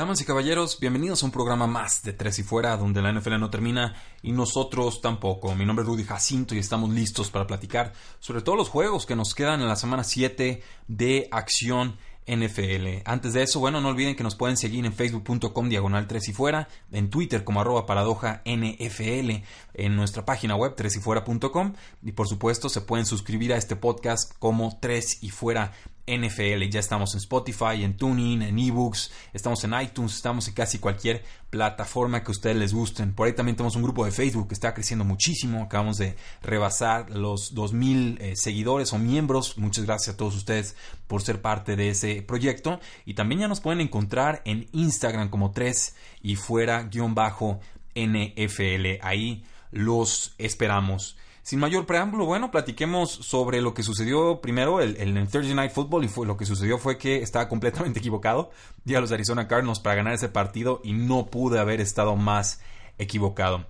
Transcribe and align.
Damas 0.00 0.22
y 0.22 0.24
caballeros, 0.24 0.80
bienvenidos 0.80 1.22
a 1.22 1.26
un 1.26 1.30
programa 1.30 1.66
más 1.66 2.02
de 2.02 2.14
Tres 2.14 2.38
y 2.38 2.42
Fuera, 2.42 2.74
donde 2.78 3.02
la 3.02 3.12
NFL 3.12 3.38
no 3.38 3.50
termina 3.50 3.94
y 4.22 4.32
nosotros 4.32 5.02
tampoco. 5.02 5.54
Mi 5.54 5.66
nombre 5.66 5.82
es 5.82 5.88
Rudy 5.88 6.04
Jacinto 6.04 6.54
y 6.54 6.58
estamos 6.58 6.88
listos 6.88 7.30
para 7.30 7.46
platicar 7.46 7.92
sobre 8.18 8.40
todos 8.40 8.56
los 8.56 8.70
juegos 8.70 9.04
que 9.04 9.14
nos 9.14 9.34
quedan 9.34 9.60
en 9.60 9.68
la 9.68 9.76
semana 9.76 10.02
7 10.02 10.62
de 10.88 11.28
acción 11.30 11.98
NFL. 12.26 13.02
Antes 13.04 13.32
de 13.32 13.42
eso, 13.42 13.60
bueno, 13.60 13.80
no 13.80 13.88
olviden 13.88 14.14
que 14.14 14.22
nos 14.22 14.36
pueden 14.36 14.56
seguir 14.56 14.86
en 14.86 14.92
facebook.com 14.92 15.68
diagonal 15.68 16.06
3 16.06 16.28
y 16.28 16.32
fuera, 16.32 16.68
en 16.92 17.10
Twitter 17.10 17.44
como 17.44 17.60
arroba 17.60 17.86
paradoja 17.86 18.42
NFL, 18.44 19.42
en 19.74 19.96
nuestra 19.96 20.24
página 20.24 20.54
web 20.54 20.74
3 20.76 20.96
y 20.96 21.00
fuera.com 21.00 21.74
y 22.02 22.12
por 22.12 22.28
supuesto 22.28 22.68
se 22.68 22.80
pueden 22.82 23.04
suscribir 23.04 23.52
a 23.52 23.56
este 23.56 23.76
podcast 23.76 24.32
como 24.38 24.78
3 24.80 25.22
y 25.22 25.30
fuera 25.30 25.72
NFL. 26.06 26.68
Ya 26.70 26.80
estamos 26.80 27.14
en 27.14 27.18
Spotify, 27.18 27.82
en 27.82 27.96
Tuning, 27.96 28.42
en 28.42 28.58
eBooks, 28.58 29.10
estamos 29.32 29.62
en 29.64 29.74
iTunes, 29.80 30.16
estamos 30.16 30.48
en 30.48 30.54
casi 30.54 30.78
cualquier 30.78 31.24
plataforma 31.50 32.22
que 32.22 32.28
a 32.28 32.32
ustedes 32.32 32.56
les 32.56 32.72
gusten. 32.72 33.14
Por 33.14 33.26
ahí 33.26 33.32
también 33.32 33.56
tenemos 33.56 33.76
un 33.76 33.82
grupo 33.82 34.04
de 34.04 34.12
Facebook 34.12 34.48
que 34.48 34.54
está 34.54 34.72
creciendo 34.74 35.04
muchísimo. 35.04 35.62
Acabamos 35.62 35.98
de 35.98 36.16
rebasar 36.42 37.10
los 37.10 37.54
2000 37.54 38.18
eh, 38.20 38.36
seguidores 38.36 38.92
o 38.92 38.98
miembros. 38.98 39.58
Muchas 39.58 39.84
gracias 39.84 40.14
a 40.14 40.16
todos 40.16 40.36
ustedes 40.36 40.76
por 41.06 41.22
ser 41.22 41.42
parte 41.42 41.76
de 41.76 41.90
ese 41.90 42.22
proyecto. 42.22 42.80
Y 43.04 43.14
también 43.14 43.42
ya 43.42 43.48
nos 43.48 43.60
pueden 43.60 43.80
encontrar 43.80 44.42
en 44.44 44.68
Instagram 44.72 45.28
como 45.28 45.50
3 45.50 45.96
y 46.22 46.36
fuera 46.36 46.84
guion 46.84 47.14
bajo 47.14 47.60
NFL. 47.94 49.02
Ahí 49.02 49.44
los 49.70 50.34
esperamos. 50.38 51.16
Sin 51.50 51.58
mayor 51.58 51.84
preámbulo, 51.84 52.26
bueno, 52.26 52.52
platiquemos 52.52 53.10
sobre 53.10 53.60
lo 53.60 53.74
que 53.74 53.82
sucedió 53.82 54.40
primero 54.40 54.80
el, 54.80 54.96
el, 54.98 55.28
Thursday 55.28 55.52
Night 55.52 55.72
Football 55.72 56.04
y 56.04 56.08
fue, 56.08 56.24
lo 56.24 56.36
que 56.36 56.46
sucedió 56.46 56.78
fue 56.78 56.96
que 56.96 57.22
estaba 57.22 57.48
completamente 57.48 57.98
equivocado. 57.98 58.52
Di 58.84 58.94
a 58.94 59.00
los 59.00 59.10
Arizona 59.10 59.48
Cardinals 59.48 59.80
para 59.80 59.96
ganar 59.96 60.14
ese 60.14 60.28
partido 60.28 60.80
y 60.84 60.92
no 60.92 61.26
pude 61.26 61.58
haber 61.58 61.80
estado 61.80 62.14
más 62.14 62.60
equivocado. 62.98 63.66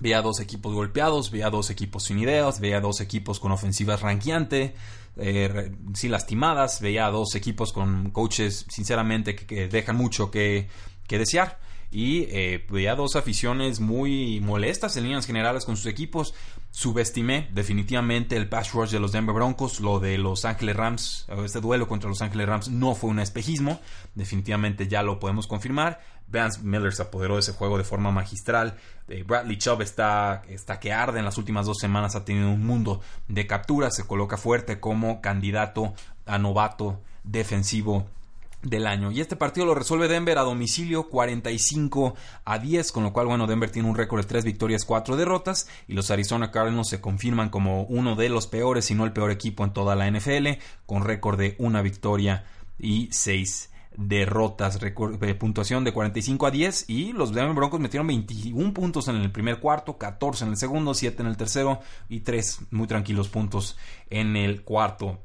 Veía 0.00 0.22
dos 0.22 0.40
equipos 0.40 0.72
golpeados, 0.72 1.30
veía 1.30 1.50
dos 1.50 1.68
equipos 1.68 2.04
sin 2.04 2.18
ideas, 2.18 2.60
veía 2.60 2.80
dos 2.80 3.02
equipos 3.02 3.40
con 3.40 3.52
ofensivas 3.52 4.00
ranqueante, 4.00 4.74
eh, 5.18 5.70
sin 5.92 6.10
lastimadas, 6.10 6.80
veía 6.80 7.10
dos 7.10 7.34
equipos 7.34 7.74
con 7.74 8.10
coaches 8.10 8.64
sinceramente 8.70 9.36
que, 9.36 9.68
dejan 9.68 9.96
mucho 9.96 10.30
que, 10.30 10.70
que 11.06 11.18
desear 11.18 11.58
y 11.90 12.24
eh, 12.30 12.66
veía 12.70 12.94
dos 12.94 13.16
aficiones 13.16 13.80
muy 13.80 14.40
molestas 14.40 14.96
en 14.96 15.04
líneas 15.04 15.26
generales 15.26 15.64
con 15.64 15.76
sus 15.76 15.86
equipos. 15.86 16.34
Subestimé 16.78 17.48
definitivamente 17.52 18.36
el 18.36 18.48
pass 18.48 18.72
rush 18.72 18.92
de 18.92 19.00
los 19.00 19.10
Denver 19.10 19.34
Broncos, 19.34 19.80
lo 19.80 19.98
de 19.98 20.16
Los 20.16 20.44
Ángeles 20.44 20.76
Rams, 20.76 21.26
este 21.44 21.60
duelo 21.60 21.88
contra 21.88 22.08
Los 22.08 22.22
Ángeles 22.22 22.46
Rams 22.46 22.68
no 22.68 22.94
fue 22.94 23.10
un 23.10 23.18
espejismo, 23.18 23.80
definitivamente 24.14 24.86
ya 24.86 25.02
lo 25.02 25.18
podemos 25.18 25.48
confirmar. 25.48 25.98
Vance 26.28 26.60
Miller 26.62 26.94
se 26.94 27.02
apoderó 27.02 27.34
de 27.34 27.40
ese 27.40 27.52
juego 27.52 27.78
de 27.78 27.82
forma 27.82 28.12
magistral. 28.12 28.76
Eh, 29.08 29.24
Bradley 29.24 29.58
Chubb 29.58 29.82
está, 29.82 30.44
está 30.48 30.78
que 30.78 30.92
arde 30.92 31.18
en 31.18 31.24
las 31.24 31.36
últimas 31.36 31.66
dos 31.66 31.78
semanas, 31.78 32.14
ha 32.14 32.24
tenido 32.24 32.48
un 32.48 32.64
mundo 32.64 33.00
de 33.26 33.48
capturas, 33.48 33.96
se 33.96 34.06
coloca 34.06 34.36
fuerte 34.36 34.78
como 34.78 35.20
candidato 35.20 35.94
a 36.26 36.38
novato 36.38 37.00
defensivo 37.24 38.06
del 38.62 38.86
año. 38.86 39.10
Y 39.10 39.20
este 39.20 39.36
partido 39.36 39.66
lo 39.66 39.74
resuelve 39.74 40.08
Denver 40.08 40.38
a 40.38 40.42
domicilio 40.42 41.08
45 41.08 42.14
a 42.44 42.58
10, 42.58 42.92
con 42.92 43.04
lo 43.04 43.12
cual, 43.12 43.26
bueno, 43.26 43.46
Denver 43.46 43.70
tiene 43.70 43.88
un 43.88 43.96
récord 43.96 44.22
de 44.22 44.26
3 44.26 44.44
victorias, 44.44 44.84
4 44.84 45.16
derrotas, 45.16 45.68
y 45.86 45.94
los 45.94 46.10
Arizona 46.10 46.50
Cardinals 46.50 46.88
se 46.88 47.00
confirman 47.00 47.50
como 47.50 47.82
uno 47.84 48.16
de 48.16 48.28
los 48.28 48.46
peores, 48.46 48.86
si 48.86 48.94
no 48.94 49.04
el 49.04 49.12
peor 49.12 49.30
equipo 49.30 49.64
en 49.64 49.72
toda 49.72 49.94
la 49.94 50.10
NFL, 50.10 50.60
con 50.86 51.04
récord 51.04 51.38
de 51.38 51.54
una 51.58 51.82
victoria 51.82 52.44
y 52.78 53.08
6 53.12 53.70
derrotas, 53.96 54.78
eh, 54.80 55.34
puntuación 55.34 55.82
de 55.82 55.92
45 55.92 56.46
a 56.46 56.50
10 56.52 56.88
y 56.88 57.12
los 57.12 57.32
Denver 57.32 57.54
Broncos 57.54 57.80
metieron 57.80 58.06
21 58.06 58.72
puntos 58.72 59.08
en 59.08 59.16
el 59.16 59.32
primer 59.32 59.58
cuarto, 59.58 59.98
14 59.98 60.44
en 60.44 60.50
el 60.50 60.56
segundo, 60.56 60.94
7 60.94 61.20
en 61.22 61.28
el 61.28 61.36
tercero 61.36 61.80
y 62.08 62.20
3 62.20 62.68
muy 62.70 62.86
tranquilos 62.86 63.28
puntos 63.28 63.76
en 64.08 64.36
el 64.36 64.62
cuarto 64.62 65.18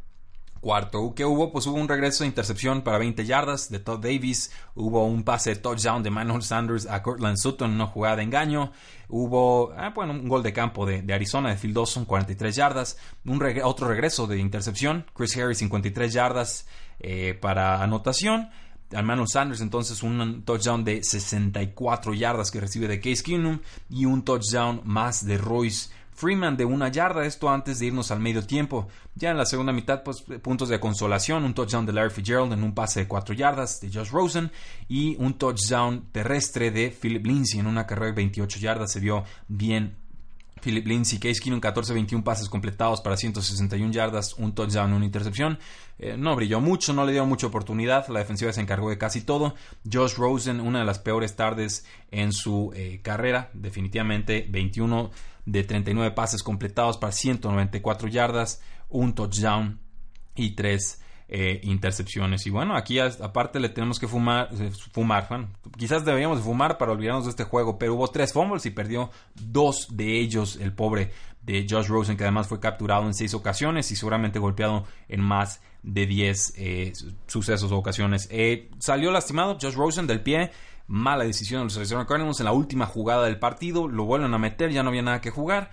cuarto. 0.64 1.14
¿Qué 1.14 1.26
hubo? 1.26 1.52
Pues 1.52 1.68
hubo 1.68 1.78
un 1.78 1.90
regreso 1.90 2.24
de 2.24 2.30
intercepción 2.30 2.82
para 2.82 2.98
20 2.98 3.26
yardas 3.26 3.70
de 3.70 3.80
Todd 3.80 4.00
Davis. 4.00 4.52
Hubo 4.74 5.06
un 5.06 5.24
pase 5.24 5.52
de 5.52 5.56
touchdown 5.58 6.02
de 6.02 6.10
Manuel 6.10 6.42
Sanders 6.42 6.88
a 6.88 7.04
Cortland 7.04 7.38
Sutton, 7.38 7.72
una 7.72 7.86
jugada 7.86 8.16
de 8.16 8.24
engaño. 8.24 8.72
Hubo 9.10 9.74
ah, 9.78 9.92
bueno, 9.94 10.14
un 10.14 10.28
gol 10.28 10.42
de 10.42 10.54
campo 10.54 10.86
de, 10.86 11.04
Arizona 11.14 11.50
de 11.50 11.58
Phil 11.58 11.74
Dawson, 11.74 12.06
43 12.06 12.56
yardas. 12.56 12.98
Un 13.26 13.44
otro 13.64 13.88
regreso 13.88 14.26
de 14.26 14.40
intercepción. 14.40 15.06
Chris 15.14 15.38
Harris, 15.38 15.58
53 15.60 16.14
yardas 16.14 16.66
eh, 17.00 17.38
para 17.40 17.84
anotación. 17.84 18.50
Manuel 19.02 19.28
Sanders 19.28 19.62
entonces 19.62 20.04
un 20.04 20.44
touchdown 20.44 20.84
de 20.84 21.04
64 21.04 22.14
yardas 22.14 22.52
que 22.52 22.60
recibe 22.60 22.88
de 22.88 23.00
Case 23.00 23.24
Keenum 23.24 23.60
y 23.90 24.06
un 24.06 24.24
touchdown 24.24 24.82
más 24.84 25.26
de 25.26 25.38
Royce 25.38 25.90
Freeman 26.14 26.58
de 26.58 26.66
una 26.66 26.90
yarda, 26.90 27.26
esto 27.26 27.50
antes 27.50 27.80
de 27.80 27.88
irnos 27.88 28.12
al 28.12 28.20
medio 28.20 28.46
tiempo. 28.46 28.88
Ya 29.16 29.32
en 29.32 29.38
la 29.38 29.46
segunda 29.46 29.74
mitad, 29.74 30.04
pues 30.04 30.22
puntos 30.42 30.70
de 30.70 30.80
consolación, 30.80 31.44
un 31.44 31.54
touchdown 31.54 31.86
de 31.86 31.94
Larry 31.94 32.12
Fitzgerald 32.12 32.54
en 32.54 32.64
un 32.64 32.74
pase 32.74 33.02
de 33.02 33.08
4 33.08 33.36
yardas 33.36 33.82
de 33.82 33.92
Josh 33.92 34.10
Rosen 34.10 34.52
y 34.88 35.16
un 35.18 35.36
touchdown 35.36 36.06
terrestre 36.12 36.72
de 36.72 36.90
Philip 36.92 37.26
Lindsay 37.26 37.60
en 37.60 37.68
una 37.68 37.86
carrera 37.88 38.08
de 38.08 38.14
28 38.14 38.60
yardas. 38.60 38.92
Se 38.92 39.00
vio 39.00 39.24
bien 39.48 40.04
Philip 40.64 40.88
Lindsay, 40.88 41.20
Case 41.20 41.42
Keenum, 41.42 41.60
14-21 41.60 42.24
pases 42.24 42.48
completados 42.48 43.02
para 43.02 43.18
161 43.18 43.92
yardas, 43.92 44.34
un 44.36 44.56
touchdown, 44.56 44.94
una 44.94 45.06
intercepción. 45.06 45.60
Eh, 46.00 46.16
no 46.18 46.36
brilló 46.36 46.62
mucho, 46.62 46.94
no 46.94 47.06
le 47.06 47.12
dio 47.12 47.26
mucha 47.26 47.48
oportunidad. 47.48 48.08
La 48.08 48.20
defensiva 48.20 48.54
se 48.54 48.62
encargó 48.62 48.90
de 48.90 48.98
casi 48.98 49.22
todo. 49.22 49.56
Josh 49.92 50.16
Rosen, 50.16 50.62
una 50.62 50.80
de 50.80 50.86
las 50.86 51.00
peores 51.00 51.36
tardes 51.36 51.86
en 52.12 52.32
su 52.32 52.72
eh, 52.76 53.02
carrera, 53.04 53.50
definitivamente 53.54 54.48
21 54.50 55.12
de 55.46 55.64
39 55.64 56.12
pases 56.12 56.44
completados 56.44 56.98
para 56.98 57.12
194 57.12 58.08
yardas, 58.08 58.62
un 58.90 59.14
touchdown 59.14 59.80
y 60.36 60.52
tres 60.52 61.02
eh, 61.30 61.62
intercepciones. 61.64 62.46
Y 62.46 62.50
bueno, 62.50 62.76
aquí 62.76 63.00
aparte 63.00 63.60
le 63.60 63.70
tenemos 63.70 64.00
que 64.00 64.08
fumar, 64.08 64.50
eh, 64.60 64.72
fumar, 64.92 65.28
quizás 65.78 66.06
deberíamos 66.06 66.42
fumar 66.42 66.78
para 66.78 66.92
olvidarnos 66.92 67.26
de 67.26 67.32
este 67.32 67.44
juego, 67.44 67.80
pero 67.80 67.96
hubo 67.96 68.08
tres 68.10 68.34
fumbles 68.34 68.66
y 68.66 68.72
perdió 68.72 69.10
dos 69.34 69.88
de 69.92 70.20
ellos 70.20 70.58
el 70.62 70.74
pobre 70.74 71.12
de 71.42 71.66
Josh 71.68 71.88
Rosen, 71.88 72.18
que 72.18 72.24
además 72.24 72.48
fue 72.48 72.60
capturado 72.60 73.06
en 73.06 73.14
seis 73.14 73.34
ocasiones 73.34 73.92
y 73.92 73.96
seguramente 73.96 74.40
golpeado 74.40 74.86
en 75.10 75.22
más 75.22 75.62
de 75.82 76.06
10 76.06 76.54
eh, 76.56 76.94
sucesos 77.28 77.72
o 77.72 77.78
ocasiones. 77.78 78.30
salió 78.80 79.12
lastimado 79.12 79.58
Josh 79.60 79.74
Rosen 79.74 80.08
del 80.08 80.22
pie 80.22 80.52
mala 80.88 81.24
decisión 81.24 81.62
de 81.62 81.66
los 81.66 81.78
Arizona 81.78 82.06
Cardinals 82.06 82.40
en 82.40 82.46
la 82.46 82.52
última 82.52 82.86
jugada 82.86 83.26
del 83.26 83.40
partido, 83.40 83.88
lo 83.88 84.06
vuelven 84.06 84.34
a 84.34 84.38
meter, 84.38 84.72
ya 84.72 84.84
no 84.84 84.90
había 84.90 85.02
nada 85.02 85.22
que 85.22 85.30
jugar, 85.30 85.72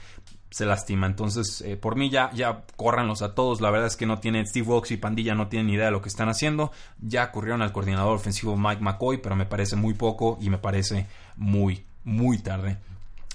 se 0.50 0.66
lastima. 0.66 1.06
Entonces, 1.06 1.62
eh, 1.62 1.76
por 1.76 1.97
mí 1.97 2.10
ya, 2.10 2.31
ya 2.32 2.65
córranlos 2.76 3.22
a 3.22 3.34
todos. 3.34 3.60
La 3.60 3.71
verdad 3.71 3.87
es 3.87 3.97
que 3.97 4.07
no 4.07 4.18
tienen 4.18 4.47
Steve 4.47 4.66
Wilkes 4.68 4.91
y 4.92 4.97
Pandilla 4.97 5.34
no 5.34 5.48
tienen 5.48 5.68
ni 5.68 5.74
idea 5.74 5.86
de 5.86 5.92
lo 5.92 6.03
que 6.03 6.09
están 6.09 6.28
haciendo. 6.28 6.72
Ya 7.01 7.30
corrieron 7.30 7.62
al 7.62 7.72
coordinador 7.72 8.16
ofensivo 8.16 8.57
Mike 8.57 8.83
McCoy, 8.83 9.18
pero 9.18 9.36
me 9.36 9.47
parece 9.47 9.77
muy 9.77 9.95
poco 9.95 10.39
y 10.41 10.51
me 10.51 10.59
parece 10.59 11.07
muy, 11.36 11.84
muy 12.04 12.39
tarde. 12.39 12.78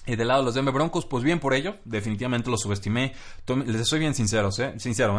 Y 0.08 0.16
del 0.16 0.28
lado 0.28 0.42
de 0.42 0.46
los 0.46 0.56
Denver 0.56 0.74
Broncos, 0.74 1.06
pues 1.06 1.24
bien 1.24 1.40
por 1.40 1.54
ello, 1.54 1.78
definitivamente 1.84 2.50
los 2.52 2.62
subestimé. 2.62 3.14
les 3.66 3.88
soy 3.88 4.00
bien 4.00 4.12
¿eh? 4.12 4.16
sincero, 4.16 4.52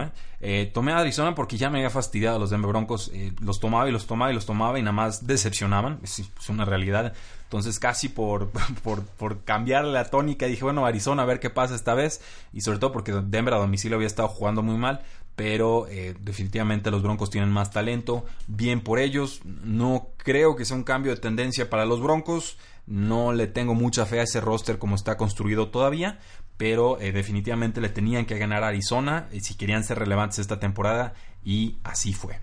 ¿eh? 0.00 0.10
¿eh? 0.40 0.70
Tomé 0.72 0.92
a 0.92 0.98
Arizona 0.98 1.34
porque 1.34 1.56
ya 1.56 1.70
me 1.70 1.78
había 1.78 1.90
fastidiado 1.90 2.38
los 2.38 2.50
Denver 2.50 2.68
Broncos. 2.68 3.10
Eh, 3.12 3.32
los 3.40 3.58
tomaba 3.58 3.88
y 3.88 3.92
los 3.92 4.06
tomaba 4.06 4.30
y 4.30 4.34
los 4.34 4.46
tomaba 4.46 4.78
y 4.78 4.82
nada 4.82 4.92
más 4.92 5.26
decepcionaban. 5.26 5.98
Es, 6.04 6.22
una 6.48 6.64
realidad. 6.64 7.14
Entonces, 7.44 7.80
casi 7.80 8.08
por, 8.08 8.50
por, 8.82 9.44
cambiar 9.44 9.84
la 9.84 10.04
tónica, 10.04 10.46
dije, 10.46 10.62
bueno, 10.62 10.86
Arizona, 10.86 11.22
a 11.22 11.26
ver 11.26 11.40
qué 11.40 11.50
pasa 11.50 11.74
esta 11.74 11.94
vez. 11.94 12.20
Y 12.52 12.60
sobre 12.60 12.78
todo 12.78 12.92
porque 12.92 13.12
Denver 13.12 13.54
a 13.54 13.58
domicilio 13.58 13.96
había 13.96 14.06
estado 14.06 14.28
jugando 14.28 14.62
muy 14.62 14.76
mal. 14.76 15.02
Pero 15.36 15.86
eh, 15.88 16.14
definitivamente 16.18 16.90
los 16.90 17.02
Broncos 17.02 17.30
tienen 17.30 17.50
más 17.50 17.70
talento. 17.70 18.24
Bien 18.46 18.80
por 18.80 18.98
ellos. 18.98 19.40
No 19.44 20.08
creo 20.16 20.56
que 20.56 20.64
sea 20.64 20.76
un 20.76 20.84
cambio 20.84 21.14
de 21.14 21.20
tendencia 21.20 21.70
para 21.70 21.86
los 21.86 22.02
Broncos. 22.02 22.56
No 22.86 23.32
le 23.32 23.46
tengo 23.46 23.74
mucha 23.74 24.06
fe 24.06 24.20
a 24.20 24.22
ese 24.22 24.40
roster 24.40 24.78
como 24.78 24.94
está 24.96 25.16
construido 25.16 25.68
todavía, 25.68 26.20
pero 26.56 27.00
eh, 27.00 27.12
definitivamente 27.12 27.80
le 27.80 27.88
tenían 27.88 28.26
que 28.26 28.38
ganar 28.38 28.64
a 28.64 28.68
Arizona 28.68 29.28
si 29.40 29.54
querían 29.56 29.84
ser 29.84 29.98
relevantes 29.98 30.38
esta 30.38 30.60
temporada 30.60 31.14
y 31.44 31.76
así 31.84 32.12
fue. 32.12 32.40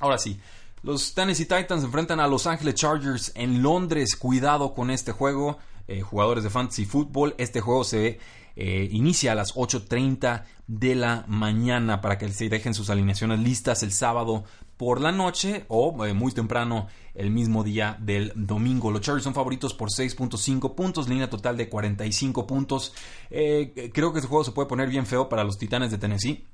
Ahora 0.00 0.18
sí, 0.18 0.40
los 0.82 1.14
Tennessee 1.14 1.46
Titans 1.46 1.82
enfrentan 1.82 2.20
a 2.20 2.28
Los 2.28 2.46
Angeles 2.46 2.74
Chargers 2.74 3.32
en 3.34 3.62
Londres. 3.62 4.16
Cuidado 4.16 4.74
con 4.74 4.90
este 4.90 5.12
juego, 5.12 5.58
jugadores 6.02 6.44
de 6.44 6.50
fantasy 6.50 6.84
football. 6.84 7.34
Este 7.38 7.60
juego 7.60 7.84
se 7.84 8.18
eh, 8.60 8.88
inicia 8.90 9.30
a 9.30 9.34
las 9.36 9.54
8.30 9.54 10.42
de 10.66 10.96
la 10.96 11.24
mañana 11.28 12.00
para 12.00 12.18
que 12.18 12.28
se 12.28 12.48
dejen 12.48 12.74
sus 12.74 12.90
alineaciones 12.90 13.38
listas 13.38 13.84
el 13.84 13.92
sábado 13.92 14.42
por 14.76 15.00
la 15.00 15.12
noche 15.12 15.64
o 15.68 16.04
eh, 16.04 16.12
muy 16.12 16.32
temprano 16.32 16.88
el 17.14 17.30
mismo 17.30 17.62
día 17.62 17.96
del 18.00 18.32
domingo. 18.34 18.90
Los 18.90 19.02
Chargers 19.02 19.22
son 19.22 19.34
favoritos 19.34 19.74
por 19.74 19.90
6.5 19.90 20.74
puntos, 20.74 21.08
línea 21.08 21.30
total 21.30 21.56
de 21.56 21.68
45 21.68 22.48
puntos. 22.48 22.94
Eh, 23.30 23.92
creo 23.94 24.12
que 24.12 24.18
este 24.18 24.28
juego 24.28 24.42
se 24.42 24.50
puede 24.50 24.68
poner 24.68 24.88
bien 24.88 25.06
feo 25.06 25.28
para 25.28 25.44
los 25.44 25.56
Titanes 25.56 25.92
de 25.92 25.98
Tennessee. 25.98 26.44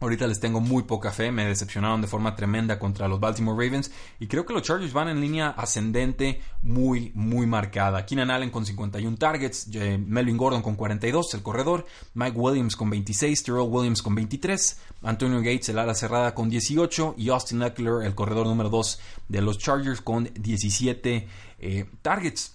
Ahorita 0.00 0.28
les 0.28 0.38
tengo 0.38 0.60
muy 0.60 0.84
poca 0.84 1.10
fe, 1.10 1.32
me 1.32 1.44
decepcionaron 1.44 2.00
de 2.00 2.06
forma 2.06 2.36
tremenda 2.36 2.78
contra 2.78 3.08
los 3.08 3.18
Baltimore 3.18 3.64
Ravens 3.64 3.90
y 4.20 4.28
creo 4.28 4.46
que 4.46 4.52
los 4.52 4.62
Chargers 4.62 4.92
van 4.92 5.08
en 5.08 5.20
línea 5.20 5.48
ascendente 5.50 6.40
muy, 6.62 7.10
muy 7.16 7.46
marcada. 7.46 8.06
Keenan 8.06 8.30
Allen 8.30 8.50
con 8.50 8.64
51 8.64 9.16
targets, 9.16 9.66
Melvin 9.66 10.36
Gordon 10.36 10.62
con 10.62 10.76
42, 10.76 11.34
el 11.34 11.42
corredor, 11.42 11.86
Mike 12.14 12.38
Williams 12.38 12.76
con 12.76 12.90
26, 12.90 13.42
Terrell 13.42 13.68
Williams 13.68 14.00
con 14.00 14.14
23, 14.14 14.80
Antonio 15.02 15.38
Gates, 15.38 15.68
el 15.70 15.78
ala 15.80 15.94
cerrada 15.94 16.32
con 16.32 16.48
18 16.48 17.16
y 17.18 17.30
Austin 17.30 17.62
Eckler, 17.62 18.04
el 18.04 18.14
corredor 18.14 18.46
número 18.46 18.70
2 18.70 19.00
de 19.28 19.42
los 19.42 19.58
Chargers 19.58 20.00
con 20.00 20.30
17 20.32 21.28
eh, 21.58 21.90
targets. 22.02 22.54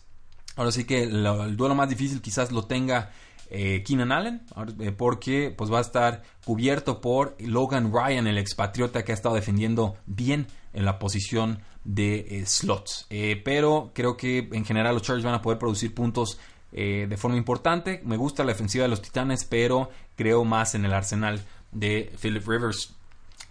Ahora 0.55 0.71
sí 0.71 0.85
que 0.85 1.03
el 1.03 1.57
duelo 1.57 1.75
más 1.75 1.89
difícil 1.89 2.21
quizás 2.21 2.51
lo 2.51 2.65
tenga 2.65 3.11
eh, 3.55 3.83
Keenan 3.83 4.11
Allen, 4.11 4.41
eh, 4.79 4.91
porque 4.91 5.53
pues 5.55 5.71
va 5.71 5.77
a 5.77 5.81
estar 5.81 6.23
cubierto 6.43 7.01
por 7.01 7.35
Logan 7.39 7.93
Ryan, 7.93 8.25
el 8.25 8.39
expatriota 8.39 9.03
que 9.03 9.11
ha 9.11 9.15
estado 9.15 9.35
defendiendo 9.35 9.95
bien 10.07 10.47
en 10.73 10.85
la 10.85 10.97
posición 10.97 11.59
de 11.83 12.39
eh, 12.39 12.45
slots. 12.47 13.05
pero 13.45 13.91
creo 13.93 14.17
que 14.17 14.49
en 14.51 14.65
general 14.65 14.95
los 14.95 15.03
Chargers 15.03 15.23
van 15.23 15.35
a 15.35 15.41
poder 15.41 15.59
producir 15.59 15.93
puntos 15.93 16.39
de 16.71 17.15
forma 17.17 17.37
importante. 17.37 18.01
Me 18.03 18.17
gusta 18.17 18.43
la 18.43 18.53
defensiva 18.53 18.83
de 18.83 18.89
los 18.89 19.03
Titanes, 19.03 19.45
pero 19.45 19.91
creo 20.15 20.43
más 20.43 20.73
en 20.73 20.85
el 20.85 20.93
arsenal 20.93 21.39
de 21.71 22.11
Philip 22.19 22.47
Rivers. 22.47 22.95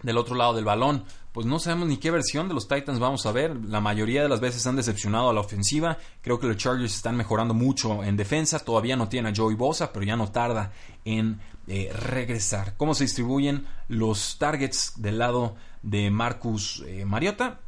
Del 0.01 0.17
otro 0.17 0.35
lado 0.35 0.53
del 0.53 0.65
balón, 0.65 1.05
pues 1.33 1.47
no 1.47 1.57
sabemos 1.57 1.87
ni 1.87 1.97
qué 1.97 2.11
versión 2.11 2.47
de 2.47 2.53
los 2.53 2.67
Titans 2.67 2.99
vamos 2.99 3.25
a 3.25 3.31
ver. 3.31 3.57
La 3.65 3.81
mayoría 3.81 4.21
de 4.21 4.29
las 4.29 4.39
veces 4.39 4.65
han 4.67 4.75
decepcionado 4.75 5.29
a 5.29 5.33
la 5.33 5.41
ofensiva. 5.41 5.97
Creo 6.21 6.39
que 6.39 6.45
los 6.45 6.57
Chargers 6.57 6.95
están 6.95 7.17
mejorando 7.17 7.55
mucho 7.55 8.03
en 8.03 8.15
defensa. 8.15 8.59
Todavía 8.59 8.95
no 8.95 9.09
tienen 9.09 9.33
a 9.33 9.35
Joey 9.35 9.55
Bosa, 9.55 9.91
pero 9.91 10.05
ya 10.05 10.15
no 10.15 10.31
tarda 10.31 10.71
en 11.05 11.39
eh, 11.67 11.91
regresar. 11.91 12.75
¿Cómo 12.77 12.93
se 12.93 13.05
distribuyen 13.05 13.65
los 13.87 14.37
targets 14.37 14.93
del 14.97 15.17
lado 15.17 15.55
de 15.81 16.11
Marcus 16.11 16.83
eh, 16.85 17.03
Mariota? 17.03 17.61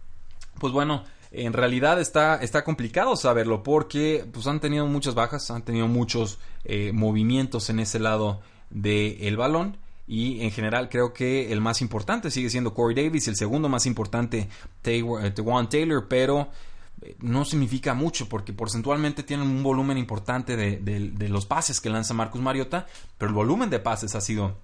Pues 0.59 0.71
bueno, 0.71 1.03
en 1.31 1.51
realidad 1.51 1.99
está, 1.99 2.35
está 2.35 2.63
complicado 2.63 3.15
saberlo 3.15 3.63
porque 3.63 4.27
pues, 4.31 4.45
han 4.45 4.59
tenido 4.59 4.85
muchas 4.85 5.15
bajas, 5.15 5.49
han 5.49 5.63
tenido 5.63 5.87
muchos 5.87 6.37
eh, 6.65 6.91
movimientos 6.93 7.71
en 7.71 7.79
ese 7.79 7.97
lado 7.97 8.41
del 8.69 9.37
balón 9.37 9.77
y 10.07 10.41
en 10.41 10.51
general 10.51 10.89
creo 10.89 11.13
que 11.13 11.51
el 11.51 11.61
más 11.61 11.81
importante 11.81 12.29
sigue 12.31 12.49
siendo 12.49 12.73
Corey 12.73 12.95
Davis, 12.95 13.27
el 13.27 13.35
segundo 13.35 13.69
más 13.69 13.85
importante 13.85 14.49
Tewan 14.81 15.69
Taylor, 15.69 16.07
pero 16.07 16.49
eh, 17.01 17.15
no 17.19 17.43
significa 17.45 17.93
mucho 17.93 18.29
porque 18.29 18.53
porcentualmente 18.53 19.23
tienen 19.23 19.47
un 19.47 19.63
volumen 19.63 19.97
importante 19.97 20.55
de, 20.55 20.77
de 20.77 21.29
los 21.29 21.45
pases 21.45 21.81
que 21.81 21.89
lanza 21.89 22.13
Marcus 22.13 22.41
Mariota, 22.41 22.85
pero 23.17 23.29
el 23.29 23.35
volumen 23.35 23.69
de 23.69 23.79
pases 23.79 24.15
ha 24.15 24.21
sido 24.21 24.57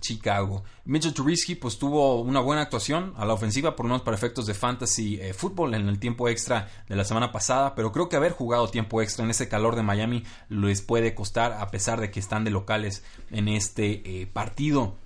Chicago. 0.00 0.64
Mitchell 0.84 1.12
Trubisky 1.12 1.54
pues 1.54 1.78
tuvo 1.78 2.20
una 2.20 2.40
buena 2.40 2.62
actuación 2.62 3.14
a 3.16 3.24
la 3.24 3.34
ofensiva 3.34 3.76
por 3.76 3.86
unos 3.86 4.02
para 4.02 4.16
efectos 4.16 4.46
de 4.46 4.54
fantasy 4.54 5.20
eh, 5.20 5.34
fútbol 5.34 5.74
en 5.74 5.88
el 5.88 5.98
tiempo 5.98 6.28
extra 6.28 6.68
de 6.88 6.96
la 6.96 7.04
semana 7.04 7.32
pasada, 7.32 7.74
pero 7.74 7.92
creo 7.92 8.08
que 8.08 8.16
haber 8.16 8.32
jugado 8.32 8.68
tiempo 8.68 9.02
extra 9.02 9.24
en 9.24 9.30
ese 9.30 9.48
calor 9.48 9.76
de 9.76 9.82
Miami 9.82 10.24
les 10.48 10.82
puede 10.82 11.14
costar 11.14 11.52
a 11.52 11.68
pesar 11.70 12.00
de 12.00 12.10
que 12.10 12.20
están 12.20 12.44
de 12.44 12.50
locales 12.50 13.02
en 13.30 13.48
este 13.48 14.22
eh, 14.22 14.26
partido 14.26 14.96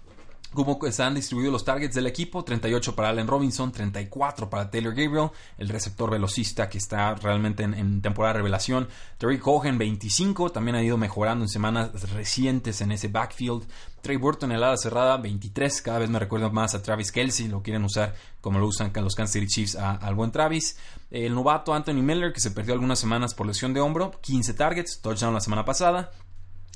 cómo 0.53 0.79
se 0.91 1.03
han 1.03 1.15
distribuido 1.15 1.51
los 1.51 1.65
targets 1.65 1.95
del 1.95 2.07
equipo, 2.07 2.45
38 2.45 2.95
para 2.95 3.09
Allen 3.09 3.27
Robinson, 3.27 3.73
34 3.73 4.49
para 4.51 4.71
Taylor 4.71 4.95
Gabriel, 4.95 5.31
el 5.59 5.69
receptor 5.69 6.11
velocista 6.11 6.69
que 6.69 6.79
está 6.79 7.15
realmente 7.15 7.63
en, 7.63 8.03
temporada 8.03 8.35
de 8.35 8.39
revelación, 8.39 8.89
Terry 9.19 9.39
Cohen 9.39 9.79
25, 9.79 10.51
también 10.51 10.77
ha 10.77 10.83
ido 10.83 10.97
mejorando 10.97 11.45
en 11.45 11.49
semanas 11.49 12.11
recientes 12.13 12.81
en 12.81 12.93
ese 12.93 13.09
backfield, 13.09 13.65
Trey 14.03 14.17
Burton 14.17 14.51
en 14.51 14.57
el 14.57 14.65
ala 14.65 14.77
cerrada 14.77 15.17
23, 15.17 15.83
cada 15.83 16.01
vez 16.01 16.11
me 16.11 16.19
recuerda 16.19 16.51
más 16.51 16.75
a 16.75 16.83
Travis 16.83 17.13
Kelsey, 17.13 17.49
lo 17.49 17.63
quieren 17.63 17.85
usar 17.85 18.15
como 18.41 18.59
lo 18.59 18.67
usan 18.67 18.93
los 18.95 19.15
Kansas 19.15 19.33
City 19.33 19.47
Chiefs 19.47 19.77
al 19.77 20.15
buen 20.15 20.33
Travis, 20.33 20.77
el 21.11 21.35
novato 21.35 21.73
Anthony 21.73 22.03
Miller 22.03 22.33
que 22.33 22.41
se 22.41 22.51
perdió 22.51 22.75
algunas 22.75 22.99
semanas 22.99 23.35
por 23.35 23.47
lesión 23.47 23.73
de 23.73 23.81
hombro, 23.81 24.13
15 24.21 24.55
targets, 24.55 25.01
touchdown 25.01 25.35
la 25.35 25.41
semana 25.41 25.65
pasada, 25.65 26.11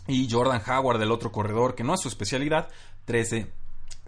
y 0.06 0.30
Jordan 0.30 0.62
Howard, 0.66 0.98
del 0.98 1.10
otro 1.10 1.32
corredor, 1.32 1.74
que 1.74 1.82
no 1.84 1.94
es 1.94 2.00
su 2.00 2.08
especialidad, 2.08 2.68
13 3.06 3.50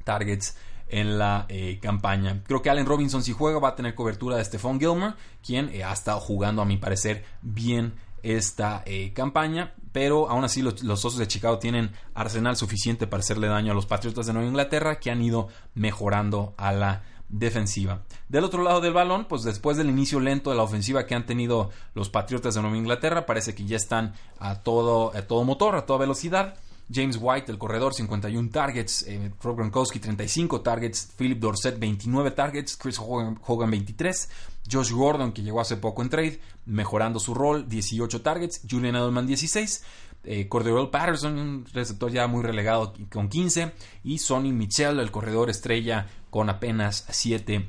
targets 0.09 0.57
en 0.89 1.19
la 1.19 1.45
eh, 1.51 1.79
campaña. 1.83 2.43
Creo 2.47 2.63
que 2.63 2.71
Allen 2.71 2.87
Robinson 2.87 3.23
si 3.23 3.33
juega 3.33 3.59
va 3.59 3.69
a 3.69 3.77
tener 3.77 3.95
cobertura 3.95 4.37
de 4.37 4.45
Stephon 4.45 4.81
Gilmer, 4.81 5.15
quien 5.45 5.69
eh, 5.69 5.85
ha 5.85 5.93
estado 5.93 6.19
jugando 6.19 6.63
a 6.63 6.65
mi 6.65 6.79
parecer 6.79 7.27
bien 7.43 7.93
esta 8.23 8.83
eh, 8.87 9.13
campaña, 9.13 9.75
pero 9.93 10.31
aún 10.31 10.45
así 10.45 10.63
los, 10.63 10.83
Osos 10.83 11.19
de 11.19 11.29
Chicago 11.29 11.59
tienen 11.59 11.93
arsenal 12.15 12.57
suficiente 12.57 13.07
para 13.07 13.21
hacerle 13.21 13.49
daño 13.49 13.73
a 13.73 13.75
los 13.75 13.85
Patriotas 13.85 14.27
de 14.27 14.33
Nueva 14.33 14.49
Inglaterra 14.49 14.99
que 14.99 15.11
han 15.11 15.21
ido 15.21 15.49
mejorando 15.75 16.55
a 16.57 16.73
la 16.73 17.03
defensiva. 17.29 18.05
Del 18.31 18.45
otro 18.45 18.63
lado 18.63 18.81
del 18.81 18.95
balón, 18.95 19.27
pues 19.27 19.43
después 19.43 19.77
del 19.77 19.91
inicio 19.91 20.21
lento 20.21 20.49
de 20.49 20.57
la 20.57 20.63
ofensiva 20.63 21.05
que 21.05 21.15
han 21.15 21.27
tenido 21.27 21.71
los 21.93 22.09
Patriotas 22.09 22.55
de 22.55 22.63
Nueva 22.63 22.79
Inglaterra, 22.79 23.27
parece 23.27 23.55
que 23.55 23.67
ya 23.67 23.77
están 23.77 24.15
a 24.39 24.63
todo, 24.63 25.15
a 25.15 25.23
todo 25.23 25.45
motor, 25.45 25.77
a 25.77 25.85
toda 25.85 25.99
velocidad. 25.99 26.55
James 26.91 27.19
White, 27.21 27.53
el 27.53 27.59
corredor, 27.59 27.95
51 27.95 28.51
targets. 28.51 29.03
Eh, 29.07 29.31
Rob 29.43 29.57
Gronkowski, 29.57 29.99
35 29.99 30.63
targets. 30.63 31.13
Philip 31.17 31.39
Dorset, 31.39 31.79
29 31.79 32.31
targets. 32.31 32.77
Chris 32.77 32.99
Hogan, 32.99 33.71
23. 33.71 34.29
Josh 34.71 34.93
Gordon, 34.93 35.33
que 35.33 35.43
llegó 35.43 35.61
hace 35.61 35.77
poco 35.77 36.03
en 36.03 36.11
trade, 36.11 36.41
mejorando 36.67 37.19
su 37.19 37.35
rol, 37.35 37.69
18 37.69 38.23
targets. 38.23 38.63
Julian 38.69 38.97
Edelman, 38.97 39.27
16. 39.27 39.85
Eh, 40.25 40.49
Cordero 40.49 40.91
Patterson, 40.91 41.39
un 41.39 41.67
receptor 41.73 42.11
ya 42.11 42.27
muy 42.27 42.43
relegado 42.43 42.95
con 43.11 43.29
15. 43.29 43.73
Y 44.05 44.19
Sonny 44.19 44.53
Michel, 44.53 44.99
el 45.01 45.11
corredor 45.11 45.51
estrella, 45.51 46.07
con 46.31 46.49
apenas 46.51 47.07
7 47.11 47.69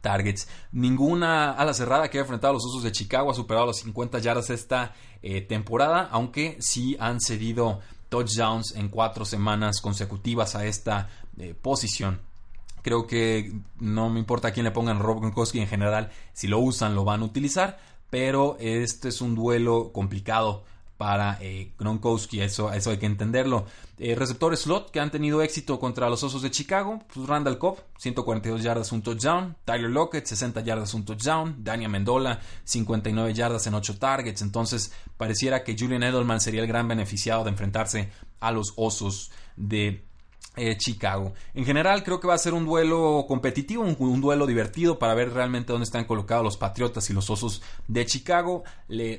targets. 0.00 0.48
Ninguna 0.70 1.52
ala 1.52 1.72
cerrada 1.72 2.08
que 2.08 2.18
haya 2.18 2.24
enfrentado 2.24 2.52
a 2.52 2.54
los 2.54 2.66
Usos 2.66 2.82
de 2.82 2.92
Chicago 2.92 3.30
ha 3.30 3.34
superado 3.34 3.66
los 3.66 3.78
50 3.78 4.18
yardas 4.18 4.50
esta 4.50 4.94
eh, 5.22 5.40
temporada, 5.40 6.08
aunque 6.12 6.58
sí 6.60 6.96
han 7.00 7.20
cedido 7.20 7.80
touchdowns 8.14 8.76
en 8.76 8.90
cuatro 8.90 9.24
semanas 9.24 9.80
consecutivas 9.80 10.54
a 10.54 10.64
esta 10.66 11.08
eh, 11.36 11.52
posición. 11.60 12.20
Creo 12.82 13.08
que 13.08 13.52
no 13.80 14.08
me 14.08 14.20
importa 14.20 14.48
a 14.48 14.50
quién 14.52 14.62
le 14.62 14.70
pongan 14.70 15.00
Rob 15.00 15.18
Gronkowski 15.18 15.58
en 15.58 15.66
general, 15.66 16.12
si 16.32 16.46
lo 16.46 16.60
usan 16.60 16.94
lo 16.94 17.02
van 17.02 17.22
a 17.22 17.24
utilizar, 17.24 17.80
pero 18.10 18.56
este 18.60 19.08
es 19.08 19.20
un 19.20 19.34
duelo 19.34 19.90
complicado 19.92 20.62
para 20.96 21.38
eh, 21.40 21.72
Gronkowski, 21.78 22.40
eso, 22.40 22.70
hay 22.70 22.98
que 22.98 23.06
entenderlo. 23.06 23.66
Eh, 23.98 24.14
receptores 24.14 24.60
slot 24.60 24.90
que 24.90 25.00
han 25.00 25.10
tenido 25.10 25.42
éxito 25.42 25.78
contra 25.78 26.08
los 26.08 26.22
Osos 26.22 26.42
de 26.42 26.50
Chicago, 26.50 27.00
pues 27.12 27.26
Randall 27.26 27.58
Cobb, 27.58 27.78
142 27.98 28.62
yardas, 28.62 28.92
un 28.92 29.02
touchdown, 29.02 29.56
Tyler 29.64 29.90
Lockett, 29.90 30.26
60 30.26 30.60
yardas, 30.62 30.94
un 30.94 31.04
touchdown, 31.04 31.56
Daniel 31.64 31.90
Mendola, 31.90 32.40
59 32.64 33.34
yardas 33.34 33.66
en 33.66 33.74
8 33.74 33.98
targets, 33.98 34.42
entonces 34.42 34.92
pareciera 35.16 35.64
que 35.64 35.76
Julian 35.78 36.02
Edelman 36.02 36.40
sería 36.40 36.62
el 36.62 36.68
gran 36.68 36.88
beneficiado 36.88 37.44
de 37.44 37.50
enfrentarse 37.50 38.10
a 38.40 38.52
los 38.52 38.72
Osos 38.76 39.30
de 39.56 40.04
eh, 40.56 40.76
Chicago. 40.76 41.32
En 41.54 41.64
general 41.64 42.02
creo 42.04 42.20
que 42.20 42.28
va 42.28 42.34
a 42.34 42.38
ser 42.38 42.54
un 42.54 42.64
duelo 42.64 43.24
competitivo, 43.26 43.82
un, 43.82 44.20
duelo 44.20 44.46
divertido 44.46 44.98
para 44.98 45.14
ver 45.14 45.32
realmente 45.32 45.72
dónde 45.72 45.84
están 45.84 46.04
colocados 46.04 46.44
los 46.44 46.56
Patriotas 46.56 47.08
y 47.10 47.12
los 47.12 47.28
Osos 47.30 47.62
de 47.88 48.06
Chicago. 48.06 48.64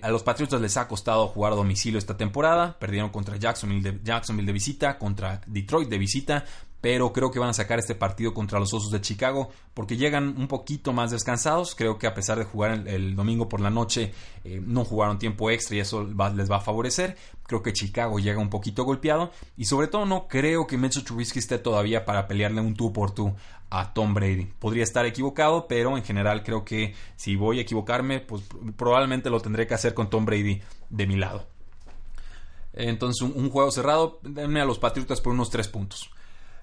a 0.01 0.09
los 0.09 0.23
Patriotas 0.23 0.61
les 0.61 0.77
ha 0.77 0.87
costado 0.87 1.27
jugar 1.27 1.53
a 1.53 1.55
domicilio 1.55 1.99
esta 1.99 2.17
temporada. 2.17 2.77
Perdieron 2.79 3.09
contra 3.09 3.37
Jacksonville 3.37 3.99
Jacksonville 4.03 4.47
de 4.47 4.53
visita, 4.53 4.97
contra 4.97 5.41
Detroit 5.45 5.89
de 5.89 5.97
visita 5.97 6.45
pero 6.85 7.11
creo 7.11 7.31
que 7.31 7.39
van 7.39 7.49
a 7.49 7.53
sacar 7.53 7.79
este 7.79 7.95
partido 7.95 8.35
contra 8.35 8.59
los 8.59 8.71
Osos 8.71 8.91
de 8.91 9.01
Chicago 9.01 9.49
porque 9.73 9.97
llegan 9.97 10.35
un 10.37 10.47
poquito 10.47 10.93
más 10.93 11.09
descansados. 11.09 11.73
Creo 11.73 11.97
que 11.97 12.05
a 12.05 12.13
pesar 12.13 12.37
de 12.37 12.45
jugar 12.45 12.87
el, 12.87 13.15
domingo 13.15 13.49
por 13.49 13.59
la 13.59 13.71
noche, 13.71 14.13
eh, 14.43 14.61
no 14.63 14.85
jugaron 14.85 15.17
tiempo 15.17 15.49
extra 15.49 15.75
y 15.75 15.79
eso 15.79 16.03
les 16.03 16.51
va 16.51 16.57
a 16.57 16.61
favorecer. 16.61 17.17
Creo 17.47 17.63
que 17.63 17.73
Chicago 17.73 18.19
llega 18.19 18.39
un 18.39 18.51
poquito 18.51 18.83
golpeado 18.83 19.31
y 19.57 19.65
sobre 19.65 19.87
todo 19.87 20.05
no 20.05 20.27
creo 20.27 20.67
que 20.67 20.77
Mitchell 20.77 21.03
Trubisky 21.03 21.39
esté 21.39 21.57
todavía 21.57 22.05
para 22.05 22.27
pelearle 22.27 22.61
un 22.61 22.75
tú 22.75 22.93
por 22.93 23.09
tú 23.15 23.33
a 23.71 23.91
Tom 23.91 24.13
Brady. 24.13 24.45
Podría 24.59 24.83
estar 24.83 25.07
equivocado, 25.07 25.67
pero 25.67 25.97
en 25.97 26.03
general 26.03 26.43
creo 26.43 26.63
que 26.63 26.93
si 27.15 27.35
voy 27.35 27.57
a 27.57 27.61
equivocarme, 27.63 28.19
pues 28.19 28.43
probablemente 28.77 29.31
lo 29.31 29.39
tendré 29.39 29.65
que 29.65 29.73
hacer 29.73 29.95
con 29.95 30.11
Tom 30.11 30.23
Brady 30.23 30.61
de 30.91 31.07
mi 31.07 31.15
lado. 31.15 31.47
Entonces, 32.73 33.23
un, 33.23 33.33
un 33.35 33.49
juego 33.49 33.71
cerrado, 33.71 34.19
denme 34.21 34.61
a 34.61 34.65
los 34.65 34.77
Patriotas 34.77 35.19
por 35.19 35.33
unos 35.33 35.49
3 35.49 35.67
puntos. 35.69 36.11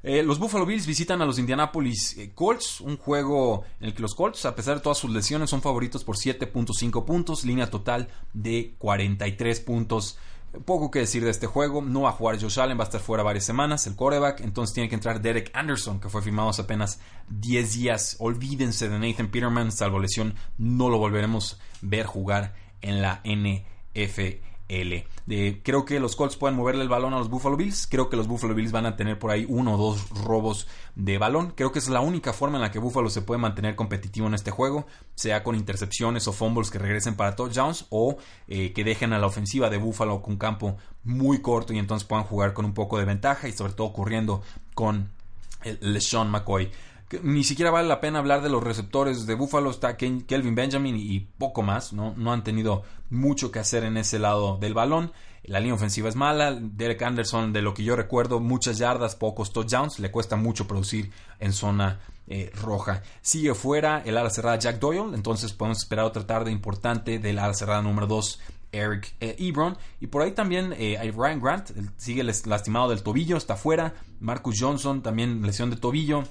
Eh, 0.04 0.24
los 0.24 0.40
Buffalo 0.40 0.66
Bills 0.66 0.86
visitan 0.86 1.22
a 1.22 1.26
los 1.26 1.38
Indianapolis 1.38 2.18
eh, 2.18 2.32
Colts, 2.34 2.80
un 2.80 2.96
juego 2.96 3.62
en 3.78 3.86
el 3.86 3.94
que 3.94 4.02
los 4.02 4.16
Colts, 4.16 4.44
a 4.46 4.56
pesar 4.56 4.76
de 4.76 4.80
todas 4.80 4.98
sus 4.98 5.12
lesiones, 5.12 5.50
son 5.50 5.62
favoritos 5.62 6.02
por 6.02 6.16
7.5 6.16 7.04
puntos, 7.04 7.44
línea 7.44 7.70
total 7.70 8.08
de 8.32 8.74
43 8.78 9.60
puntos. 9.60 10.18
Poco 10.64 10.90
que 10.90 10.98
decir 10.98 11.24
de 11.24 11.30
este 11.30 11.46
juego, 11.46 11.82
no 11.82 12.02
va 12.02 12.10
a 12.10 12.12
jugar 12.12 12.40
Josh 12.40 12.58
Allen, 12.58 12.76
va 12.76 12.82
a 12.82 12.86
estar 12.86 13.00
fuera 13.00 13.22
varias 13.22 13.44
semanas, 13.44 13.86
el 13.86 13.94
quarterback, 13.94 14.40
entonces 14.40 14.74
tiene 14.74 14.88
que 14.88 14.96
entrar 14.96 15.22
Derek 15.22 15.50
Anderson, 15.54 16.00
que 16.00 16.08
fue 16.08 16.20
firmado 16.20 16.50
hace 16.50 16.62
apenas 16.62 17.00
10 17.28 17.72
días. 17.74 18.16
Olvídense 18.18 18.88
de 18.88 18.98
Nathan 18.98 19.28
Peterman, 19.28 19.70
salvo 19.70 20.00
lesión, 20.00 20.34
no 20.58 20.90
lo 20.90 20.98
volveremos 20.98 21.58
ver 21.80 22.06
jugar 22.06 22.54
en 22.82 23.00
la 23.00 23.22
NFL 23.24 24.51
creo 25.62 25.84
que 25.84 26.00
los 26.00 26.16
Colts 26.16 26.36
pueden 26.36 26.56
moverle 26.56 26.82
el 26.82 26.88
balón 26.88 27.14
a 27.14 27.18
los 27.18 27.28
Buffalo 27.28 27.56
Bills. 27.56 27.86
Creo 27.86 28.08
que 28.08 28.16
los 28.16 28.26
Buffalo 28.26 28.54
Bills 28.54 28.72
van 28.72 28.86
a 28.86 28.96
tener 28.96 29.18
por 29.18 29.30
ahí 29.30 29.46
uno 29.48 29.74
o 29.74 29.76
dos 29.76 30.08
robos 30.10 30.66
de 30.94 31.18
balón. 31.18 31.52
Creo 31.56 31.72
que 31.72 31.78
es 31.78 31.88
la 31.88 32.00
única 32.00 32.32
forma 32.32 32.56
en 32.56 32.62
la 32.62 32.70
que 32.70 32.78
Buffalo 32.78 33.10
se 33.10 33.22
puede 33.22 33.40
mantener 33.40 33.76
competitivo 33.76 34.26
en 34.26 34.34
este 34.34 34.50
juego, 34.50 34.86
sea 35.14 35.42
con 35.42 35.54
intercepciones 35.54 36.26
o 36.28 36.32
fumbles 36.32 36.70
que 36.70 36.78
regresen 36.78 37.16
para 37.16 37.36
touchdowns 37.36 37.86
o 37.90 38.16
eh, 38.48 38.72
que 38.72 38.84
dejen 38.84 39.12
a 39.12 39.18
la 39.18 39.26
ofensiva 39.26 39.70
de 39.70 39.78
Buffalo 39.78 40.22
con 40.22 40.36
campo 40.36 40.76
muy 41.04 41.42
corto 41.42 41.72
y 41.72 41.78
entonces 41.78 42.06
puedan 42.06 42.24
jugar 42.24 42.52
con 42.52 42.64
un 42.64 42.74
poco 42.74 42.98
de 42.98 43.04
ventaja 43.04 43.48
y 43.48 43.52
sobre 43.52 43.72
todo 43.72 43.92
corriendo 43.92 44.42
con 44.74 45.10
LeSean 45.80 46.30
McCoy 46.30 46.70
ni 47.22 47.44
siquiera 47.44 47.70
vale 47.70 47.88
la 47.88 48.00
pena 48.00 48.18
hablar 48.18 48.42
de 48.42 48.48
los 48.48 48.62
receptores 48.62 49.26
de 49.26 49.34
Buffalo. 49.34 49.70
Está 49.70 49.96
Kelvin 49.96 50.54
Benjamin 50.54 50.96
y 50.96 51.20
poco 51.20 51.62
más. 51.62 51.92
¿no? 51.92 52.14
no 52.16 52.32
han 52.32 52.44
tenido 52.44 52.82
mucho 53.10 53.50
que 53.50 53.58
hacer 53.58 53.84
en 53.84 53.96
ese 53.96 54.18
lado 54.18 54.56
del 54.58 54.74
balón. 54.74 55.12
La 55.44 55.58
línea 55.58 55.74
ofensiva 55.74 56.08
es 56.08 56.16
mala. 56.16 56.56
Derek 56.60 57.02
Anderson, 57.02 57.52
de 57.52 57.62
lo 57.62 57.74
que 57.74 57.82
yo 57.82 57.96
recuerdo, 57.96 58.40
muchas 58.40 58.78
yardas, 58.78 59.16
pocos 59.16 59.52
touchdowns. 59.52 59.98
Le 59.98 60.10
cuesta 60.10 60.36
mucho 60.36 60.66
producir 60.66 61.10
en 61.40 61.52
zona 61.52 62.00
eh, 62.28 62.50
roja. 62.54 63.02
Sigue 63.20 63.54
fuera 63.54 64.02
el 64.04 64.16
ala 64.16 64.30
cerrada 64.30 64.58
Jack 64.58 64.78
Doyle. 64.78 65.14
Entonces 65.14 65.52
podemos 65.52 65.78
esperar 65.78 66.04
otra 66.04 66.26
tarde 66.26 66.52
importante 66.52 67.18
del 67.18 67.38
ala 67.38 67.54
cerrada 67.54 67.82
número 67.82 68.06
2. 68.06 68.40
Eric 68.70 69.14
eh, 69.20 69.36
Ebron. 69.38 69.76
Y 70.00 70.06
por 70.06 70.22
ahí 70.22 70.32
también 70.32 70.72
eh, 70.78 70.96
hay 70.98 71.10
Ryan 71.10 71.40
Grant. 71.40 71.70
Sigue 71.96 72.22
lastimado 72.22 72.88
del 72.90 73.02
tobillo. 73.02 73.36
Está 73.36 73.56
fuera. 73.56 73.94
Marcus 74.20 74.56
Johnson 74.60 75.02
también 75.02 75.42
lesión 75.42 75.70
de 75.70 75.76
tobillo 75.76 76.24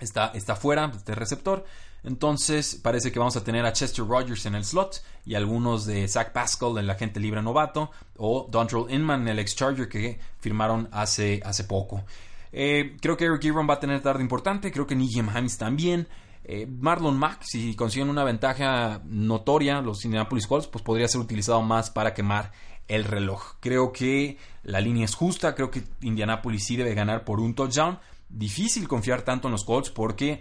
está, 0.00 0.28
está 0.34 0.56
fuera 0.56 0.90
este 0.94 1.14
receptor. 1.14 1.64
Entonces 2.04 2.78
parece 2.82 3.10
que 3.10 3.18
vamos 3.18 3.36
a 3.36 3.44
tener 3.44 3.64
a 3.64 3.72
Chester 3.72 4.06
Rogers 4.06 4.44
en 4.44 4.54
el 4.54 4.64
slot 4.64 5.02
y 5.24 5.34
algunos 5.34 5.86
de 5.86 6.06
Zach 6.06 6.32
Pascal, 6.32 6.76
el 6.76 6.90
agente 6.90 7.18
libre 7.18 7.40
novato, 7.40 7.90
o 8.18 8.46
Dontrell 8.50 8.86
Inman, 8.90 9.26
el 9.26 9.38
ex 9.38 9.56
Charger 9.56 9.88
que 9.88 10.20
firmaron 10.38 10.88
hace, 10.92 11.40
hace 11.44 11.64
poco. 11.64 12.04
Eh, 12.52 12.96
creo 13.00 13.16
que 13.16 13.24
Eric 13.24 13.44
Ebron 13.44 13.68
va 13.68 13.74
a 13.74 13.80
tener 13.80 14.02
tarde 14.02 14.22
importante, 14.22 14.70
creo 14.70 14.86
que 14.86 14.94
Nijim 14.94 15.28
Himes 15.34 15.56
también. 15.56 16.06
Eh, 16.44 16.66
Marlon 16.66 17.18
Mack, 17.18 17.42
si 17.42 17.74
consiguen 17.74 18.10
una 18.10 18.22
ventaja 18.22 19.00
notoria, 19.06 19.80
los 19.80 20.04
Indianapolis 20.04 20.46
Colts, 20.46 20.66
pues 20.66 20.84
podría 20.84 21.08
ser 21.08 21.22
utilizado 21.22 21.62
más 21.62 21.90
para 21.90 22.12
quemar 22.12 22.52
el 22.86 23.04
reloj. 23.04 23.54
Creo 23.60 23.92
que 23.92 24.36
la 24.62 24.80
línea 24.80 25.06
es 25.06 25.14
justa, 25.14 25.54
creo 25.54 25.70
que 25.70 25.84
Indianapolis 26.02 26.66
sí 26.66 26.76
debe 26.76 26.94
ganar 26.94 27.24
por 27.24 27.40
un 27.40 27.54
touchdown, 27.54 27.98
difícil 28.34 28.88
confiar 28.88 29.22
tanto 29.22 29.48
en 29.48 29.52
los 29.52 29.64
Colts 29.64 29.90
porque 29.90 30.40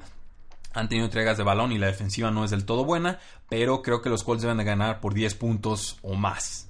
han 0.74 0.90
tenido 0.90 1.06
entregas 1.06 1.38
de 1.38 1.44
balón 1.44 1.72
y 1.72 1.78
la 1.78 1.88
defensiva 1.88 2.32
no 2.32 2.44
es 2.44 2.52
del 2.52 2.66
todo 2.66 2.84
buena, 2.84 3.20
pero 3.48 3.82
creo 3.82 4.02
que 4.02 4.10
los 4.10 4.24
Colts 4.24 4.42
deben 4.42 4.58
de 4.58 4.64
ganar 4.64 5.00
por 5.00 5.14
10 5.14 5.36
puntos 5.36 5.98
o 6.02 6.16
más. 6.16 6.70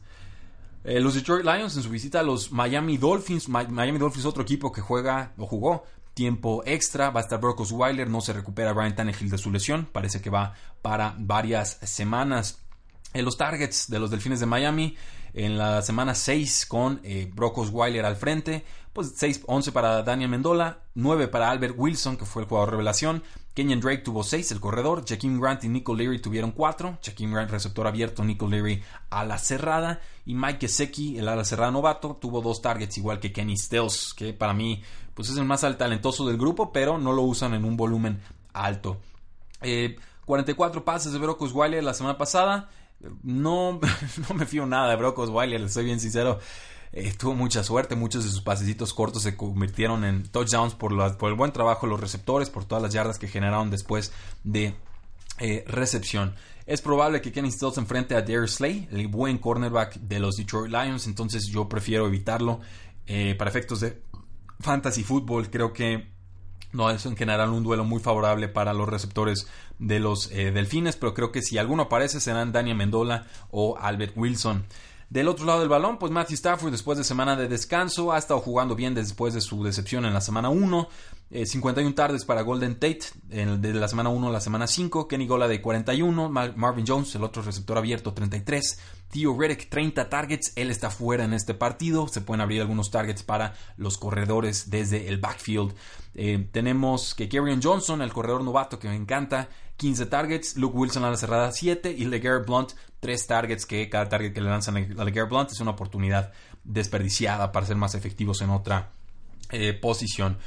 Eh, 0.84 1.00
los 1.00 1.14
Detroit 1.14 1.46
Lions 1.46 1.78
en 1.78 1.84
su 1.84 1.90
visita 1.90 2.20
a 2.20 2.24
los 2.24 2.52
Miami 2.52 2.98
Dolphins, 2.98 3.48
Miami 3.48 3.98
Dolphins 3.98 4.26
otro 4.26 4.44
equipo 4.44 4.72
que 4.72 4.82
juega 4.82 5.32
o 5.38 5.46
jugó 5.46 5.86
tiempo 6.14 6.62
extra, 6.66 7.10
va 7.10 7.22
a 7.22 7.24
estar 7.24 7.40
Brock 7.40 7.62
Osweiler, 7.62 8.10
no 8.10 8.22
se 8.22 8.34
recupera 8.34 8.74
Brian 8.74 8.96
Tannehill 8.96 9.30
de 9.30 9.38
su 9.38 9.50
lesión, 9.50 9.88
parece 9.92 10.22
que 10.22 10.30
va 10.30 10.54
para 10.82 11.16
varias 11.18 11.80
semanas. 11.84 12.60
Eh, 13.14 13.22
los 13.22 13.38
targets 13.38 13.90
de 13.90 14.00
los 14.00 14.12
Delfines 14.12 14.40
de 14.40 14.46
Miami 14.46 14.98
en 15.34 15.58
la 15.58 15.82
semana 15.82 16.14
6 16.14 16.66
con 16.68 17.00
eh, 17.04 17.32
Brock 17.34 17.60
Osweiler 17.60 18.06
al 18.06 18.16
frente, 18.16 18.64
pues 18.94 19.14
6, 19.16 19.42
11 19.48 19.72
para 19.72 20.04
Daniel 20.04 20.30
Mendola, 20.30 20.80
9 20.94 21.28
para 21.28 21.50
Albert 21.50 21.76
Wilson, 21.78 22.16
que 22.16 22.26
fue 22.26 22.44
el 22.44 22.48
jugador 22.48 22.72
revelación. 22.72 23.24
Kenyon 23.54 23.82
Drake 23.82 24.04
tuvo 24.04 24.24
6, 24.24 24.52
el 24.52 24.60
corredor. 24.60 25.04
Jaquim 25.08 25.40
Grant 25.40 25.64
y 25.64 25.70
Nico 25.70 25.94
Leary 25.94 26.20
tuvieron 26.20 26.52
4. 26.52 27.00
Jaquim 27.04 27.32
Grant, 27.32 27.52
receptor 27.52 27.86
abierto. 27.86 28.24
Nico 28.24 28.48
Leary 28.48 28.82
a 29.10 29.26
la 29.26 29.38
cerrada. 29.38 30.00
Y 30.26 30.34
Mike 30.34 30.60
Gesecki, 30.62 31.18
el 31.18 31.28
ala 31.28 31.44
cerrada 31.44 31.72
novato, 31.72 32.18
tuvo 32.20 32.42
2 32.42 32.62
targets, 32.62 32.98
igual 32.98 33.20
que 33.20 33.32
Kenny 33.32 33.58
Stills, 33.58 34.14
que 34.14 34.34
para 34.34 34.54
mí 34.54 34.82
pues 35.14 35.30
es 35.30 35.38
el 35.38 35.46
más 35.46 35.62
talentoso 35.62 36.28
del 36.28 36.38
grupo, 36.38 36.72
pero 36.72 36.98
no 36.98 37.14
lo 37.14 37.22
usan 37.24 37.54
en 37.54 37.66
un 37.66 37.78
volumen 37.78 38.20
alto. 38.54 38.98
44 40.26 40.80
eh, 40.80 40.84
pases 40.84 41.12
de 41.14 41.20
Brock 41.20 41.42
Osweiler 41.42 41.84
la 41.84 41.94
semana 41.94 42.18
pasada. 42.18 42.70
No, 43.22 43.80
no 44.30 44.36
me 44.36 44.46
fío 44.46 44.66
nada 44.66 44.90
de 44.90 44.96
Brock 44.96 45.20
Osweiler, 45.20 45.62
le 45.62 45.70
soy 45.70 45.86
bien 45.86 46.00
sincero. 46.00 46.40
Eh, 46.96 47.12
tuvo 47.18 47.34
mucha 47.34 47.64
suerte, 47.64 47.96
muchos 47.96 48.24
de 48.24 48.30
sus 48.30 48.42
pasecitos 48.42 48.94
cortos 48.94 49.24
se 49.24 49.36
convirtieron 49.36 50.06
en 50.06 50.24
touchdowns 50.30 50.76
por, 50.76 50.92
el 50.92 51.34
buen 51.34 51.52
trabajo 51.52 51.88
de 51.88 51.90
los 51.90 52.00
receptores, 52.00 52.52
por 52.52 52.66
todas 52.66 52.84
las 52.84 52.94
yardas 52.94 53.18
que 53.18 53.28
generaron 53.28 53.72
después 53.72 54.14
de 54.44 54.76
eh, 55.40 55.66
recepción. 55.68 56.36
Es 56.68 56.82
probable 56.82 57.20
que 57.20 57.32
Kenny 57.32 57.52
Stills 57.52 57.80
enfrente 57.80 58.16
a 58.16 58.22
Darius 58.22 58.56
Slay, 58.56 58.88
el 58.92 59.08
buen 59.08 59.40
cornerback 59.40 59.96
de 59.96 60.20
los 60.20 60.36
Detroit 60.36 60.72
Lions, 60.72 61.08
entonces 61.08 61.48
yo 61.48 61.68
prefiero 61.68 62.06
evitarlo. 62.06 62.62
Eh, 63.06 63.36
para 63.38 63.50
efectos 63.50 63.82
de 63.82 64.02
fantasy 64.60 65.04
football, 65.04 65.50
creo 65.50 65.74
que 65.74 66.14
no 66.72 66.90
es 66.92 67.06
en 67.08 67.18
general 67.18 67.50
un 67.50 67.64
duelo 67.64 67.84
muy 67.84 68.00
favorable 68.02 68.48
para 68.48 68.72
los 68.72 68.88
receptores 68.88 69.48
de 69.80 70.00
los 70.00 70.30
Delfines, 70.30 70.96
pero 70.96 71.14
creo 71.14 71.32
que 71.32 71.42
si 71.42 71.58
alguno 71.58 71.84
aparece 71.84 72.22
serán 72.22 72.52
Daniel 72.52 72.78
Mendola 72.78 73.28
o 73.52 73.78
Albert 73.78 74.14
Wilson. 74.16 74.66
Del 75.14 75.28
otro 75.28 75.46
lado 75.46 75.60
del 75.60 75.70
balón, 75.70 76.00
pues 76.00 76.12
Matthew 76.12 76.34
Stafford 76.34 76.72
después 76.72 76.98
de 76.98 77.04
semana 77.04 77.36
de 77.36 77.48
descanso 77.48 78.12
ha 78.12 78.18
estado 78.18 78.40
jugando 78.40 78.76
bien 78.76 78.96
después 78.96 79.36
de 79.36 79.42
su 79.42 79.64
decepción 79.64 80.06
en 80.06 80.14
la 80.16 80.22
semana 80.22 80.50
1. 80.50 80.88
51 81.46 81.88
eh, 81.88 81.94
tardes 81.94 82.26
para 82.26 82.42
Golden 82.42 82.74
Tate 82.80 83.02
en, 83.30 83.62
de 83.62 83.76
la 83.76 83.88
semana 83.88 84.10
1 84.10 84.30
a 84.30 84.32
la 84.32 84.42
semana 84.42 84.66
5. 84.66 85.08
Kenny 85.08 85.28
Gola 85.28 85.48
de 85.48 85.62
41. 85.62 86.30
Marvin 86.30 86.86
Jones, 86.88 87.14
el 87.14 87.24
otro 87.24 87.44
receptor 87.44 87.78
abierto, 87.78 88.16
33. 88.16 88.80
Theo 89.12 89.40
Reddick 89.40 89.70
30 89.70 90.10
targets, 90.10 90.52
él 90.56 90.72
está 90.72 90.90
fuera 90.90 91.26
en 91.26 91.34
este 91.34 91.54
partido, 91.54 92.08
se 92.08 92.22
pueden 92.22 92.42
abrir 92.42 92.62
algunos 92.62 92.90
targets 92.90 93.22
para 93.22 93.54
los 93.78 94.00
corredores 94.00 94.72
desde 94.72 95.10
el 95.10 95.20
backfield. 95.20 95.76
Eh, 96.16 96.48
tenemos 96.52 97.14
que 97.14 97.30
Kerryon 97.30 97.62
Johnson, 97.62 98.02
el 98.02 98.12
corredor 98.12 98.44
novato 98.44 98.80
que 98.80 98.88
me 98.88 98.96
encanta, 98.96 99.50
15 99.78 100.06
targets, 100.06 100.58
Luke 100.58 100.78
Wilson 100.78 101.04
a 101.04 101.10
la 101.10 101.18
cerrada 101.18 101.52
7 101.52 101.92
y 101.92 102.06
LeGarrette 102.06 102.48
Blunt 102.48 102.72
3 103.00 103.28
targets 103.28 103.66
que 103.66 103.90
cada 103.90 104.08
target 104.08 104.34
que 104.34 104.42
le 104.42 104.50
lanzan 104.50 104.78
a 104.78 105.04
LeGarrette 105.04 105.30
Blunt 105.30 105.52
es 105.52 105.60
una 105.60 105.72
oportunidad 105.72 106.32
desperdiciada 106.64 107.52
para 107.52 107.66
ser 107.66 107.76
más 107.76 107.96
efectivos 107.96 108.42
en 108.42 108.50
otra 108.50 108.92
eh, 109.52 109.74
posición. 109.74 110.38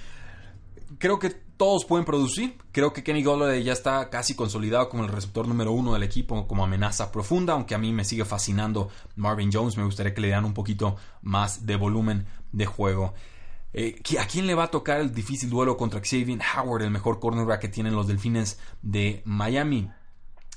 Creo 0.99 1.19
que 1.19 1.31
todos 1.57 1.85
pueden 1.85 2.05
producir. 2.05 2.57
Creo 2.73 2.93
que 2.93 3.03
Kenny 3.03 3.23
Golladay 3.23 3.63
ya 3.63 3.73
está 3.73 4.09
casi 4.11 4.35
consolidado 4.35 4.89
como 4.89 5.05
el 5.05 5.11
receptor 5.11 5.49
número 5.49 5.73
uno 5.73 5.95
del 5.95 6.03
equipo, 6.03 6.47
como 6.47 6.65
amenaza 6.65 7.11
profunda, 7.11 7.55
aunque 7.55 7.75
a 7.75 7.79
mí 7.79 7.93
me 7.93 8.05
sigue 8.05 8.25
fascinando 8.25 8.89
Marvin 9.17 9.51
Jones. 9.53 9.77
Me 9.77 9.85
gustaría 9.85 10.15
que 10.15 10.21
le 10.21 10.29
dieran 10.29 10.45
un 10.45 10.55
poquito 10.55 10.97
más 11.23 11.67
de 11.67 11.77
volumen 11.77 12.27
de 12.53 12.67
juego. 12.67 13.15
Eh, 13.79 14.01
¿A 14.19 14.27
quién 14.27 14.47
le 14.47 14.55
va 14.55 14.65
a 14.65 14.71
tocar 14.71 15.01
el 15.01 15.13
difícil 15.13 15.51
duelo 15.51 15.77
contra 15.77 16.01
Xavier 16.01 16.41
Howard, 16.57 16.81
el 16.81 16.91
mejor 16.91 17.21
cornerback 17.21 17.61
que 17.61 17.69
tienen 17.69 17.95
los 17.95 18.07
Delfines 18.07 18.59
de 18.81 19.21
Miami? 19.27 19.91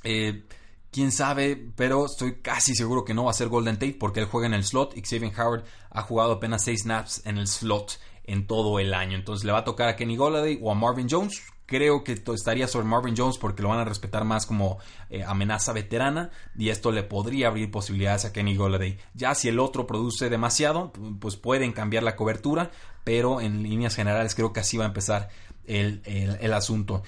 Eh, 0.06 0.46
quién 0.90 1.12
sabe, 1.12 1.58
pero 1.76 2.06
estoy 2.06 2.36
casi 2.36 2.74
seguro 2.76 3.04
que 3.04 3.14
no 3.14 3.26
va 3.26 3.32
a 3.32 3.34
ser 3.34 3.50
Golden 3.50 3.76
Tate 3.76 3.98
porque 4.00 4.22
él 4.22 4.28
juega 4.28 4.48
en 4.48 4.54
el 4.54 4.64
slot 4.64 4.96
y 4.96 5.02
Xavier 5.02 5.38
Howard 5.38 5.66
ha 5.90 6.02
jugado 6.02 6.32
apenas 6.32 6.64
6 6.64 6.84
snaps 6.84 7.22
en 7.26 7.38
el 7.38 7.48
slot 7.50 8.00
en 8.24 8.48
todo 8.48 8.80
el 8.80 8.94
año. 8.94 9.18
Entonces 9.18 9.44
le 9.44 9.52
va 9.52 9.60
a 9.60 9.66
tocar 9.66 9.90
a 9.90 9.98
Kenny 9.98 10.16
Golladay 10.16 10.58
o 10.62 10.72
a 10.72 10.76
Marvin 10.76 11.08
Jones. 11.10 11.44
Creo 11.70 12.04
que 12.04 12.14
estaría 12.34 12.68
sobre 12.68 12.88
Marvin 12.88 13.14
Jones 13.16 13.38
porque 13.38 13.62
lo 13.62 13.70
van 13.70 13.78
a 13.78 13.86
respetar 13.86 14.26
más 14.26 14.48
como 14.48 14.80
eh, 15.12 15.24
amenaza 15.24 15.72
veterana 15.72 16.32
y 16.58 16.70
esto 16.70 16.92
le 16.92 17.04
podría 17.04 17.50
abrir 17.50 17.70
posibilidades 17.70 18.26
a 18.26 18.34
Kenny 18.34 18.56
Golladay. 18.56 18.98
Ya 19.14 19.36
si 19.36 19.50
el 19.50 19.60
otro 19.60 19.86
produce 19.86 20.32
demasiado, 20.32 20.92
pues 21.20 21.36
pueden 21.36 21.72
cambiar 21.72 22.02
la 22.02 22.16
cobertura, 22.16 22.72
pero 23.04 23.40
en 23.40 23.62
líneas 23.62 23.96
generales 23.96 24.34
creo 24.34 24.52
que 24.52 24.62
así 24.62 24.78
va 24.78 24.86
a 24.86 24.88
empezar 24.88 25.30
el, 25.68 26.02
el 26.06 26.54
asunto. 26.54 27.04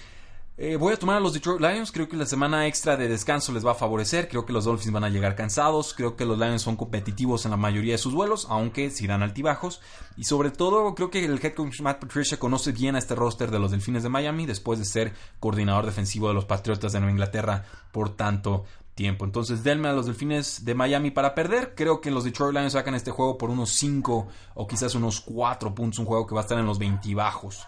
Eh, 0.63 0.75
voy 0.75 0.94
a 0.94 0.96
tomar 0.96 1.18
a 1.18 1.20
los 1.20 1.34
Detroit 1.34 1.60
Lions. 1.60 1.91
Creo 1.91 2.08
que 2.08 2.15
la 2.15 2.27
semana 2.27 2.68
extra 2.68 2.96
de 2.96 3.08
descanso 3.08 3.51
les 3.51 3.65
va 3.65 3.72
a 3.72 3.74
favorecer. 3.74 4.30
Creo 4.30 4.46
que 4.46 4.53
los 4.53 4.65
Dolphins 4.65 4.94
van 4.94 5.03
a 5.03 5.10
llegar 5.10 5.36
cansados. 5.36 5.96
Creo 5.96 6.15
que 6.15 6.24
los 6.24 6.38
Lions 6.38 6.62
son 6.62 6.75
competitivos 6.75 7.46
en 7.46 7.51
la 7.51 7.58
mayoría 7.58 7.94
de 7.94 7.98
sus 7.98 8.13
vuelos, 8.13 8.46
aunque 8.48 8.91
si 8.91 9.08
dan 9.08 9.24
altibajos. 9.24 9.82
Y 10.18 10.25
sobre 10.25 10.51
todo, 10.51 10.94
creo 10.94 11.10
que 11.10 11.25
el 11.25 11.44
head 11.44 11.56
coach 11.56 11.82
Matt 11.82 12.00
Patricia 12.00 12.38
conoce 12.38 12.74
bien 12.74 12.96
a 12.96 13.00
este 13.00 13.15
roster 13.15 13.50
de 13.50 13.58
los 13.58 13.72
Delfines 13.72 14.03
de 14.03 14.10
Miami 14.10 14.46
después 14.46 14.77
de 14.77 14.86
ser 14.86 15.13
coordinador 15.39 15.88
defensivo 15.88 16.27
de 16.27 16.36
los 16.36 16.46
Patriotas 16.46 16.94
de 16.94 17.00
Nueva 17.00 17.13
Inglaterra 17.13 17.65
por 17.91 18.15
tanto 18.15 18.65
tiempo. 18.94 19.25
Entonces, 19.25 19.63
denme 19.63 19.88
a 19.88 19.94
los 19.94 20.06
Delfines 20.06 20.63
de 20.63 20.75
Miami 20.75 21.10
para 21.10 21.34
perder. 21.34 21.74
Creo 21.74 22.01
que 22.01 22.12
los 22.12 22.24
Detroit 22.24 22.53
Lions 22.53 22.74
sacan 22.74 22.94
este 22.94 23.10
juego 23.10 23.39
por 23.39 23.50
unos 23.50 23.72
5 23.72 24.27
o 24.53 24.68
quizás 24.68 24.94
unos 24.94 25.22
4 25.22 25.74
puntos. 25.74 25.98
Un 25.98 26.06
juego 26.06 26.27
que 26.27 26.36
va 26.36 26.41
a 26.41 26.44
estar 26.44 26.60
en 26.60 26.68
los 26.68 26.77
20 26.77 27.15
bajos. 27.15 27.65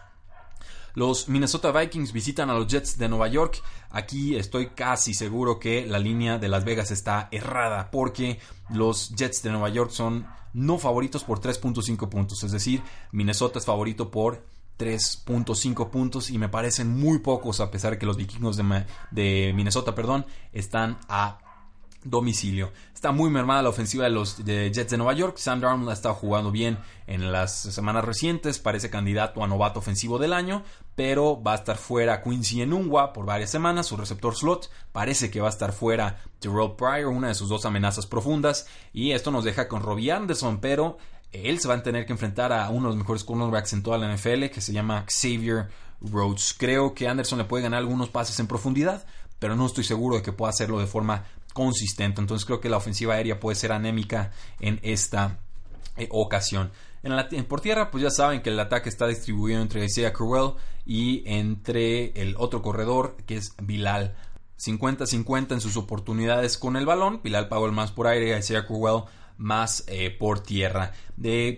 Los 0.95 1.27
Minnesota 1.27 1.71
Vikings 1.71 2.13
visitan 2.13 2.49
a 2.49 2.53
los 2.53 2.67
Jets 2.67 2.97
de 2.97 3.09
Nueva 3.09 3.27
York. 3.27 3.61
Aquí 3.89 4.35
estoy 4.35 4.67
casi 4.69 5.13
seguro 5.13 5.59
que 5.59 5.85
la 5.85 5.99
línea 5.99 6.37
de 6.37 6.47
Las 6.47 6.63
Vegas 6.63 6.91
está 6.91 7.29
errada 7.31 7.89
porque 7.89 8.39
los 8.69 9.09
Jets 9.15 9.41
de 9.41 9.51
Nueva 9.51 9.69
York 9.69 9.91
son 9.91 10.27
no 10.53 10.77
favoritos 10.77 11.23
por 11.23 11.39
3.5 11.39 12.09
puntos. 12.09 12.43
Es 12.43 12.51
decir, 12.51 12.83
Minnesota 13.11 13.59
es 13.59 13.65
favorito 13.65 14.11
por 14.11 14.45
3.5 14.77 15.89
puntos 15.89 16.29
y 16.29 16.37
me 16.37 16.49
parecen 16.49 16.89
muy 16.89 17.19
pocos 17.19 17.59
a 17.59 17.71
pesar 17.71 17.93
de 17.93 17.99
que 17.99 18.05
los 18.05 18.17
vikingos 18.17 18.57
de, 18.57 18.85
de 19.11 19.53
Minnesota 19.55 19.95
perdón, 19.95 20.25
están 20.51 20.99
a 21.07 21.39
domicilio. 22.03 22.71
Está 23.03 23.11
muy 23.11 23.29
mermada 23.29 23.61
la 23.61 23.69
ofensiva 23.69 24.05
de 24.05 24.11
los 24.11 24.37
Jets 24.45 24.89
de 24.89 24.97
Nueva 24.97 25.13
York. 25.13 25.35
Sam 25.37 25.59
Darnold 25.59 25.89
ha 25.89 25.93
estado 25.93 26.15
jugando 26.15 26.51
bien 26.51 26.77
en 27.05 27.33
las 27.33 27.53
semanas 27.59 28.05
recientes. 28.05 28.59
Parece 28.59 28.89
candidato 28.89 29.43
a 29.43 29.47
novato 29.47 29.79
ofensivo 29.79 30.19
del 30.19 30.31
año. 30.31 30.63
Pero 30.95 31.41
va 31.43 31.51
a 31.51 31.55
estar 31.55 31.75
fuera 31.75 32.23
Quincy 32.23 32.61
Enungwa 32.61 33.11
por 33.11 33.25
varias 33.25 33.49
semanas. 33.49 33.87
Su 33.87 33.97
receptor 33.97 34.35
slot. 34.35 34.69
Parece 34.93 35.29
que 35.29 35.41
va 35.41 35.47
a 35.47 35.49
estar 35.49 35.73
fuera 35.73 36.21
Terrell 36.39 36.75
Pryor, 36.77 37.07
una 37.07 37.27
de 37.27 37.35
sus 37.35 37.49
dos 37.49 37.65
amenazas 37.65 38.05
profundas. 38.05 38.67
Y 38.93 39.11
esto 39.11 39.31
nos 39.31 39.43
deja 39.43 39.67
con 39.67 39.81
Robbie 39.81 40.11
Anderson. 40.11 40.59
Pero 40.61 40.97
él 41.33 41.59
se 41.59 41.67
va 41.67 41.73
a 41.73 41.83
tener 41.83 42.05
que 42.05 42.13
enfrentar 42.13 42.53
a 42.53 42.69
uno 42.69 42.83
de 42.83 42.95
los 42.95 42.97
mejores 42.97 43.25
cornerbacks 43.25 43.73
en 43.73 43.83
toda 43.83 43.97
la 43.97 44.15
NFL. 44.15 44.45
Que 44.45 44.61
se 44.61 44.71
llama 44.71 45.05
Xavier 45.09 45.67
Rhodes. 45.99 46.55
Creo 46.57 46.93
que 46.93 47.09
Anderson 47.09 47.39
le 47.39 47.45
puede 47.45 47.63
ganar 47.63 47.79
algunos 47.79 48.07
pases 48.07 48.39
en 48.39 48.47
profundidad. 48.47 49.05
Pero 49.39 49.57
no 49.57 49.65
estoy 49.65 49.83
seguro 49.83 50.15
de 50.15 50.21
que 50.21 50.31
pueda 50.31 50.51
hacerlo 50.51 50.79
de 50.79 50.87
forma 50.87 51.25
consistente. 51.53 52.19
Entonces 52.19 52.45
creo 52.45 52.59
que 52.59 52.69
la 52.69 52.77
ofensiva 52.77 53.15
aérea 53.15 53.39
puede 53.39 53.55
ser 53.55 53.71
anémica 53.71 54.31
en 54.59 54.79
esta 54.83 55.39
eh, 55.97 56.07
ocasión. 56.11 56.71
En, 57.03 57.15
la, 57.15 57.27
por 57.47 57.61
tierra, 57.61 57.91
pues 57.91 58.03
ya 58.03 58.09
saben 58.09 58.41
que 58.41 58.49
el 58.49 58.59
ataque 58.59 58.89
está 58.89 59.07
distribuido 59.07 59.61
entre 59.61 59.85
Isaiah 59.85 60.13
Crowell 60.13 60.53
y 60.85 61.23
entre 61.25 62.19
el 62.21 62.35
otro 62.37 62.61
corredor 62.61 63.17
que 63.25 63.37
es 63.37 63.55
Bilal. 63.61 64.15
50-50 64.59 65.53
en 65.53 65.61
sus 65.61 65.77
oportunidades 65.77 66.57
con 66.57 66.75
el 66.77 66.85
balón. 66.85 67.21
Bilal 67.23 67.49
el 67.51 67.71
más 67.71 67.91
por 67.91 68.07
aire, 68.07 68.37
Isaiah 68.37 68.65
Crowell 68.65 69.03
más 69.37 69.83
eh, 69.87 70.11
por 70.11 70.41
tierra. 70.41 70.93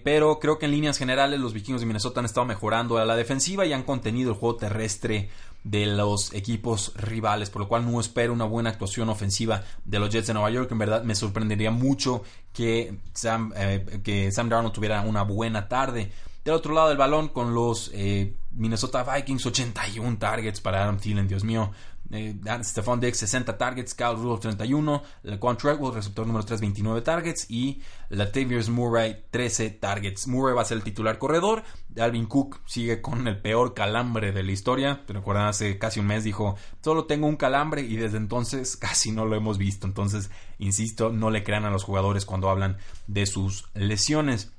pero 0.04 0.40
creo 0.40 0.58
que 0.58 0.66
en 0.66 0.72
líneas 0.72 0.98
generales 0.98 1.40
los 1.40 1.54
vikingos 1.54 1.82
de 1.82 1.88
Minnesota 1.88 2.20
han 2.20 2.26
estado 2.26 2.46
mejorando 2.46 2.98
a 2.98 3.06
la 3.06 3.16
defensiva 3.16 3.66
y 3.66 3.74
han 3.74 3.84
contenido 3.84 4.32
el 4.32 4.38
juego 4.38 4.56
terrestre 4.56 5.30
de 5.66 5.88
los 5.88 6.32
equipos 6.34 6.94
rivales, 6.96 7.50
por 7.50 7.64
lo 7.64 7.68
cual 7.68 7.92
no 7.92 8.00
espero 8.00 8.32
una 8.32 8.46
buena 8.46 8.70
actuación 8.70 9.10
ofensiva 9.10 9.64
de 9.84 9.98
los 9.98 10.12
Jets 10.12 10.28
de 10.28 10.34
Nueva 10.36 10.52
York. 10.52 10.72
En 10.72 10.78
verdad 10.78 11.04
me 11.04 11.16
sorprendería 11.16 11.72
mucho 11.72 12.22
que 12.54 13.00
Sam, 13.14 13.52
eh, 13.58 14.00
que 14.04 14.32
Sam 14.32 14.48
Darnold 14.48 14.74
tuviera 14.74 15.02
una 15.02 15.24
buena 15.24 15.68
tarde. 15.68 16.12
Del 16.44 16.54
otro 16.54 16.76
lado 16.76 16.90
del 16.90 16.98
balón 16.98 17.30
con 17.30 17.56
los 17.56 17.90
eh, 17.96 18.36
Minnesota 18.52 19.04
Vikings, 19.04 19.48
81 19.48 20.18
targets 20.20 20.62
para 20.62 20.84
Adam 20.84 21.00
Thielen, 21.00 21.28
Dios 21.28 21.44
mío, 21.44 21.72
eh, 22.16 22.36
Stephon 22.64 23.00
Diggs 23.00 23.18
60 23.18 23.58
targets, 23.58 23.94
Kyle 23.94 24.16
Rudolph 24.16 24.42
31, 24.42 25.04
Laquan 25.24 25.58
Treadwell 25.58 25.94
receptor 25.94 26.26
número 26.26 26.46
3 26.46 26.62
29 26.62 27.02
targets 27.02 27.46
y 27.50 27.82
Latavius 28.10 28.70
Murray 28.70 29.26
13 29.30 29.72
targets. 29.72 30.28
Murray 30.28 30.56
va 30.56 30.62
a 30.62 30.66
ser 30.66 30.78
el 30.78 30.84
titular 30.84 31.18
corredor, 31.18 31.64
Alvin 32.00 32.26
Cook 32.26 32.62
sigue 32.66 33.02
con 33.02 33.28
el 33.28 33.42
peor 33.42 33.74
calambre 33.74 34.32
de 34.32 34.44
la 34.44 34.52
historia, 34.52 35.04
te 35.06 35.14
recuerdan 35.14 35.48
hace 35.48 35.78
casi 35.78 36.00
un 36.00 36.08
mes 36.08 36.24
dijo, 36.24 36.56
solo 36.84 37.06
tengo 37.06 37.28
un 37.28 37.38
calambre 37.38 37.82
y 37.82 37.96
desde 37.96 38.18
entonces 38.18 38.78
casi 38.78 39.12
no 39.12 39.26
lo 39.26 39.36
hemos 39.36 39.58
visto, 39.58 39.88
entonces 39.88 40.30
insisto, 40.58 41.12
no 41.12 41.30
le 41.30 41.44
crean 41.44 41.66
a 41.66 41.72
los 41.72 41.84
jugadores 41.84 42.26
cuando 42.26 42.50
hablan 42.50 42.78
de 43.08 43.26
sus 43.26 43.70
lesiones. 43.74 44.52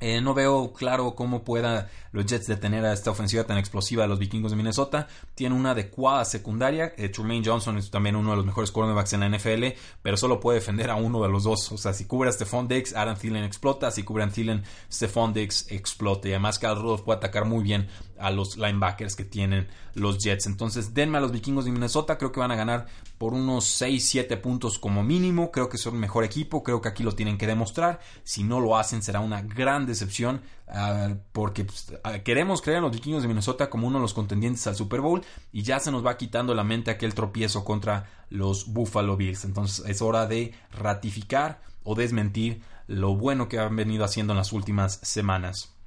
Eh, 0.00 0.20
no 0.20 0.32
veo 0.32 0.72
claro 0.72 1.14
cómo 1.16 1.42
pueda 1.42 1.90
los 2.12 2.24
Jets 2.24 2.46
detener 2.46 2.84
a 2.84 2.92
esta 2.92 3.10
ofensiva 3.10 3.44
tan 3.44 3.58
explosiva 3.58 4.02
de 4.02 4.08
los 4.08 4.18
vikingos 4.18 4.52
de 4.52 4.56
Minnesota. 4.56 5.08
Tiene 5.34 5.56
una 5.56 5.72
adecuada 5.72 6.24
secundaria. 6.24 6.94
Eh, 6.96 7.10
Johnson 7.44 7.78
es 7.78 7.90
también 7.90 8.16
uno 8.16 8.30
de 8.30 8.36
los 8.36 8.46
mejores 8.46 8.70
cornerbacks 8.70 9.12
en 9.12 9.20
la 9.20 9.28
NFL, 9.28 9.76
pero 10.02 10.16
solo 10.16 10.40
puede 10.40 10.60
defender 10.60 10.90
a 10.90 10.94
uno 10.94 11.20
de 11.22 11.28
los 11.28 11.44
dos. 11.44 11.72
O 11.72 11.78
sea, 11.78 11.92
si 11.92 12.04
cubre 12.04 12.28
a 12.28 12.32
Stephon 12.32 12.68
Diggs, 12.68 12.94
Adam 12.94 13.16
Thielen 13.16 13.44
explota. 13.44 13.90
Si 13.90 14.04
cubre 14.04 14.24
a 14.24 14.28
Thielen, 14.28 14.62
Stephon 14.90 15.32
Diggs 15.32 15.66
explota. 15.70 16.28
Y 16.28 16.32
además, 16.32 16.58
Kyle 16.58 16.76
Rudolph 16.76 17.02
puede 17.02 17.18
atacar 17.18 17.44
muy 17.44 17.64
bien 17.64 17.88
a 18.20 18.30
los 18.30 18.56
linebackers 18.56 19.16
que 19.16 19.24
tienen 19.24 19.68
los 19.94 20.18
Jets. 20.18 20.46
Entonces, 20.46 20.94
denme 20.94 21.18
a 21.18 21.20
los 21.20 21.32
vikingos 21.32 21.64
de 21.64 21.72
Minnesota. 21.72 22.18
Creo 22.18 22.32
que 22.32 22.40
van 22.40 22.50
a 22.50 22.56
ganar 22.56 22.86
por 23.18 23.34
unos 23.34 23.80
6-7 23.80 24.40
puntos 24.40 24.78
como 24.78 25.02
mínimo. 25.02 25.50
Creo 25.50 25.68
que 25.68 25.78
son 25.78 25.98
mejor 25.98 26.24
equipo. 26.24 26.62
Creo 26.62 26.80
que 26.80 26.88
aquí 26.88 27.02
lo 27.02 27.12
tienen 27.12 27.38
que 27.38 27.46
demostrar. 27.46 28.00
Si 28.24 28.44
no 28.44 28.60
lo 28.60 28.76
hacen, 28.76 29.02
será 29.02 29.20
una 29.20 29.42
gran 29.42 29.86
decepción. 29.86 30.40
Ah, 30.68 31.14
porque 31.32 31.64
pues, 31.64 31.92
ah, 32.04 32.18
queremos 32.18 32.62
creer 32.62 32.78
en 32.78 32.84
los 32.84 32.92
vikingos 32.92 33.22
de 33.22 33.28
Minnesota 33.28 33.70
como 33.70 33.86
uno 33.86 33.98
de 33.98 34.02
los 34.02 34.14
contendientes 34.14 34.66
al 34.66 34.76
Super 34.76 35.00
Bowl. 35.00 35.22
Y 35.52 35.62
ya 35.62 35.80
se 35.80 35.90
nos 35.90 36.04
va 36.04 36.16
quitando 36.16 36.54
la 36.54 36.64
mente 36.64 36.90
aquel 36.90 37.14
tropiezo 37.14 37.64
contra 37.64 38.08
los 38.30 38.72
Buffalo 38.72 39.16
Bills. 39.16 39.44
Entonces, 39.44 39.84
es 39.86 40.02
hora 40.02 40.26
de 40.26 40.54
ratificar 40.72 41.60
o 41.84 41.94
desmentir 41.94 42.62
lo 42.86 43.14
bueno 43.14 43.48
que 43.48 43.58
han 43.58 43.76
venido 43.76 44.04
haciendo 44.04 44.32
en 44.32 44.38
las 44.38 44.52
últimas 44.52 44.98
semanas. 45.02 45.77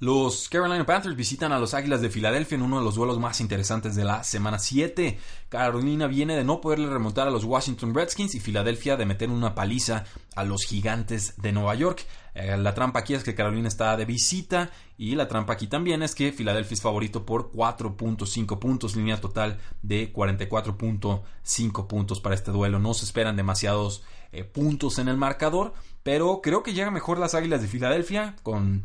Los 0.00 0.48
Carolina 0.48 0.86
Panthers 0.86 1.16
visitan 1.16 1.50
a 1.50 1.58
los 1.58 1.74
Águilas 1.74 2.00
de 2.00 2.08
Filadelfia 2.08 2.54
en 2.54 2.62
uno 2.62 2.78
de 2.78 2.84
los 2.84 2.94
duelos 2.94 3.18
más 3.18 3.40
interesantes 3.40 3.96
de 3.96 4.04
la 4.04 4.22
semana 4.22 4.60
7. 4.60 5.18
Carolina 5.48 6.06
viene 6.06 6.36
de 6.36 6.44
no 6.44 6.60
poderle 6.60 6.88
remontar 6.88 7.26
a 7.26 7.32
los 7.32 7.42
Washington 7.42 7.92
Redskins 7.92 8.36
y 8.36 8.40
Filadelfia 8.40 8.96
de 8.96 9.06
meter 9.06 9.28
una 9.28 9.56
paliza 9.56 10.04
a 10.36 10.44
los 10.44 10.62
Gigantes 10.62 11.34
de 11.38 11.50
Nueva 11.50 11.74
York. 11.74 12.06
Eh, 12.34 12.56
la 12.56 12.74
trampa 12.74 13.00
aquí 13.00 13.14
es 13.14 13.24
que 13.24 13.34
Carolina 13.34 13.66
está 13.66 13.96
de 13.96 14.04
visita 14.04 14.70
y 14.96 15.16
la 15.16 15.26
trampa 15.26 15.54
aquí 15.54 15.66
también 15.66 16.04
es 16.04 16.14
que 16.14 16.30
Filadelfia 16.30 16.74
es 16.74 16.80
favorito 16.80 17.26
por 17.26 17.50
4.5 17.50 18.60
puntos, 18.60 18.94
línea 18.94 19.20
total 19.20 19.58
de 19.82 20.12
44.5 20.12 21.86
puntos 21.88 22.20
para 22.20 22.36
este 22.36 22.52
duelo. 22.52 22.78
No 22.78 22.94
se 22.94 23.04
esperan 23.04 23.34
demasiados 23.34 24.04
eh, 24.30 24.44
puntos 24.44 25.00
en 25.00 25.08
el 25.08 25.16
marcador, 25.16 25.74
pero 26.04 26.40
creo 26.40 26.62
que 26.62 26.72
llega 26.72 26.92
mejor 26.92 27.18
las 27.18 27.34
Águilas 27.34 27.62
de 27.62 27.66
Filadelfia 27.66 28.36
con 28.44 28.84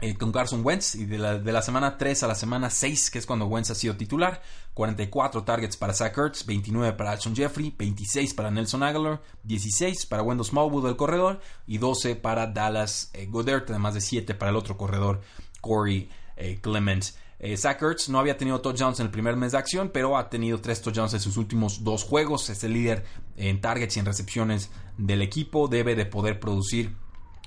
eh, 0.00 0.16
con 0.16 0.32
Carson 0.32 0.64
Wentz 0.64 0.96
y 0.96 1.04
de 1.04 1.18
la, 1.18 1.38
de 1.38 1.52
la, 1.52 1.62
semana 1.62 1.96
3 1.96 2.22
a 2.24 2.26
la 2.26 2.34
semana 2.34 2.70
6, 2.70 3.10
que 3.10 3.18
es 3.18 3.26
cuando 3.26 3.46
Wentz 3.46 3.70
ha 3.70 3.74
sido 3.74 3.96
titular, 3.96 4.42
44 4.74 5.44
targets 5.44 5.76
para 5.76 5.94
Zach 5.94 6.16
Ertz, 6.18 6.44
29 6.46 6.94
para 6.94 7.12
Alshon 7.12 7.34
Jeffrey, 7.34 7.74
26 7.76 8.34
para 8.34 8.50
Nelson 8.50 8.82
Aguilar, 8.82 9.22
16 9.44 10.06
para 10.06 10.22
Wendell 10.22 10.44
Smallwood 10.46 10.86
del 10.86 10.96
corredor 10.96 11.40
y 11.66 11.78
12 11.78 12.16
para 12.16 12.48
Dallas 12.48 13.10
eh, 13.14 13.26
Goddard, 13.26 13.64
además 13.68 13.94
de 13.94 14.00
7 14.00 14.34
para 14.34 14.50
el 14.50 14.56
otro 14.56 14.76
corredor 14.76 15.20
Corey 15.60 16.10
eh, 16.36 16.58
Clemens. 16.60 17.16
Eh, 17.38 17.56
Zach 17.56 17.80
Ertz 17.82 18.08
no 18.08 18.18
había 18.18 18.36
tenido 18.36 18.60
touchdowns 18.60 19.00
en 19.00 19.06
el 19.06 19.12
primer 19.12 19.36
mes 19.36 19.52
de 19.52 19.58
acción, 19.58 19.90
pero 19.92 20.16
ha 20.16 20.28
tenido 20.30 20.60
3 20.60 20.80
touchdowns 20.82 21.14
en 21.14 21.20
sus 21.20 21.36
últimos 21.36 21.84
dos 21.84 22.02
juegos. 22.02 22.48
Es 22.50 22.64
el 22.64 22.72
líder 22.72 23.04
en 23.36 23.60
targets 23.60 23.96
y 23.96 24.00
en 24.00 24.06
recepciones 24.06 24.70
del 24.98 25.22
equipo. 25.22 25.68
Debe 25.68 25.94
de 25.94 26.06
poder 26.06 26.40
producir 26.40 26.96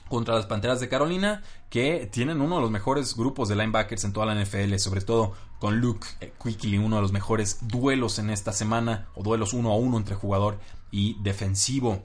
contra 0.10 0.36
las 0.36 0.46
Panteras 0.46 0.80
de 0.80 0.90
Carolina, 0.90 1.44
que 1.70 2.10
tienen 2.12 2.42
uno 2.42 2.56
de 2.56 2.62
los 2.62 2.72
mejores 2.72 3.16
grupos 3.16 3.50
de 3.50 3.56
linebackers 3.56 4.04
en 4.04 4.14
toda 4.14 4.26
la 4.26 4.36
NFL, 4.42 4.76
sobre 4.78 5.02
todo 5.02 5.34
con 5.60 5.80
Luke 5.80 6.08
Quickly, 6.42 6.78
uno 6.78 6.98
de 6.98 7.02
los 7.02 7.12
mejores 7.12 7.60
duelos 7.62 8.20
en 8.20 8.30
esta 8.30 8.54
semana, 8.54 9.08
o 9.16 9.24
duelos 9.24 9.54
uno 9.54 9.72
a 9.72 9.76
uno 9.76 9.98
entre 9.98 10.16
jugador 10.16 10.60
y 10.92 11.22
defensivo. 11.22 12.04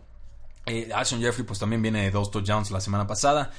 Eh, 0.66 0.90
Ashon 0.94 1.20
Jeffrey 1.20 1.44
pues 1.44 1.58
también 1.58 1.82
viene 1.82 2.02
de 2.02 2.10
dos 2.10 2.30
touchdowns 2.30 2.70
la 2.70 2.80
semana 2.80 3.06
pasada. 3.06 3.50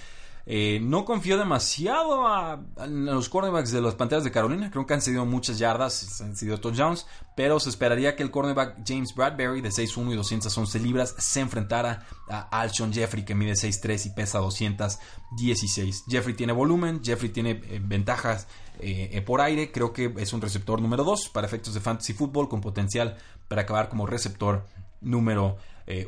Eh, 0.45 0.79
no 0.82 1.06
confío 1.06 1.38
demasiado 1.38 2.27
a, 2.27 2.62
los 2.86 3.29
cornerbacks 3.29 3.71
de 3.71 3.82
las 3.82 3.95
Panteras 3.95 4.25
de 4.25 4.32
Carolina. 4.32 4.69
Creo 4.69 4.86
que 4.86 4.93
han 4.93 5.01
cedido 5.01 5.25
muchas 5.25 5.58
yardas, 5.58 6.19
han 6.21 6.36
cedido 6.36 6.60
touchdowns. 6.60 7.06
Pero 7.36 7.60
se 7.60 7.69
esperaría 7.69 8.15
que 8.15 8.23
el 8.23 8.32
cornerback 8.32 8.82
James 8.86 9.15
Bradbury, 9.15 9.62
de 9.62 9.69
6'1 9.69 10.12
y 10.12 10.15
211 10.15 10.79
libras, 10.79 11.15
se 11.17 11.39
enfrentara 11.39 12.06
a 12.29 12.41
Alshon 12.62 12.93
Jeffrey, 12.93 13.23
que 13.23 13.36
mide 13.36 13.53
6'3 13.53 14.08
y 14.08 14.10
pesa 14.10 14.39
216. 14.39 16.03
Jeffrey 16.08 16.36
tiene 16.36 16.51
volumen, 16.51 17.01
Jeffrey 17.03 17.32
tiene 17.32 17.51
eh, 17.51 17.79
ventajas 17.82 18.47
eh, 18.79 19.21
por 19.25 19.39
aire. 19.39 19.71
Creo 19.71 19.93
que 19.93 20.13
es 20.17 20.34
un 20.34 20.41
receptor 20.41 20.82
número 20.82 21.03
2 21.06 21.29
para 21.29 21.47
efectos 21.47 21.73
de 21.73 21.79
fantasy 21.79 22.13
football, 22.13 22.49
con 22.49 22.60
potencial 22.60 23.17
para 23.47 23.62
acabar 23.62 23.88
como 23.88 24.06
receptor 24.06 24.65
número 24.99 25.58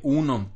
1. 0.04 0.50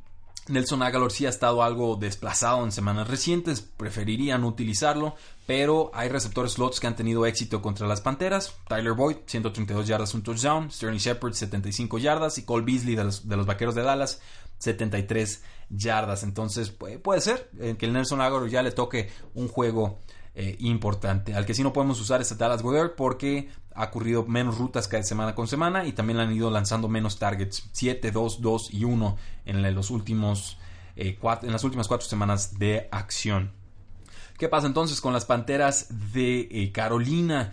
Nelson 0.50 0.82
Aguilar 0.82 1.10
sí 1.10 1.26
ha 1.26 1.30
estado 1.30 1.62
algo 1.62 1.96
desplazado 1.96 2.64
en 2.64 2.72
semanas 2.72 3.08
recientes, 3.08 3.60
preferirían 3.60 4.44
utilizarlo, 4.44 5.14
pero 5.46 5.90
hay 5.94 6.08
receptores 6.08 6.52
slots 6.52 6.80
que 6.80 6.86
han 6.86 6.96
tenido 6.96 7.26
éxito 7.26 7.62
contra 7.62 7.86
las 7.86 8.00
Panteras. 8.00 8.54
Tyler 8.68 8.92
Boyd, 8.92 9.16
132 9.26 9.86
yardas, 9.86 10.14
un 10.14 10.22
touchdown. 10.22 10.70
Sterling 10.70 10.98
Shepard, 10.98 11.32
75 11.32 11.98
yardas. 11.98 12.38
Y 12.38 12.44
Cole 12.44 12.64
Beasley 12.64 12.94
de 12.94 13.04
los, 13.04 13.28
de 13.28 13.36
los 13.36 13.46
Vaqueros 13.46 13.74
de 13.74 13.82
Dallas, 13.82 14.20
73 14.58 15.42
yardas. 15.70 16.22
Entonces 16.22 16.70
puede, 16.70 17.20
ser 17.20 17.50
eh, 17.58 17.74
que 17.78 17.86
el 17.86 17.92
Nelson 17.92 18.20
Aguilar 18.20 18.48
ya 18.48 18.62
le 18.62 18.70
toque 18.70 19.10
un 19.34 19.48
juego 19.48 19.98
eh, 20.36 20.56
importante. 20.60 21.34
Al 21.34 21.44
que 21.44 21.54
sí 21.54 21.64
no 21.64 21.72
podemos 21.72 22.00
usar 22.00 22.20
es 22.20 22.30
a 22.30 22.36
Dallas 22.36 22.62
Goddard 22.62 22.94
porque 22.94 23.50
ha 23.80 23.86
ocurrido 23.86 24.26
menos 24.26 24.58
rutas 24.58 24.88
cada 24.88 25.02
semana 25.02 25.34
con 25.34 25.48
semana 25.48 25.86
y 25.86 25.92
también 25.92 26.20
han 26.20 26.30
ido 26.32 26.50
lanzando 26.50 26.86
menos 26.86 27.18
targets. 27.18 27.68
7, 27.72 28.10
2, 28.10 28.42
2 28.42 28.74
y 28.74 28.84
1 28.84 29.16
en, 29.46 29.74
los 29.74 29.90
últimos, 29.90 30.58
eh, 30.96 31.18
en 31.42 31.52
las 31.52 31.64
últimas 31.64 31.88
cuatro 31.88 32.06
semanas 32.06 32.58
de 32.58 32.88
acción. 32.92 33.52
¿Qué 34.36 34.48
pasa 34.48 34.66
entonces 34.66 35.00
con 35.00 35.14
las 35.14 35.24
Panteras 35.24 35.88
de 36.12 36.48
eh, 36.50 36.72
Carolina? 36.72 37.52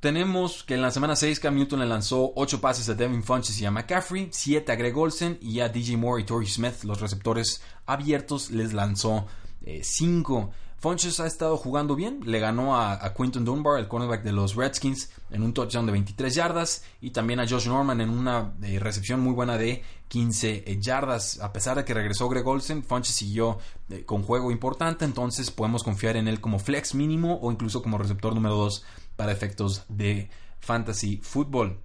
tenemos 0.00 0.62
que 0.62 0.74
en 0.74 0.82
la 0.82 0.90
semana 0.90 1.16
6 1.16 1.40
Cam 1.40 1.54
Newton 1.54 1.80
le 1.80 1.86
lanzó 1.86 2.34
8 2.36 2.60
pases 2.60 2.86
a 2.90 2.94
Devin 2.94 3.22
Funches 3.24 3.58
y 3.58 3.64
a 3.64 3.70
McCaffrey, 3.70 4.28
7 4.30 4.70
a 4.70 4.76
Greg 4.76 4.94
Olsen 4.94 5.38
y 5.40 5.60
a 5.60 5.70
DJ 5.70 5.96
Moore 5.96 6.20
y 6.20 6.26
Torrey 6.26 6.46
Smith, 6.46 6.84
los 6.84 7.00
receptores 7.00 7.62
abiertos, 7.86 8.50
les 8.50 8.74
lanzó 8.74 9.26
5. 9.64 10.50
Funches 10.80 11.18
ha 11.18 11.26
estado 11.26 11.56
jugando 11.56 11.96
bien, 11.96 12.20
le 12.24 12.38
ganó 12.38 12.80
a, 12.80 13.12
Quinton 13.12 13.44
Dunbar, 13.44 13.80
el 13.80 13.88
cornerback 13.88 14.22
de 14.22 14.30
los 14.30 14.54
Redskins, 14.54 15.10
en 15.30 15.42
un 15.42 15.52
touchdown 15.52 15.86
de 15.86 15.92
23 15.92 16.32
yardas 16.32 16.84
y 17.00 17.10
también 17.10 17.40
a 17.40 17.48
Josh 17.48 17.66
Norman 17.66 18.00
en 18.00 18.10
una 18.10 18.54
eh, 18.62 18.78
recepción 18.78 19.18
muy 19.18 19.32
buena 19.32 19.58
de 19.58 19.82
15 20.06 20.64
eh, 20.66 20.78
yardas. 20.80 21.40
A 21.40 21.52
pesar 21.52 21.76
de 21.76 21.84
que 21.84 21.94
regresó 21.94 22.28
Greg 22.28 22.46
Olsen, 22.46 22.84
Funches 22.84 23.16
siguió 23.16 23.58
eh, 23.90 24.04
con 24.04 24.22
juego 24.22 24.52
importante, 24.52 25.04
entonces 25.04 25.50
podemos 25.50 25.82
confiar 25.82 26.16
en 26.16 26.28
él 26.28 26.40
como 26.40 26.60
flex 26.60 26.94
mínimo 26.94 27.40
o 27.42 27.50
incluso 27.50 27.82
como 27.82 27.98
receptor 27.98 28.32
número 28.32 28.54
2 28.54 28.84
para 29.16 29.32
efectos 29.32 29.84
de 29.88 30.30
fantasy 30.60 31.16
football. 31.16 31.76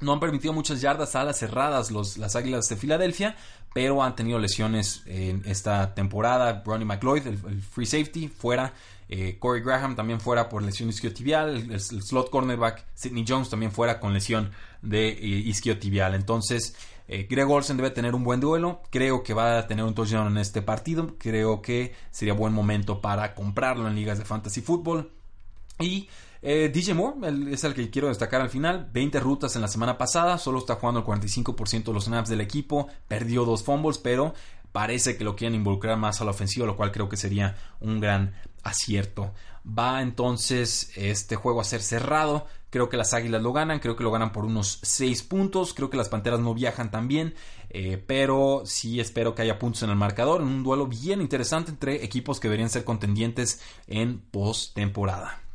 No 0.00 0.12
han 0.12 0.20
permitido 0.20 0.52
muchas 0.52 0.80
yardas 0.80 1.16
a 1.16 1.24
las 1.24 1.38
cerradas 1.38 1.90
los, 1.90 2.18
las 2.18 2.36
Águilas 2.36 2.68
de 2.68 2.76
Filadelfia, 2.76 3.36
pero 3.72 4.02
han 4.02 4.14
tenido 4.14 4.38
lesiones 4.38 5.02
en 5.06 5.42
esta 5.46 5.94
temporada. 5.94 6.62
Ronnie 6.64 6.84
McLeod, 6.84 7.26
el, 7.26 7.62
free 7.62 7.86
safety, 7.86 8.28
fuera. 8.28 8.72
Eh, 9.08 9.36
Corey 9.38 9.62
Graham 9.62 9.94
también 9.94 10.20
fuera 10.20 10.48
por 10.48 10.62
lesión 10.62 10.88
isquiotibial. 10.88 11.56
El, 11.56 11.72
el, 11.72 11.80
slot 11.80 12.30
cornerback 12.30 12.84
Sidney 12.94 13.24
Jones 13.26 13.48
también 13.48 13.72
fuera 13.72 14.00
con 14.00 14.12
lesión 14.12 14.50
de 14.82 15.08
eh, 15.08 15.18
isquiotibial. 15.20 16.14
Entonces, 16.14 16.74
eh, 17.08 17.26
Greg 17.30 17.48
Olsen 17.48 17.76
debe 17.76 17.90
tener 17.90 18.14
un 18.14 18.24
buen 18.24 18.40
duelo. 18.40 18.82
Creo 18.90 19.22
que 19.22 19.34
va 19.34 19.58
a 19.58 19.66
tener 19.66 19.84
un 19.84 19.94
touchdown 19.94 20.26
en 20.28 20.38
este 20.38 20.62
partido. 20.62 21.14
Creo 21.18 21.62
que 21.62 21.94
sería 22.10 22.34
buen 22.34 22.52
momento 22.52 23.00
para 23.00 23.34
comprarlo 23.34 23.86
en 23.88 23.94
ligas 23.94 24.18
de 24.18 24.24
fantasy 24.24 24.60
football. 24.60 25.10
Y 25.78 26.08
eh, 26.42 26.70
DJ 26.72 26.94
Moore 26.94 27.52
es 27.52 27.64
el 27.64 27.74
que 27.74 27.90
quiero 27.90 28.08
destacar 28.08 28.40
al 28.40 28.50
final. 28.50 28.88
20 28.92 29.20
rutas 29.20 29.56
en 29.56 29.62
la 29.62 29.68
semana 29.68 29.98
pasada, 29.98 30.38
solo 30.38 30.58
está 30.58 30.76
jugando 30.76 31.00
el 31.00 31.06
45% 31.06 31.84
de 31.84 31.92
los 31.92 32.04
snaps 32.04 32.28
del 32.28 32.40
equipo, 32.40 32.88
perdió 33.08 33.44
dos 33.44 33.62
fumbles, 33.62 33.98
pero 33.98 34.34
parece 34.72 35.16
que 35.16 35.24
lo 35.24 35.36
quieren 35.36 35.54
involucrar 35.54 35.96
más 35.96 36.20
a 36.20 36.24
la 36.24 36.32
ofensiva, 36.32 36.66
lo 36.66 36.76
cual 36.76 36.92
creo 36.92 37.08
que 37.08 37.16
sería 37.16 37.56
un 37.80 38.00
gran 38.00 38.34
acierto. 38.62 39.32
Va 39.66 40.02
entonces 40.02 40.92
este 40.96 41.34
juego 41.36 41.60
a 41.60 41.64
ser 41.64 41.80
cerrado. 41.82 42.46
Creo 42.70 42.88
que 42.88 42.96
las 42.96 43.14
Águilas 43.14 43.42
lo 43.42 43.52
ganan, 43.52 43.78
creo 43.78 43.96
que 43.96 44.04
lo 44.04 44.10
ganan 44.10 44.32
por 44.32 44.44
unos 44.44 44.78
6 44.82 45.22
puntos. 45.22 45.72
Creo 45.72 45.88
que 45.88 45.96
las 45.96 46.08
Panteras 46.08 46.40
no 46.40 46.52
viajan 46.52 46.90
tan 46.90 47.08
bien, 47.08 47.34
eh, 47.70 48.02
pero 48.06 48.62
sí 48.64 49.00
espero 49.00 49.34
que 49.34 49.42
haya 49.42 49.58
puntos 49.58 49.82
en 49.82 49.90
el 49.90 49.96
marcador. 49.96 50.42
En 50.42 50.48
un 50.48 50.62
duelo 50.62 50.86
bien 50.86 51.20
interesante 51.20 51.70
entre 51.70 52.04
equipos 52.04 52.38
que 52.38 52.48
deberían 52.48 52.70
ser 52.70 52.84
contendientes 52.84 53.62
en 53.86 54.18
postemporada. 54.18 55.45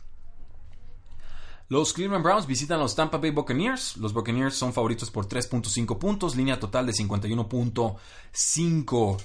Los 1.72 1.94
Cleveland 1.94 2.22
Browns 2.22 2.46
visitan 2.48 2.82
los 2.82 2.96
Tampa 2.96 3.18
Bay 3.18 3.32
Buccaneers. 3.32 3.96
Los 3.96 4.12
Buccaneers 4.12 4.56
son 4.56 4.74
favoritos 4.74 5.10
por 5.10 5.30
3.5 5.30 5.98
puntos, 5.98 6.36
línea 6.36 6.60
total 6.60 6.86
de 6.86 6.92
51.5. 6.92 9.18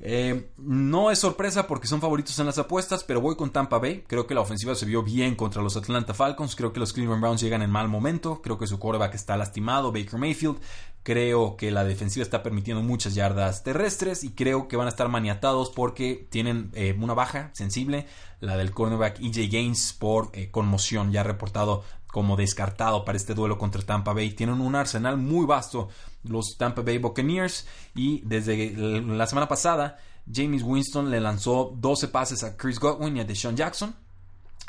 Eh, 0.00 0.50
no 0.56 1.12
es 1.12 1.20
sorpresa 1.20 1.68
porque 1.68 1.86
son 1.86 2.00
favoritos 2.00 2.36
en 2.40 2.46
las 2.46 2.58
apuestas, 2.58 3.04
pero 3.04 3.20
voy 3.20 3.36
con 3.36 3.50
Tampa 3.50 3.78
Bay. 3.78 4.02
Creo 4.08 4.26
que 4.26 4.34
la 4.34 4.40
ofensiva 4.40 4.74
se 4.74 4.86
vio 4.86 5.04
bien 5.04 5.36
contra 5.36 5.62
los 5.62 5.76
Atlanta 5.76 6.14
Falcons. 6.14 6.56
Creo 6.56 6.72
que 6.72 6.80
los 6.80 6.92
Cleveland 6.92 7.22
Browns 7.22 7.40
llegan 7.40 7.62
en 7.62 7.70
mal 7.70 7.86
momento. 7.86 8.42
Creo 8.42 8.58
que 8.58 8.66
su 8.66 8.80
quarterback 8.80 9.14
está 9.14 9.36
lastimado, 9.36 9.92
Baker 9.92 10.18
Mayfield. 10.18 10.58
Creo 11.04 11.58
que 11.58 11.70
la 11.70 11.84
defensiva 11.84 12.22
está 12.22 12.42
permitiendo 12.42 12.82
muchas 12.82 13.14
yardas 13.14 13.62
terrestres 13.62 14.24
y 14.24 14.30
creo 14.30 14.68
que 14.68 14.78
van 14.78 14.86
a 14.86 14.90
estar 14.90 15.08
maniatados 15.10 15.68
porque 15.68 16.26
tienen 16.30 16.70
eh, 16.72 16.96
una 16.98 17.12
baja 17.12 17.50
sensible, 17.52 18.06
la 18.40 18.56
del 18.56 18.70
cornerback 18.70 19.20
EJ 19.20 19.52
Gaines 19.52 19.92
por 19.92 20.30
eh, 20.32 20.50
conmoción, 20.50 21.12
ya 21.12 21.22
reportado 21.22 21.84
como 22.06 22.36
descartado 22.36 23.04
para 23.04 23.18
este 23.18 23.34
duelo 23.34 23.58
contra 23.58 23.82
Tampa 23.82 24.14
Bay. 24.14 24.30
Tienen 24.30 24.62
un 24.62 24.74
arsenal 24.76 25.18
muy 25.18 25.44
vasto 25.44 25.90
los 26.22 26.56
Tampa 26.56 26.80
Bay 26.80 26.96
Buccaneers 26.96 27.66
y 27.94 28.22
desde 28.24 28.72
la 28.72 29.26
semana 29.26 29.46
pasada 29.46 29.98
James 30.32 30.62
Winston 30.62 31.10
le 31.10 31.20
lanzó 31.20 31.74
12 31.76 32.08
pases 32.08 32.44
a 32.44 32.56
Chris 32.56 32.80
Godwin 32.80 33.18
y 33.18 33.20
a 33.20 33.24
Deshaun 33.24 33.56
Jackson. 33.56 33.94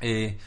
Eh, 0.01 0.37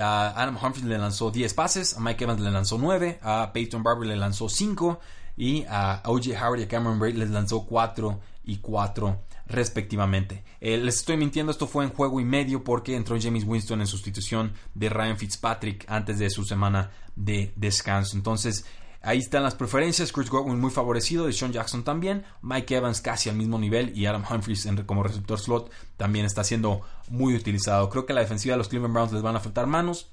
a 0.00 0.42
Adam 0.42 0.58
Humphries 0.60 0.84
le 0.84 0.98
lanzó 0.98 1.30
10 1.30 1.54
pases, 1.54 1.96
a 1.96 2.00
Mike 2.00 2.24
Evans 2.24 2.40
le 2.40 2.50
lanzó 2.50 2.76
9, 2.76 3.20
a 3.22 3.52
Peyton 3.52 3.84
Barber 3.84 4.08
le 4.08 4.16
lanzó 4.16 4.48
5 4.48 4.98
y 5.38 5.64
a 5.68 6.02
O.J. 6.04 6.30
Howard 6.36 6.60
y 6.60 6.64
a 6.64 6.68
Cameron 6.68 6.98
Braid 6.98 7.14
les 7.14 7.30
lanzó 7.30 7.64
4 7.64 8.20
y 8.44 8.56
4 8.58 9.22
respectivamente. 9.46 10.44
Eh, 10.60 10.76
les 10.76 10.96
estoy 10.96 11.16
mintiendo, 11.16 11.52
esto 11.52 11.66
fue 11.66 11.84
en 11.84 11.90
juego 11.90 12.20
y 12.20 12.24
medio 12.24 12.64
porque 12.64 12.96
entró 12.96 13.16
James 13.18 13.44
Winston 13.46 13.80
en 13.80 13.86
sustitución 13.86 14.52
de 14.74 14.88
Ryan 14.88 15.16
Fitzpatrick 15.16 15.86
antes 15.88 16.18
de 16.18 16.28
su 16.28 16.44
semana 16.44 16.90
de 17.14 17.52
descanso. 17.54 18.16
Entonces, 18.16 18.66
ahí 19.00 19.18
están 19.18 19.44
las 19.44 19.54
preferencias. 19.54 20.12
Chris 20.12 20.28
Godwin 20.28 20.60
muy 20.60 20.70
favorecido, 20.70 21.26
de 21.26 21.32
Sean 21.32 21.52
Jackson 21.52 21.84
también, 21.84 22.24
Mike 22.42 22.74
Evans 22.74 23.00
casi 23.00 23.30
al 23.30 23.36
mismo 23.36 23.58
nivel 23.58 23.96
y 23.96 24.06
Adam 24.06 24.24
Humphries 24.28 24.68
como 24.86 25.04
receptor 25.04 25.38
slot 25.38 25.70
también 25.96 26.26
está 26.26 26.42
siendo 26.42 26.82
muy 27.08 27.36
utilizado. 27.36 27.88
Creo 27.90 28.06
que 28.06 28.12
la 28.12 28.20
defensiva 28.20 28.54
de 28.54 28.58
los 28.58 28.68
Cleveland 28.68 28.94
Browns 28.94 29.12
les 29.12 29.22
van 29.22 29.36
a 29.36 29.40
faltar 29.40 29.68
manos. 29.68 30.10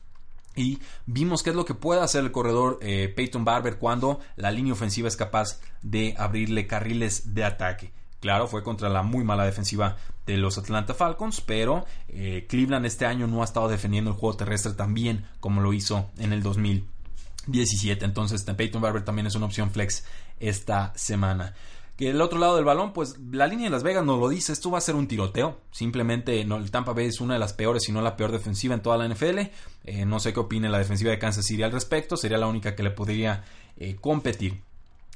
Y 0.56 0.80
vimos 1.06 1.44
qué 1.44 1.50
es 1.50 1.56
lo 1.56 1.66
que 1.66 1.74
puede 1.74 2.02
hacer 2.02 2.24
el 2.24 2.32
corredor 2.32 2.80
eh, 2.82 3.12
Peyton 3.14 3.44
Barber 3.44 3.78
cuando 3.78 4.20
la 4.36 4.52
línea 4.52 4.74
ofensiva 4.74 5.08
es 5.08 5.18
capaz 5.18 5.60
de 5.82 6.16
abrirle 6.18 6.68
carriles 6.68 7.34
de 7.34 7.44
ataque. 7.44 7.92
Claro, 8.22 8.48
fue 8.48 8.64
contra 8.64 8.90
la 8.90 9.04
muy 9.04 9.24
mala 9.24 9.46
defensiva 9.46 9.98
de 10.26 10.38
los 10.38 10.58
Atlanta 10.58 10.94
Falcons, 10.94 11.42
pero 11.42 11.86
eh, 12.08 12.46
Cleveland 12.50 12.86
este 12.86 13.06
año 13.06 13.28
no 13.28 13.42
ha 13.42 13.46
estado 13.46 13.68
defendiendo 13.68 14.12
el 14.12 14.18
juego 14.18 14.38
terrestre 14.38 14.74
tan 14.74 14.94
bien 14.94 15.26
como 15.40 15.62
lo 15.62 15.74
hizo 15.74 16.10
en 16.18 16.34
el 16.34 16.42
2017. 16.42 18.04
Entonces, 18.04 18.44
Peyton 18.44 18.82
Barber 18.82 19.04
también 19.04 19.28
es 19.28 19.36
una 19.36 19.46
opción 19.46 19.70
flex 19.70 20.06
esta 20.40 20.92
semana. 20.96 21.54
Que 21.98 22.10
el 22.10 22.22
otro 22.22 22.40
lado 22.40 22.58
del 22.58 22.66
balón, 22.66 22.92
pues 22.92 23.16
la 23.32 23.48
línea 23.48 23.68
de 23.68 23.70
Las 23.70 23.84
Vegas 23.84 24.04
nos 24.04 24.20
lo 24.20 24.28
dice, 24.28 24.52
esto 24.52 24.70
va 24.70 24.80
a 24.80 24.82
ser 24.82 24.96
un 24.96 25.08
tiroteo. 25.08 25.62
Simplemente 25.72 26.44
no, 26.44 26.58
el 26.58 26.70
Tampa 26.70 26.92
Bay 26.92 27.06
es 27.06 27.22
una 27.22 27.36
de 27.36 27.40
las 27.40 27.54
peores, 27.54 27.84
si 27.84 27.94
no 27.94 28.02
la 28.02 28.18
peor 28.18 28.34
defensiva 28.34 28.74
en 28.74 28.82
toda 28.82 28.98
la 28.98 29.08
NFL. 29.08 29.40
Eh, 29.86 30.06
no 30.06 30.20
sé 30.20 30.34
qué 30.34 30.42
opine 30.42 30.68
la 30.68 30.78
defensiva 30.78 31.12
de 31.12 31.20
Kansas 31.20 31.46
City 31.46 31.64
al 31.64 31.72
respecto, 31.72 32.18
sería 32.18 32.38
la 32.38 32.48
única 32.48 32.76
que 32.76 32.84
le 32.84 32.92
podría 32.92 33.46
eh, 33.78 33.96
competir. 34.02 34.62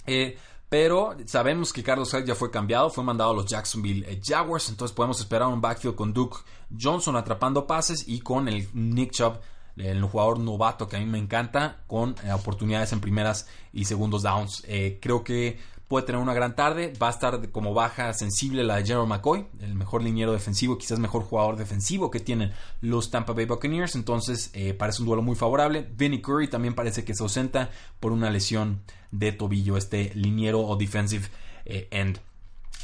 Eh, 0.07 0.37
pero 0.69 1.17
sabemos 1.25 1.73
que 1.73 1.83
Carlos 1.83 2.13
Hyde 2.13 2.27
ya 2.27 2.35
fue 2.35 2.49
cambiado, 2.49 2.89
fue 2.89 3.03
mandado 3.03 3.31
a 3.31 3.33
los 3.33 3.45
Jacksonville 3.47 4.21
Jaguars, 4.23 4.69
entonces 4.69 4.95
podemos 4.95 5.19
esperar 5.19 5.49
un 5.49 5.59
backfield 5.59 5.95
con 5.95 6.13
Duke 6.13 6.37
Johnson 6.79 7.17
atrapando 7.17 7.67
pases 7.67 8.07
y 8.07 8.21
con 8.21 8.47
el 8.47 8.69
Nick 8.73 9.11
Chubb 9.11 9.39
el 9.75 10.03
jugador 10.03 10.39
novato 10.39 10.87
que 10.87 10.97
a 10.97 10.99
mí 10.99 11.05
me 11.05 11.17
encanta, 11.17 11.83
con 11.87 12.15
oportunidades 12.33 12.91
en 12.91 12.99
primeras 12.99 13.47
y 13.71 13.85
segundos 13.85 14.23
downs. 14.23 14.63
creo 14.99 15.23
que 15.23 15.57
puede 15.89 16.05
tener 16.05 16.21
una 16.21 16.33
gran 16.33 16.55
tarde. 16.55 16.93
Va 17.01 17.07
a 17.07 17.11
estar 17.11 17.49
como 17.49 17.73
baja 17.73 18.13
sensible 18.13 18.63
la 18.63 18.77
de 18.77 18.85
Gerald 18.85 19.09
McCoy, 19.09 19.47
el 19.59 19.75
mejor 19.75 20.01
liniero 20.01 20.31
defensivo, 20.31 20.77
quizás 20.77 20.99
mejor 20.99 21.23
jugador 21.23 21.57
defensivo 21.57 22.09
que 22.09 22.21
tienen 22.21 22.53
los 22.79 23.11
Tampa 23.11 23.33
Bay 23.33 23.45
Buccaneers. 23.45 23.95
Entonces 23.95 24.51
eh, 24.53 24.73
parece 24.73 25.01
un 25.01 25.07
duelo 25.07 25.23
muy 25.23 25.35
favorable. 25.35 25.85
Vinny 25.97 26.21
Curry 26.21 26.47
también 26.47 26.75
parece 26.75 27.03
que 27.03 27.13
se 27.13 27.23
ausenta 27.23 27.71
por 27.99 28.13
una 28.13 28.29
lesión 28.29 28.83
de 29.11 29.33
tobillo, 29.33 29.75
este 29.75 30.11
liniero 30.13 30.61
o 30.61 30.77
defensive 30.77 31.27
eh, 31.65 31.87
end. 31.91 32.19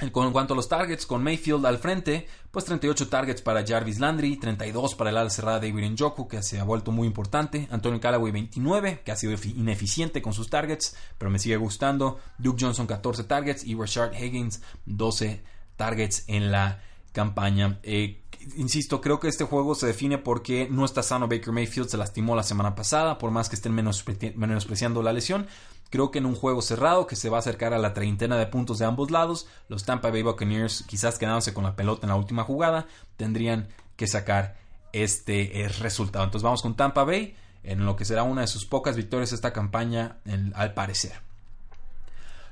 En 0.02 0.10
cuanto 0.10 0.54
a 0.54 0.58
los 0.58 0.68
targets, 0.68 1.06
con 1.06 1.24
Mayfield 1.24 1.66
al 1.66 1.78
frente, 1.78 2.28
pues 2.56 2.64
38 2.64 3.10
targets 3.10 3.42
para 3.42 3.68
Jarvis 3.68 4.00
Landry, 4.00 4.38
32 4.38 4.96
para 4.96 5.10
el 5.10 5.18
ala 5.18 5.30
cerrada 5.30 5.60
David 5.60 5.90
Njoku, 5.90 6.30
que 6.30 6.42
se 6.42 6.58
ha 6.58 6.64
vuelto 6.64 6.94
muy 6.94 7.06
importante, 7.06 7.68
Antonio 7.70 8.00
Callaway 8.00 8.32
29, 8.32 9.02
que 9.04 9.12
ha 9.12 9.18
sido 9.18 9.36
ineficiente 9.44 10.22
con 10.22 10.32
sus 10.32 10.50
targets, 10.50 10.96
pero 11.18 11.30
me 11.30 11.38
sigue 11.38 11.58
gustando, 11.58 12.18
Duke 12.38 12.64
Johnson 12.64 12.88
14 12.88 13.26
targets 13.26 13.66
y 13.66 13.76
Rashard 13.76 14.16
Higgins 14.16 14.62
12 14.86 15.44
targets 15.76 16.24
en 16.28 16.50
la 16.50 16.82
campaña. 17.12 17.78
Eh, 17.84 18.22
insisto, 18.56 19.02
creo 19.02 19.20
que 19.20 19.28
este 19.28 19.44
juego 19.44 19.76
se 19.76 19.88
define 19.88 20.18
porque 20.18 20.70
no 20.72 20.86
está 20.86 21.04
sano 21.04 21.28
Baker 21.28 21.52
Mayfield, 21.52 21.90
se 21.90 21.98
lastimó 21.98 22.38
la 22.38 22.44
semana 22.44 22.74
pasada, 22.74 23.18
por 23.18 23.32
más 23.32 23.50
que 23.50 23.58
estén 23.58 23.74
menospreciando 23.74 25.04
la 25.04 25.12
lesión. 25.12 25.48
Creo 25.90 26.12
que 26.12 26.20
en 26.20 26.26
un 26.26 26.36
juego 26.36 26.62
cerrado 26.62 27.08
que 27.08 27.16
se 27.16 27.30
va 27.30 27.38
a 27.38 27.40
acercar 27.40 27.74
a 27.74 27.78
la 27.78 27.94
treintena 27.94 28.38
de 28.38 28.48
puntos 28.48 28.80
de 28.80 28.86
ambos 28.86 29.12
lados, 29.12 29.48
los 29.70 29.86
Tampa 29.86 30.10
Bay 30.10 30.24
Buccaneers, 30.24 30.84
quizás 30.88 31.18
quedándose 31.18 31.54
con 31.54 31.64
la 31.64 31.76
pelota 31.76 32.06
en 32.06 32.10
la 32.10 32.16
última 32.16 32.44
jugada, 32.44 32.88
tendrían 33.18 33.70
que 33.96 34.08
sacar 34.08 34.58
este 34.94 35.62
eh, 35.62 35.70
resultado. 35.70 36.26
Entonces 36.26 36.44
vamos 36.44 36.62
con 36.62 36.76
Tampa 36.76 37.04
Bay 37.04 37.36
en 37.64 37.86
lo 37.86 37.96
que 37.96 38.06
será 38.06 38.24
una 38.24 38.42
de 38.42 38.48
sus 38.48 38.66
pocas 38.66 38.96
victorias 38.96 39.34
esta 39.34 39.54
campaña, 39.54 40.18
al 40.54 40.74
parecer. 40.74 41.14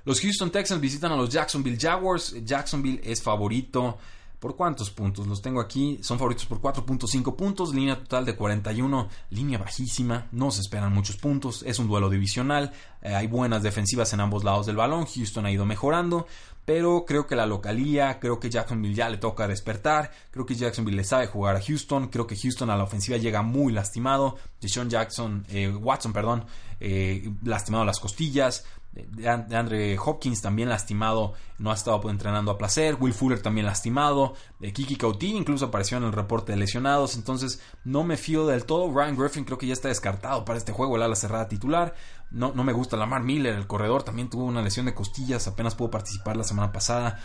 Los 0.05 0.19
Houston 0.19 0.51
Texans 0.51 0.81
visitan 0.81 1.11
a 1.11 1.15
los 1.15 1.29
Jacksonville 1.29 1.77
Jaguars. 1.79 2.35
Jacksonville 2.43 2.99
es 3.03 3.21
favorito 3.21 3.97
¿Por 4.43 4.57
cuántos 4.57 4.91
puntos? 4.91 5.25
Los 5.25 5.41
tengo 5.41 5.61
aquí. 5.61 5.99
Son 6.01 6.17
favoritos 6.17 6.45
por 6.45 6.59
4.5 6.59 7.33
puntos. 7.33 7.73
Línea 7.73 7.97
total 7.97 8.25
de 8.25 8.35
41. 8.35 9.07
Línea 9.29 9.57
bajísima. 9.57 10.27
No 10.33 10.51
se 10.51 10.59
esperan 10.59 10.91
muchos 10.91 11.15
puntos. 11.15 11.63
Es 11.65 11.79
un 11.79 11.87
duelo 11.87 12.09
divisional. 12.09 12.73
Eh, 13.01 13.15
hay 13.15 13.27
buenas 13.27 13.63
defensivas 13.63 14.11
en 14.11 14.19
ambos 14.19 14.43
lados 14.43 14.65
del 14.65 14.75
balón. 14.75 15.05
Houston 15.05 15.45
ha 15.45 15.51
ido 15.51 15.65
mejorando. 15.65 16.27
Pero 16.65 17.05
creo 17.05 17.25
que 17.25 17.37
la 17.37 17.45
localía, 17.45 18.19
creo 18.19 18.41
que 18.41 18.49
Jacksonville 18.49 18.93
ya 18.93 19.07
le 19.07 19.15
toca 19.15 19.47
despertar. 19.47 20.11
Creo 20.29 20.45
que 20.45 20.55
Jacksonville 20.55 20.97
le 20.97 21.05
sabe 21.05 21.27
jugar 21.27 21.55
a 21.55 21.61
Houston. 21.61 22.09
Creo 22.09 22.27
que 22.27 22.35
Houston 22.35 22.69
a 22.69 22.75
la 22.75 22.83
ofensiva 22.83 23.17
llega 23.17 23.43
muy 23.43 23.71
lastimado. 23.71 24.35
Deshaun 24.59 24.89
Jackson, 24.89 25.45
eh, 25.51 25.69
Watson, 25.69 26.11
perdón, 26.11 26.43
eh, 26.81 27.31
lastimado 27.43 27.85
las 27.85 28.01
costillas 28.01 28.65
de 28.93 29.27
Andre 29.27 29.97
Hopkins 29.97 30.41
también 30.41 30.69
lastimado, 30.69 31.33
no 31.57 31.71
ha 31.71 31.73
estado 31.73 32.09
entrenando 32.09 32.51
a 32.51 32.57
placer, 32.57 32.95
Will 32.99 33.13
Fuller 33.13 33.41
también 33.41 33.65
lastimado, 33.65 34.35
de 34.59 34.71
Kiki 34.71 34.97
Coutinho 34.97 35.39
incluso 35.39 35.65
apareció 35.65 35.97
en 35.97 36.03
el 36.03 36.11
reporte 36.11 36.51
de 36.51 36.59
lesionados, 36.59 37.15
entonces 37.15 37.59
no 37.83 38.03
me 38.03 38.17
fío 38.17 38.45
del 38.45 38.65
todo, 38.65 38.93
Ryan 38.93 39.17
Griffin 39.17 39.45
creo 39.45 39.57
que 39.57 39.65
ya 39.65 39.73
está 39.73 39.87
descartado 39.87 40.45
para 40.45 40.59
este 40.59 40.73
juego, 40.73 40.95
el 40.95 41.01
ala 41.01 41.15
cerrada 41.15 41.47
titular, 41.47 41.95
no, 42.29 42.53
no 42.53 42.63
me 42.63 42.73
gusta 42.73 42.95
Lamar 42.95 43.23
Miller, 43.23 43.55
el 43.55 43.65
corredor 43.65 44.03
también 44.03 44.29
tuvo 44.29 44.45
una 44.45 44.61
lesión 44.61 44.85
de 44.85 44.93
costillas, 44.93 45.47
apenas 45.47 45.73
pudo 45.73 45.89
participar 45.89 46.37
la 46.37 46.43
semana 46.43 46.71
pasada, 46.71 47.19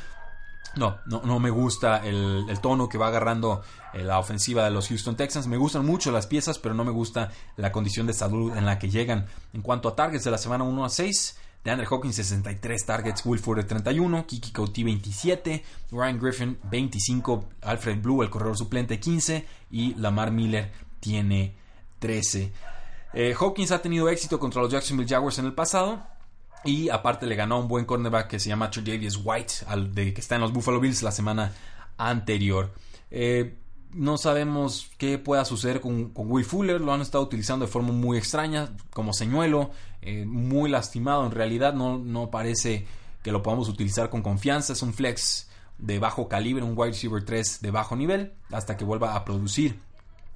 no, 0.76 0.98
no, 1.06 1.22
no 1.22 1.40
me 1.40 1.50
gusta 1.50 1.98
el, 2.06 2.46
tono 2.60 2.88
que 2.88 2.98
va 2.98 3.08
agarrando 3.08 3.62
eh, 3.94 4.04
la 4.04 4.18
ofensiva 4.18 4.64
de 4.64 4.70
los 4.70 4.88
Houston 4.88 5.16
Texans. 5.16 5.46
Me 5.46 5.56
gustan 5.56 5.84
mucho 5.84 6.12
las 6.12 6.26
piezas, 6.26 6.58
pero 6.58 6.74
no 6.74 6.84
me 6.84 6.92
gusta 6.92 7.30
la 7.56 7.72
condición 7.72 8.06
de 8.06 8.12
salud 8.12 8.56
en 8.56 8.66
la 8.66 8.78
que 8.78 8.90
llegan. 8.90 9.26
En 9.54 9.62
cuanto 9.62 9.88
a 9.88 9.96
targets 9.96 10.24
de 10.24 10.30
la 10.30 10.38
semana 10.38 10.64
1 10.64 10.84
a 10.84 10.88
6, 10.88 11.38
de 11.64 11.70
Andre 11.70 11.86
Hawkins 11.90 12.16
63 12.16 12.86
targets, 12.86 13.26
Will 13.26 13.40
Fuller 13.40 13.66
31, 13.66 14.26
Kiki 14.26 14.50
Couty 14.52 14.84
27, 14.84 15.64
Ryan 15.90 16.18
Griffin 16.18 16.58
25, 16.70 17.48
Alfred 17.62 18.00
Blue, 18.00 18.22
el 18.22 18.30
corredor 18.30 18.56
suplente 18.56 18.98
15 18.98 19.46
y 19.70 19.94
Lamar 19.94 20.30
Miller 20.30 20.70
tiene 21.00 21.54
13. 21.98 22.52
Eh, 23.14 23.34
Hawkins 23.38 23.72
ha 23.72 23.82
tenido 23.82 24.08
éxito 24.08 24.38
contra 24.38 24.62
los 24.62 24.70
Jacksonville 24.70 25.08
Jaguars 25.08 25.38
en 25.38 25.46
el 25.46 25.54
pasado. 25.54 26.06
Y 26.64 26.88
aparte 26.88 27.26
le 27.26 27.36
ganó 27.36 27.60
un 27.60 27.68
buen 27.68 27.84
cornerback 27.84 28.28
que 28.28 28.40
se 28.40 28.48
llama 28.48 28.70
Davis 28.74 29.18
White, 29.22 29.54
al 29.68 29.94
de, 29.94 30.12
que 30.12 30.20
está 30.20 30.34
en 30.34 30.40
los 30.40 30.52
Buffalo 30.52 30.80
Bills 30.80 31.02
la 31.02 31.12
semana 31.12 31.52
anterior. 31.96 32.72
Eh, 33.10 33.58
no 33.92 34.18
sabemos 34.18 34.90
qué 34.98 35.18
pueda 35.18 35.44
suceder 35.44 35.80
con, 35.80 36.12
Will 36.14 36.44
Fuller. 36.44 36.80
Lo 36.80 36.92
han 36.92 37.00
estado 37.00 37.24
utilizando 37.24 37.66
de 37.66 37.72
forma 37.72 37.92
muy 37.92 38.18
extraña, 38.18 38.70
como 38.90 39.12
señuelo, 39.12 39.70
eh, 40.02 40.24
muy 40.26 40.70
lastimado. 40.70 41.24
En 41.26 41.32
realidad 41.32 41.74
no, 41.74 41.98
no 41.98 42.30
parece 42.30 42.86
que 43.22 43.32
lo 43.32 43.42
podamos 43.42 43.68
utilizar 43.68 44.10
con 44.10 44.22
confianza. 44.22 44.72
Es 44.72 44.82
un 44.82 44.92
flex 44.92 45.48
de 45.78 45.98
bajo 45.98 46.28
calibre, 46.28 46.64
un 46.64 46.74
wide 46.76 46.92
receiver 46.92 47.24
3 47.24 47.60
de 47.60 47.70
bajo 47.70 47.96
nivel, 47.96 48.32
hasta 48.50 48.76
que 48.76 48.84
vuelva 48.84 49.14
a 49.14 49.24
producir. 49.24 49.78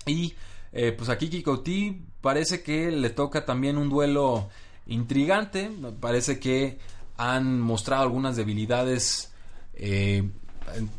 Y 0.07 0.35
eh, 0.73 0.93
pues 0.93 1.11
aquí 1.11 1.29
Kiko 1.29 1.61
T 1.61 2.01
parece 2.21 2.62
que 2.62 2.91
le 2.91 3.11
toca 3.11 3.45
también 3.45 3.77
un 3.77 3.88
duelo 3.88 4.49
intrigante. 4.87 5.71
Parece 6.01 6.41
que 6.41 6.79
han 7.17 7.61
mostrado 7.61 8.03
algunas 8.03 8.37
debilidades 8.37 9.33
eh, 9.75 10.31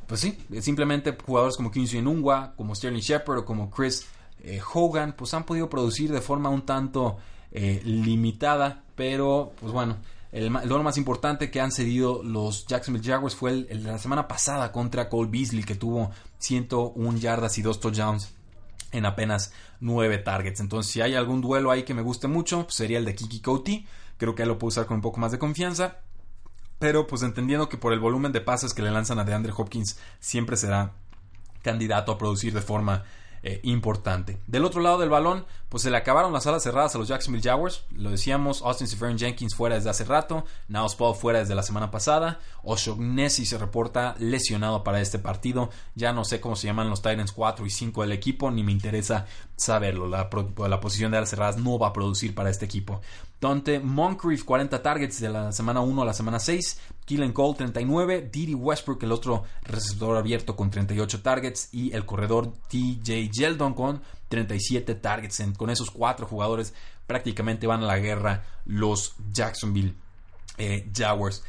pues 0.08 0.22
sí, 0.22 0.38
simplemente 0.62 1.16
jugadores 1.26 1.58
como 1.58 1.72
Quincy 1.72 1.98
Enungwa, 1.98 2.54
como 2.56 2.76
Sterling 2.76 3.02
Shepard 3.02 3.40
o 3.40 3.46
como 3.46 3.70
Chris 3.70 4.08
eh, 4.44 4.62
Hogan, 4.74 5.14
pues 5.18 5.34
han 5.34 5.46
podido 5.46 5.70
producir 5.70 6.12
de 6.12 6.22
forma 6.22 6.50
un 6.50 6.66
tanto 6.66 7.18
eh, 7.52 7.82
limitada, 7.84 8.84
pero 8.96 9.54
pues 9.60 9.72
bueno, 9.72 9.98
el, 10.32 10.46
el 10.46 10.84
más 10.84 10.98
importante 10.98 11.52
que 11.52 11.62
han 11.62 11.72
cedido 11.72 12.24
los 12.24 12.66
Jacksonville 12.66 13.08
Jaguars 13.08 13.36
fue 13.36 13.52
el, 13.52 13.84
la 13.84 14.00
semana 14.00 14.28
pasada 14.28 14.72
contra 14.72 15.08
Cole 15.08 15.30
Beasley, 15.30 15.64
que 15.64 15.76
tuvo 15.76 16.12
101 16.40 17.18
yardas 17.20 17.58
y 17.58 17.62
2 17.62 17.80
touchdowns 17.80 18.34
en 18.92 19.06
apenas 19.06 19.54
9 19.80 20.18
targets. 20.20 20.60
Entonces, 20.60 20.92
si 20.92 21.02
hay 21.02 21.16
algún 21.16 21.42
duelo 21.42 21.72
ahí 21.72 21.84
que 21.84 21.94
me 21.94 22.02
guste 22.02 22.28
mucho, 22.28 22.64
pues 22.64 22.76
sería 22.76 22.98
el 22.98 23.06
de 23.06 23.16
Kiki 23.16 23.42
Coty. 23.42 23.86
Creo 24.18 24.34
que 24.34 24.44
él 24.44 24.50
lo 24.50 24.58
puedo 24.58 24.70
usar 24.70 24.86
con 24.86 24.96
un 24.96 25.02
poco 25.02 25.20
más 25.20 25.32
de 25.32 25.40
confianza. 25.40 26.00
Pero 26.80 27.08
pues 27.08 27.24
entendiendo 27.24 27.70
que 27.70 27.78
por 27.78 27.94
el 27.94 28.00
volumen 28.00 28.32
de 28.32 28.42
pases 28.42 28.74
que 28.74 28.82
le 28.82 28.92
lanzan 28.92 29.20
a 29.20 29.24
DeAndre 29.24 29.54
Hopkins 29.56 29.98
siempre 30.20 30.58
será 30.58 30.92
candidato 31.62 32.12
a 32.12 32.18
producir 32.18 32.54
de 32.54 32.62
forma 32.62 33.04
eh, 33.46 33.60
importante. 33.64 34.38
Del 34.48 34.64
otro 34.64 34.80
lado 34.80 35.00
del 35.00 35.10
balón, 35.10 35.46
pues 35.68 35.84
se 35.84 35.92
le 35.92 35.98
acabaron 35.98 36.32
las 36.32 36.48
alas 36.48 36.64
cerradas 36.64 36.96
a 36.96 36.98
los 36.98 37.10
Jacksonville 37.10 37.44
Jaguars. 37.44 37.84
Lo 37.92 38.10
decíamos, 38.10 38.62
Austin 38.62 38.88
Seferian 38.88 39.20
Jenkins 39.20 39.54
fuera 39.54 39.76
desde 39.76 39.90
hace 39.90 40.06
rato, 40.06 40.46
Naos 40.70 40.96
Paul 40.96 41.14
fuera 41.14 41.40
desde 41.40 41.54
la 41.54 41.62
semana 41.62 41.92
pasada, 41.92 42.40
Oshognesi 42.64 43.46
se 43.46 43.58
reporta 43.58 44.16
lesionado 44.18 44.86
para 44.86 45.02
este 45.02 45.20
partido. 45.20 45.72
Ya 45.94 46.14
no 46.14 46.24
sé 46.24 46.40
cómo 46.40 46.56
se 46.56 46.68
llaman 46.68 46.90
los 46.90 47.02
Titans 47.02 47.34
4 47.34 47.66
y 47.66 47.70
5 47.70 48.04
del 48.04 48.14
equipo, 48.14 48.50
ni 48.50 48.64
me 48.64 48.72
interesa 48.72 49.26
saberlo. 49.58 50.08
La, 50.08 50.30
la 50.70 50.80
posición 50.80 51.12
de 51.12 51.18
alas 51.18 51.30
cerradas 51.30 51.58
no 51.58 51.78
va 51.78 51.90
a 51.90 51.94
producir 51.94 52.34
para 52.34 52.50
este 52.50 52.64
equipo. 52.64 53.02
Dante 53.44 53.82
Moncrief 53.82 54.46
40 54.46 54.82
targets 54.82 55.20
de 55.20 55.28
la 55.28 55.52
semana 55.52 55.82
1 55.82 56.02
a 56.02 56.06
la 56.06 56.14
semana 56.14 56.40
6, 56.40 56.80
Keelan 57.06 57.34
Cole 57.34 57.56
39, 57.58 58.30
Didi 58.32 58.56
Westbrook 58.56 59.04
el 59.04 59.12
otro 59.12 59.44
receptor 59.64 60.16
abierto 60.16 60.56
con 60.56 60.72
38 60.72 61.22
targets 61.22 61.68
y 61.74 61.94
el 61.94 62.06
corredor 62.06 62.54
TJ 62.70 63.30
Yeldon 63.30 63.74
con 63.74 64.02
37 64.30 64.96
targets. 64.96 65.44
con 65.58 65.70
esos 65.70 65.92
cuatro 65.92 66.26
jugadores 66.26 66.74
prácticamente 67.06 67.68
van 67.68 67.84
a 67.84 67.86
la 67.86 68.00
guerra 68.00 68.46
los 68.66 69.14
Jacksonville 69.34 69.94
eh, 70.58 70.90
Jaguars. 70.96 71.44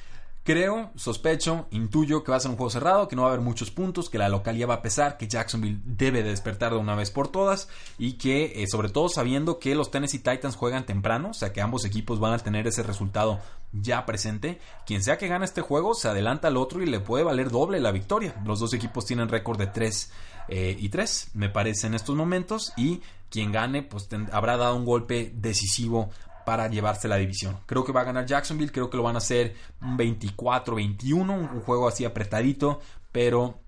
Creo, 0.45 0.91
sospecho, 0.95 1.67
intuyo 1.71 2.23
que 2.23 2.31
va 2.31 2.37
a 2.37 2.41
ser 2.41 2.51
un 2.51 2.59
juego 2.59 2.69
cerrado, 2.69 3.09
que 3.09 3.17
no 3.17 3.23
va 3.23 3.29
a 3.29 3.33
haber 3.33 3.43
muchos 3.43 3.71
puntos, 3.71 4.11
que 4.11 4.19
la 4.19 4.29
localidad 4.29 4.69
va 4.69 4.75
a 4.75 4.83
pesar, 4.83 5.17
que 5.17 5.27
Jacksonville 5.27 5.81
debe 5.87 6.23
de 6.23 6.29
despertar 6.29 6.73
de 6.73 6.79
una 6.79 6.95
vez 6.95 7.11
por 7.11 7.29
todas 7.29 7.67
y 7.97 8.19
que, 8.19 8.63
eh, 8.63 8.67
sobre 8.67 8.91
todo 8.91 9.09
sabiendo 9.09 9.59
que 9.59 9.75
los 9.75 9.91
Tennessee 9.91 10.19
Titans 10.19 10.57
juegan 10.57 10.85
temprano, 10.85 11.31
o 11.31 11.35
sea 11.35 11.55
que 11.55 11.63
ambos 11.63 11.87
equipos 11.87 12.21
van 12.21 12.35
a 12.35 12.39
tener 12.39 12.67
ese 12.67 12.83
resultado 12.83 13.41
ya 13.73 14.05
presente, 14.05 14.61
quien 14.85 15.03
sea 15.03 15.17
que 15.17 15.29
gane 15.29 15.47
este 15.47 15.63
juego 15.63 15.95
se 15.95 16.09
adelanta 16.09 16.49
al 16.49 16.59
otro 16.59 16.83
y 16.83 16.87
le 16.87 17.01
puede 17.01 17.25
valer 17.25 17.51
doble 17.51 17.81
la 17.81 17.91
victoria. 17.91 18.35
Los 18.45 18.61
dos 18.61 18.75
equipos 18.75 19.07
tienen 19.07 19.31
récord 19.31 19.59
de 19.59 19.69
3 19.69 20.13
eh, 20.49 20.77
y 20.79 20.91
3, 20.91 21.31
me 21.33 21.49
parece 21.49 21.87
en 21.87 21.95
estos 21.95 22.17
momentos, 22.17 22.75
y 22.77 23.01
quien 23.31 23.51
gane 23.51 23.83
pues 23.83 24.11
habrá 24.31 24.59
dado 24.59 24.77
un 24.77 24.85
golpe 24.85 25.33
decisivo 25.35 26.11
para 26.45 26.69
llevarse 26.69 27.09
la 27.09 27.17
división. 27.17 27.59
Creo 27.67 27.85
que 27.85 27.93
va 27.93 28.03
a 28.03 28.05
ganar 28.05 28.27
Jacksonville, 28.27 28.73
creo 28.73 28.91
que 28.91 28.97
lo 28.97 29.03
van 29.03 29.17
a 29.17 29.19
hacer 29.19 29.55
un 29.81 29.99
24-21, 29.99 31.31
un 31.31 31.61
juego 31.61 31.89
así 31.89 32.05
apretadito, 32.05 32.81
pero 33.13 33.61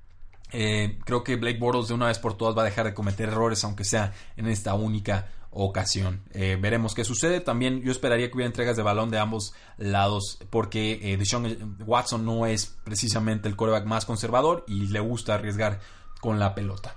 eh, 0.52 0.98
creo 1.04 1.24
que 1.24 1.36
Blake 1.36 1.58
Bortles 1.58 1.88
de 1.88 1.94
una 1.94 2.06
vez 2.06 2.18
por 2.18 2.34
todas 2.36 2.56
va 2.56 2.62
a 2.62 2.66
dejar 2.66 2.86
de 2.86 2.94
cometer 2.94 3.28
errores, 3.28 3.62
aunque 3.64 3.84
sea 3.84 4.12
en 4.36 4.46
esta 4.46 4.74
única 4.74 5.28
ocasión. 5.50 6.22
Eh, 6.32 6.58
veremos 6.60 6.94
qué 6.94 7.04
sucede. 7.04 7.40
También 7.40 7.80
yo 7.82 7.90
esperaría 7.90 8.28
que 8.28 8.34
hubiera 8.34 8.48
entregas 8.48 8.76
de 8.76 8.82
balón 8.82 9.10
de 9.10 9.18
ambos 9.18 9.54
lados, 9.78 10.38
porque 10.50 11.00
eh, 11.02 11.16
Deshaun 11.16 11.78
Watson 11.86 12.24
no 12.24 12.46
es 12.46 12.76
precisamente 12.84 13.48
el 13.48 13.56
coreback 13.56 13.86
más 13.86 14.04
conservador 14.04 14.64
y 14.68 14.88
le 14.88 15.00
gusta 15.00 15.34
arriesgar 15.34 15.80
con 16.20 16.38
la 16.38 16.54
pelota. 16.54 16.96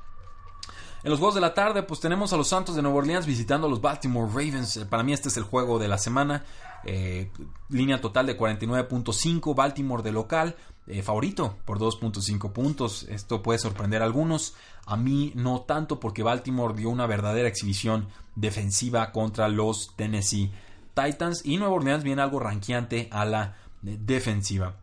En 1.01 1.12
los 1.12 1.19
juegos 1.19 1.35
de 1.35 1.41
la 1.41 1.53
tarde, 1.53 1.83
pues 1.83 2.01
tenemos 2.01 2.33
a 2.33 2.38
los 2.38 2.49
Santos 2.49 2.75
de 2.75 2.81
Nueva 2.81 2.97
Orleans 2.97 3.25
visitando 3.25 3.67
a 3.67 3.69
los 3.69 3.79
Baltimore 3.79 4.27
Ravens. 4.27 4.75
Eh, 4.77 4.85
para 4.85 5.01
mí 5.01 5.13
este 5.13 5.29
es 5.29 5.38
el 5.38 5.43
juego 5.43 5.79
de 5.79 5.88
la 5.88 5.97
semana. 5.97 6.43
Eh, 6.83 7.31
línea 7.69 8.01
total 8.01 8.25
de 8.25 8.38
49.5. 8.38 9.55
Baltimore 9.55 10.03
de 10.03 10.12
local. 10.12 10.57
Eh, 10.88 11.01
favorito 11.01 11.55
por 11.63 11.79
2.5 11.79 12.51
puntos. 12.51 13.03
Esto 13.03 13.41
puede 13.41 13.59
sorprender 13.59 14.01
a 14.01 14.05
algunos. 14.05 14.55
A 14.85 14.97
mí 14.97 15.31
no 15.35 15.62
tanto 15.62 16.01
porque 16.01 16.21
Baltimore 16.21 16.75
dio 16.75 16.89
una 16.89 17.07
verdadera 17.07 17.47
exhibición 17.47 18.09
defensiva 18.35 19.13
contra 19.13 19.47
los 19.47 19.93
Tennessee 19.95 20.51
Titans. 20.95 21.45
Y 21.45 21.57
Nueva 21.57 21.75
Orleans 21.75 22.03
viene 22.03 22.21
algo 22.21 22.39
ranqueante 22.39 23.07
a 23.12 23.23
la 23.23 23.55
defensiva. 23.81 24.75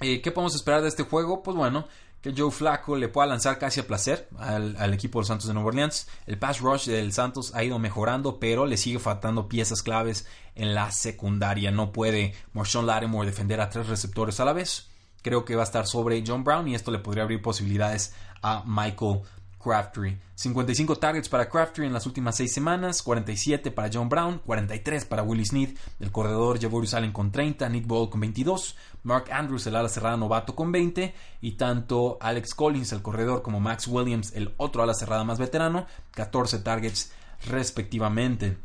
¿Qué 0.00 0.32
podemos 0.32 0.56
esperar 0.56 0.82
de 0.82 0.88
este 0.88 1.04
juego? 1.04 1.44
Pues 1.44 1.56
bueno, 1.56 1.86
que 2.22 2.32
Joe 2.36 2.52
Flacco 2.52 2.96
le 2.96 3.08
pueda 3.08 3.26
lanzar 3.26 3.58
casi 3.58 3.80
a 3.80 3.86
placer 3.86 4.28
al, 4.38 4.94
equipo 4.94 5.18
de 5.18 5.22
los 5.22 5.28
Santos 5.28 5.48
de 5.48 5.54
Nueva 5.54 5.68
Orleans. 5.68 6.06
El 6.26 6.38
pass 6.38 6.60
rush 6.60 6.86
del 6.86 7.12
Santos 7.12 7.52
ha 7.54 7.64
ido 7.64 7.80
mejorando, 7.80 8.38
pero 8.38 8.64
le 8.64 8.76
sigue 8.76 9.00
faltando 9.00 9.48
piezas 9.48 9.82
claves 9.82 10.26
en 10.54 10.74
la 10.74 10.92
secundaria. 10.92 11.72
No 11.72 11.92
puede 11.92 12.34
Marshawn 12.52 12.86
Lattimore 12.86 13.26
defender 13.26 13.60
a 13.60 13.70
tres 13.70 13.88
receptores 13.88 14.38
a 14.38 14.44
la 14.44 14.52
vez. 14.52 14.88
Creo 15.22 15.44
que 15.44 15.56
va 15.56 15.62
a 15.62 15.64
estar 15.64 15.86
sobre 15.86 16.22
John 16.24 16.44
Brown 16.44 16.68
y 16.68 16.76
esto 16.76 16.92
le 16.92 17.00
podría 17.00 17.24
abrir 17.24 17.42
posibilidades 17.42 18.14
a 18.40 18.62
Michael 18.66 19.22
Crabtree. 19.62 20.18
55 20.34 20.96
targets 20.96 21.28
para 21.28 21.48
Crabtree 21.48 21.86
en 21.86 21.92
las 21.92 22.06
últimas 22.06 22.36
6 22.36 22.52
semanas, 22.52 23.02
47 23.02 23.70
para 23.70 23.90
John 23.92 24.08
Brown, 24.08 24.40
43 24.44 25.04
para 25.04 25.22
Willie 25.22 25.44
Sneed, 25.44 25.76
el 26.00 26.10
corredor 26.10 26.60
Javorius 26.60 26.94
Allen 26.94 27.12
con 27.12 27.30
30, 27.30 27.68
Nick 27.68 27.86
Ball 27.86 28.10
con 28.10 28.20
22, 28.20 28.76
Mark 29.04 29.26
Andrews, 29.30 29.66
el 29.66 29.76
ala 29.76 29.88
cerrada 29.88 30.16
novato 30.16 30.56
con 30.56 30.72
20, 30.72 31.14
y 31.40 31.52
tanto 31.52 32.18
Alex 32.20 32.54
Collins, 32.54 32.92
el 32.92 33.02
corredor, 33.02 33.42
como 33.42 33.60
Max 33.60 33.86
Williams, 33.86 34.32
el 34.34 34.52
otro 34.56 34.82
ala 34.82 34.94
cerrada 34.94 35.22
más 35.22 35.38
veterano, 35.38 35.86
14 36.12 36.58
targets 36.58 37.12
respectivamente. 37.46 38.56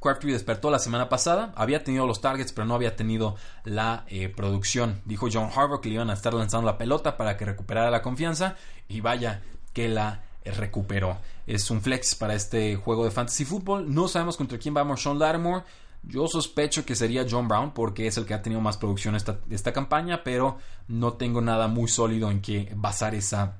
Crabtree 0.00 0.32
despertó 0.32 0.70
la 0.70 0.78
semana 0.78 1.08
pasada, 1.08 1.52
había 1.56 1.82
tenido 1.82 2.06
los 2.06 2.20
targets 2.20 2.52
pero 2.52 2.66
no 2.66 2.74
había 2.74 2.94
tenido 2.94 3.34
la 3.64 4.04
eh, 4.06 4.28
producción. 4.28 5.00
Dijo 5.04 5.28
John 5.32 5.50
Harbaugh 5.54 5.80
que 5.80 5.88
le 5.88 5.96
iban 5.96 6.10
a 6.10 6.14
estar 6.14 6.32
lanzando 6.32 6.66
la 6.66 6.78
pelota 6.78 7.16
para 7.16 7.36
que 7.36 7.44
recuperara 7.44 7.90
la 7.90 8.02
confianza 8.02 8.54
y 8.88 9.00
vaya 9.00 9.42
que 9.72 9.88
la 9.88 10.22
recuperó. 10.52 11.18
Es 11.46 11.70
un 11.70 11.80
flex 11.80 12.14
para 12.14 12.34
este 12.34 12.76
juego 12.76 13.04
de 13.04 13.10
fantasy 13.10 13.44
fútbol. 13.44 13.92
No 13.92 14.08
sabemos 14.08 14.36
contra 14.36 14.58
quién 14.58 14.76
va 14.76 14.96
Sean 14.96 15.18
Lattimore. 15.18 15.64
Yo 16.02 16.28
sospecho 16.28 16.84
que 16.84 16.94
sería 16.94 17.26
John 17.28 17.48
Brown 17.48 17.72
porque 17.72 18.06
es 18.06 18.16
el 18.16 18.26
que 18.26 18.34
ha 18.34 18.42
tenido 18.42 18.60
más 18.60 18.76
producción 18.76 19.16
esta, 19.16 19.40
esta 19.50 19.72
campaña, 19.72 20.22
pero 20.22 20.58
no 20.86 21.14
tengo 21.14 21.40
nada 21.40 21.66
muy 21.66 21.88
sólido 21.88 22.30
en 22.30 22.40
que 22.40 22.72
basar 22.76 23.14
esa 23.14 23.56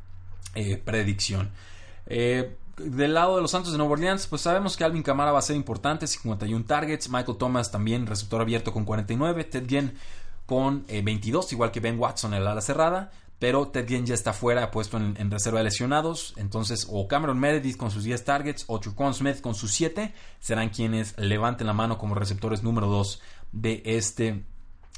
eh, 0.54 0.76
predicción. 0.76 1.50
Eh, 2.06 2.56
del 2.76 3.14
lado 3.14 3.36
de 3.36 3.42
los 3.42 3.50
Santos 3.50 3.72
de 3.72 3.78
Nueva 3.78 3.94
Orleans, 3.94 4.26
pues 4.26 4.42
sabemos 4.42 4.76
que 4.76 4.84
Alvin 4.84 5.02
Kamara 5.02 5.32
va 5.32 5.38
a 5.38 5.42
ser 5.42 5.56
importante, 5.56 6.06
51 6.06 6.64
targets, 6.66 7.08
Michael 7.08 7.38
Thomas 7.38 7.70
también 7.70 8.06
receptor 8.06 8.40
abierto 8.40 8.72
con 8.72 8.84
49, 8.84 9.44
Ted 9.44 9.66
Ginn 9.66 9.94
con 10.44 10.84
22, 10.86 11.46
eh, 11.46 11.54
igual 11.54 11.72
que 11.72 11.80
Ben 11.80 11.98
Watson 11.98 12.34
en 12.34 12.44
la 12.44 12.52
ala 12.52 12.60
cerrada, 12.60 13.10
pero 13.38 13.68
Ted 13.68 13.86
Ginn 13.86 14.06
ya 14.06 14.14
está 14.14 14.32
fuera, 14.32 14.70
puesto 14.70 14.96
en, 14.96 15.30
reserva 15.30 15.58
de 15.58 15.64
lesionados. 15.64 16.32
Entonces, 16.36 16.86
o 16.90 17.06
Cameron 17.06 17.38
Meredith 17.38 17.76
con 17.76 17.90
sus 17.90 18.04
10 18.04 18.24
targets, 18.24 18.64
o 18.66 18.80
Trucon 18.80 19.14
Smith 19.14 19.40
con 19.40 19.54
sus 19.54 19.72
7, 19.72 20.14
serán 20.40 20.70
quienes 20.70 21.16
levanten 21.18 21.66
la 21.66 21.74
mano 21.74 21.98
como 21.98 22.14
receptores 22.14 22.62
número 22.62 22.86
2 22.86 23.20
de 23.52 23.82
este 23.84 24.44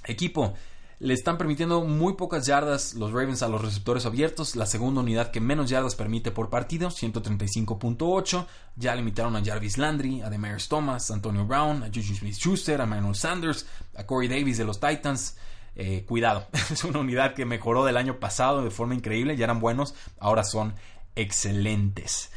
equipo. 0.05 0.55
Le 1.01 1.14
están 1.14 1.38
permitiendo 1.38 1.83
muy 1.83 2.14
pocas 2.14 2.46
yardas 2.46 2.94
los 2.94 3.12
Ravens 3.12 3.42
a 3.42 3.48
los 3.48 3.62
receptores 3.62 4.05
abiertos, 4.05 4.57
la 4.57 4.66
segunda 4.66 5.01
unidad 5.01 5.31
que 5.31 5.40
menos 5.40 5.70
yardas 5.70 5.94
permite 5.94 6.33
por 6.33 6.51
partido, 6.51 6.90
135.8. 6.90 8.46
Ya 8.74 8.96
limitaron 8.96 9.37
a 9.37 9.44
Jarvis 9.44 9.79
Landry, 9.79 10.22
a 10.22 10.31
Demarius 10.31 10.68
Thomas, 10.68 11.11
a 11.11 11.14
Antonio 11.14 11.44
Brown, 11.44 11.85
a 11.85 11.87
Juju 11.87 12.16
Smith-Schuster, 12.16 12.81
a 12.81 12.87
Manuel 12.87 13.14
Sanders, 13.14 13.66
a 13.96 14.07
Corey 14.07 14.27
Davis 14.29 14.59
de 14.59 14.64
los 14.64 14.81
Titans. 14.81 15.37
Eh, 15.81 16.05
cuidado, 16.05 16.45
es 16.73 16.83
una 16.83 16.99
unidad 16.99 17.35
que 17.35 17.45
mejoró 17.45 17.85
del 17.85 17.97
año 17.97 18.19
pasado 18.19 18.64
de 18.64 18.71
forma 18.71 18.97
increíble, 18.97 19.37
ya 19.37 19.45
eran 19.45 19.61
buenos, 19.61 19.95
ahora 20.19 20.43
son 20.43 20.75
excelentes. 21.14 22.33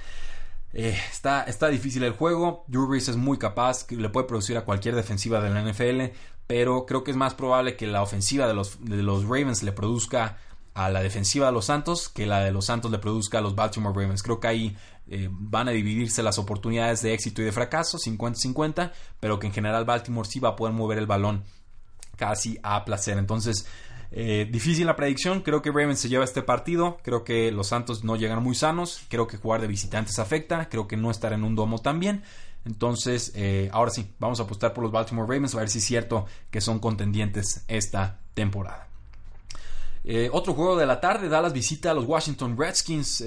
Eh, 0.73 0.95
está, 1.11 1.41
está 1.43 1.67
difícil 1.67 2.03
el 2.03 2.13
juego, 2.13 2.63
Drew 2.67 2.93
es 2.93 3.15
muy 3.15 3.39
capaz, 3.39 3.89
le 3.89 4.09
puede 4.09 4.27
producir 4.27 4.57
a 4.57 4.63
cualquier 4.63 4.93
defensiva 4.93 5.41
de 5.41 5.49
la 5.49 5.63
NFL, 5.63 6.15
pero 6.45 6.85
creo 6.85 7.03
que 7.03 7.09
es 7.09 7.17
más 7.17 7.33
probable 7.33 7.75
que 7.75 7.87
la 7.87 8.03
ofensiva 8.03 8.47
de 8.47 8.53
los, 8.53 8.77
de 8.85 9.01
los 9.01 9.23
Ravens 9.23 9.63
le 9.63 9.71
produzca 9.71 10.37
a 10.75 10.91
la 10.91 11.01
defensiva 11.01 11.47
de 11.47 11.51
los 11.51 11.65
Santos 11.65 12.09
que 12.09 12.27
la 12.27 12.41
de 12.41 12.51
los 12.51 12.67
Santos 12.67 12.91
le 12.91 12.99
produzca 12.99 13.39
a 13.39 13.41
los 13.41 13.55
Baltimore 13.55 13.99
Ravens. 13.99 14.21
Creo 14.21 14.39
que 14.39 14.47
ahí 14.47 14.77
eh, 15.07 15.29
van 15.31 15.67
a 15.67 15.71
dividirse 15.71 16.21
las 16.21 16.37
oportunidades 16.37 17.01
de 17.01 17.15
éxito 17.15 17.41
y 17.41 17.45
de 17.45 17.51
fracaso, 17.51 17.97
50-50, 17.97 18.91
pero 19.19 19.39
que 19.39 19.47
en 19.47 19.53
general 19.53 19.83
Baltimore 19.83 20.29
sí 20.29 20.39
va 20.39 20.49
a 20.49 20.55
poder 20.55 20.75
mover 20.75 20.99
el 20.99 21.07
balón 21.07 21.43
casi 22.21 22.59
a 22.61 22.85
placer. 22.85 23.17
Entonces, 23.17 23.65
eh, 24.11 24.47
difícil 24.51 24.85
la 24.85 24.95
predicción. 24.95 25.41
Creo 25.41 25.63
que 25.63 25.71
Ravens 25.71 25.99
se 25.99 26.07
lleva 26.07 26.23
este 26.23 26.43
partido. 26.43 26.99
Creo 27.01 27.23
que 27.23 27.51
los 27.51 27.69
Santos 27.69 28.03
no 28.03 28.15
llegan 28.15 28.43
muy 28.43 28.53
sanos. 28.53 29.01
Creo 29.09 29.25
que 29.25 29.37
jugar 29.37 29.59
de 29.59 29.65
visitantes 29.65 30.19
afecta. 30.19 30.69
Creo 30.69 30.87
que 30.87 30.97
no 30.97 31.09
estar 31.09 31.33
en 31.33 31.43
un 31.43 31.55
domo 31.55 31.79
también. 31.79 32.21
Entonces, 32.63 33.31
eh, 33.33 33.71
ahora 33.73 33.89
sí, 33.89 34.13
vamos 34.19 34.39
a 34.39 34.43
apostar 34.43 34.71
por 34.71 34.83
los 34.83 34.91
Baltimore 34.91 35.27
Ravens 35.27 35.55
a 35.55 35.61
ver 35.61 35.69
si 35.69 35.79
es 35.79 35.83
cierto 35.83 36.27
que 36.51 36.61
son 36.61 36.77
contendientes 36.77 37.65
esta 37.67 38.19
temporada. 38.35 38.87
Eh, 40.03 40.29
otro 40.31 40.53
juego 40.53 40.77
de 40.77 40.85
la 40.85 41.01
tarde, 41.01 41.27
Dallas 41.27 41.53
visita 41.53 41.89
a 41.89 41.95
los 41.95 42.05
Washington 42.05 42.55
Redskins. 42.55 43.23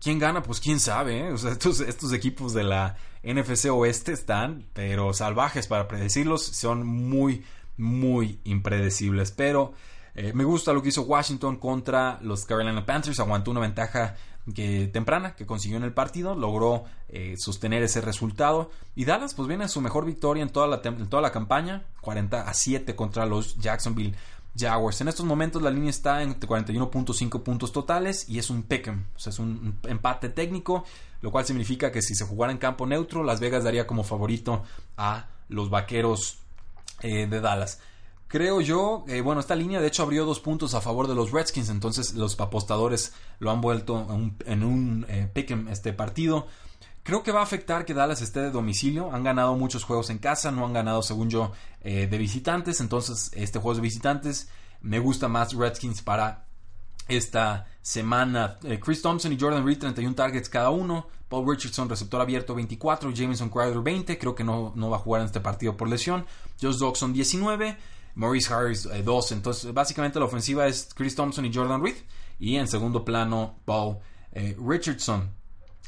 ¿Quién 0.00 0.18
gana? 0.18 0.42
Pues 0.42 0.58
quién 0.58 0.80
sabe. 0.80 1.32
estos, 1.32 1.78
estos 1.82 2.12
equipos 2.12 2.52
de 2.52 2.64
la 2.64 2.96
NFC 3.22 3.66
Oeste 3.70 4.12
están, 4.12 4.66
pero 4.72 5.12
salvajes 5.12 5.68
para 5.68 5.86
predecirlos. 5.86 6.42
Son 6.42 6.84
muy, 6.84 7.44
muy 7.80 8.38
impredecibles. 8.44 9.32
Pero 9.32 9.72
eh, 10.14 10.32
me 10.34 10.44
gusta 10.44 10.72
lo 10.72 10.82
que 10.82 10.90
hizo 10.90 11.02
Washington 11.02 11.56
contra 11.56 12.18
los 12.22 12.44
Carolina 12.44 12.84
Panthers. 12.84 13.20
Aguantó 13.20 13.50
una 13.50 13.60
ventaja 13.60 14.16
temprana 14.92 15.36
que 15.36 15.46
consiguió 15.46 15.76
en 15.78 15.84
el 15.84 15.92
partido. 15.92 16.34
Logró 16.34 16.84
eh, 17.08 17.34
sostener 17.38 17.82
ese 17.82 18.00
resultado. 18.00 18.70
Y 18.94 19.04
Dallas 19.04 19.34
pues 19.34 19.48
viene 19.48 19.64
a 19.64 19.68
su 19.68 19.80
mejor 19.80 20.04
victoria 20.04 20.42
en 20.42 20.50
toda 20.50 20.66
la, 20.66 20.80
en 20.84 21.08
toda 21.08 21.22
la 21.22 21.32
campaña. 21.32 21.84
40 22.00 22.42
a 22.48 22.54
7 22.54 22.94
contra 22.94 23.26
los 23.26 23.56
Jacksonville 23.58 24.14
Jaguars. 24.56 25.00
En 25.00 25.08
estos 25.08 25.26
momentos 25.26 25.62
la 25.62 25.70
línea 25.70 25.90
está 25.90 26.22
en 26.22 26.38
41.5 26.38 27.42
puntos 27.42 27.72
totales 27.72 28.28
y 28.28 28.38
es 28.38 28.50
un 28.50 28.62
pick'em. 28.62 29.04
O 29.14 29.18
sea, 29.18 29.30
es 29.30 29.38
un 29.38 29.78
empate 29.84 30.28
técnico. 30.28 30.84
Lo 31.22 31.30
cual 31.30 31.44
significa 31.44 31.92
que 31.92 32.00
si 32.00 32.14
se 32.14 32.24
jugara 32.24 32.50
en 32.50 32.58
campo 32.58 32.86
neutro, 32.86 33.22
Las 33.22 33.40
Vegas 33.40 33.62
daría 33.62 33.86
como 33.86 34.04
favorito 34.04 34.64
a 34.96 35.28
los 35.48 35.68
vaqueros 35.68 36.38
eh, 37.02 37.26
de 37.26 37.40
Dallas. 37.40 37.80
Creo 38.26 38.60
yo, 38.60 39.04
eh, 39.08 39.20
bueno, 39.22 39.40
esta 39.40 39.56
línea 39.56 39.80
de 39.80 39.88
hecho 39.88 40.04
abrió 40.04 40.24
dos 40.24 40.38
puntos 40.38 40.74
a 40.74 40.80
favor 40.80 41.08
de 41.08 41.16
los 41.16 41.32
Redskins, 41.32 41.68
entonces 41.68 42.14
los 42.14 42.38
apostadores 42.38 43.12
lo 43.40 43.50
han 43.50 43.60
vuelto 43.60 44.06
en 44.46 44.62
un, 44.62 45.04
eh, 45.08 45.28
pick'em 45.32 45.68
este 45.68 45.92
partido. 45.92 46.46
Creo 47.02 47.22
que 47.22 47.32
va 47.32 47.40
a 47.40 47.44
afectar 47.44 47.84
que 47.84 47.94
Dallas 47.94 48.22
esté 48.22 48.40
de 48.40 48.50
domicilio. 48.50 49.10
Han 49.12 49.24
ganado 49.24 49.56
muchos 49.56 49.84
juegos 49.84 50.10
en 50.10 50.18
casa, 50.18 50.52
no 50.52 50.66
han 50.66 50.74
ganado, 50.74 51.02
según 51.02 51.30
yo, 51.30 51.52
de 51.82 52.06
visitantes. 52.18 52.80
Entonces, 52.82 53.30
este 53.34 53.58
juego 53.58 53.76
de 53.76 53.80
visitantes 53.80 54.50
me 54.82 54.98
gusta 54.98 55.26
más 55.26 55.54
Redskins 55.54 56.02
para 56.02 56.49
esta 57.10 57.66
semana. 57.82 58.58
Chris 58.82 59.02
Thompson 59.02 59.32
y 59.32 59.38
Jordan 59.38 59.64
Reed 59.64 59.78
31 59.78 60.14
targets 60.14 60.48
cada 60.48 60.70
uno. 60.70 61.08
Paul 61.28 61.48
Richardson, 61.48 61.88
receptor 61.88 62.20
abierto 62.20 62.54
24. 62.54 63.10
Jameson 63.12 63.50
Crowder 63.50 63.80
20. 63.80 64.18
Creo 64.18 64.34
que 64.34 64.44
no, 64.44 64.72
no 64.74 64.90
va 64.90 64.96
a 64.96 65.00
jugar 65.00 65.20
en 65.22 65.26
este 65.26 65.40
partido 65.40 65.76
por 65.76 65.88
lesión. 65.88 66.26
Josh 66.60 66.78
Dawson 66.78 67.12
19. 67.12 67.76
Maurice 68.14 68.52
Harris 68.52 68.88
2. 69.04 69.32
Entonces, 69.32 69.72
básicamente 69.72 70.18
la 70.18 70.24
ofensiva 70.24 70.66
es 70.66 70.88
Chris 70.94 71.14
Thompson 71.14 71.44
y 71.44 71.54
Jordan 71.54 71.82
Reed. 71.82 71.96
Y 72.38 72.56
en 72.56 72.68
segundo 72.68 73.04
plano, 73.04 73.60
Paul 73.64 73.98
eh, 74.32 74.56
Richardson. 74.58 75.30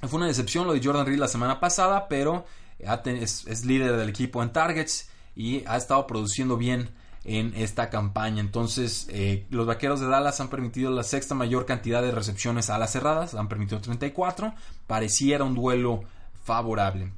Fue 0.08 0.18
una 0.18 0.26
decepción 0.26 0.66
lo 0.66 0.72
de 0.72 0.80
Jordan 0.82 1.06
Reed 1.06 1.18
la 1.18 1.28
semana 1.28 1.60
pasada, 1.60 2.08
pero 2.08 2.44
es 2.78 3.64
líder 3.64 3.96
del 3.96 4.08
equipo 4.08 4.42
en 4.42 4.52
targets 4.52 5.08
y 5.34 5.64
ha 5.66 5.76
estado 5.76 6.06
produciendo 6.06 6.56
bien 6.56 6.90
en 7.24 7.52
esta 7.54 7.90
campaña. 7.90 8.40
Entonces, 8.40 9.06
eh, 9.10 9.46
los 9.50 9.66
vaqueros 9.66 10.00
de 10.00 10.08
Dallas 10.08 10.40
han 10.40 10.48
permitido 10.48 10.90
la 10.90 11.02
sexta 11.02 11.34
mayor 11.34 11.66
cantidad 11.66 12.02
de 12.02 12.10
recepciones 12.10 12.70
a 12.70 12.78
las 12.78 12.92
cerradas, 12.92 13.34
han 13.34 13.48
permitido 13.48 13.80
34. 13.80 14.54
Pareciera 14.86 15.44
un 15.44 15.54
duelo 15.54 16.02
favorable. 16.42 17.12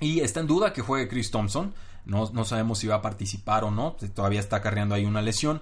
Y 0.00 0.20
está 0.20 0.40
en 0.40 0.46
duda 0.46 0.72
que 0.72 0.82
juegue 0.82 1.08
Chris 1.08 1.30
Thompson. 1.30 1.74
No, 2.04 2.30
no 2.32 2.44
sabemos 2.44 2.78
si 2.78 2.86
va 2.86 2.96
a 2.96 3.02
participar 3.02 3.64
o 3.64 3.70
no. 3.70 3.96
Todavía 4.14 4.40
está 4.40 4.60
carreando 4.60 4.94
ahí 4.94 5.04
una 5.04 5.22
lesión. 5.22 5.60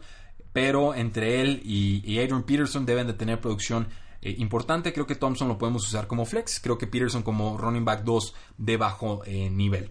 Pero 0.52 0.94
entre 0.94 1.40
él 1.40 1.60
y, 1.64 2.18
Adrian 2.18 2.42
Peterson 2.42 2.86
deben 2.86 3.06
de 3.06 3.12
tener 3.12 3.40
producción 3.40 3.88
eh, 4.22 4.34
importante. 4.38 4.92
Creo 4.92 5.06
que 5.06 5.14
Thompson 5.14 5.48
lo 5.48 5.58
podemos 5.58 5.86
usar 5.86 6.06
como 6.06 6.24
flex. 6.24 6.60
Creo 6.60 6.78
que 6.78 6.86
Peterson 6.86 7.22
como 7.22 7.56
running 7.58 7.84
back 7.84 8.04
2 8.04 8.34
de 8.58 8.76
bajo 8.76 9.22
eh, 9.26 9.50
nivel. 9.50 9.90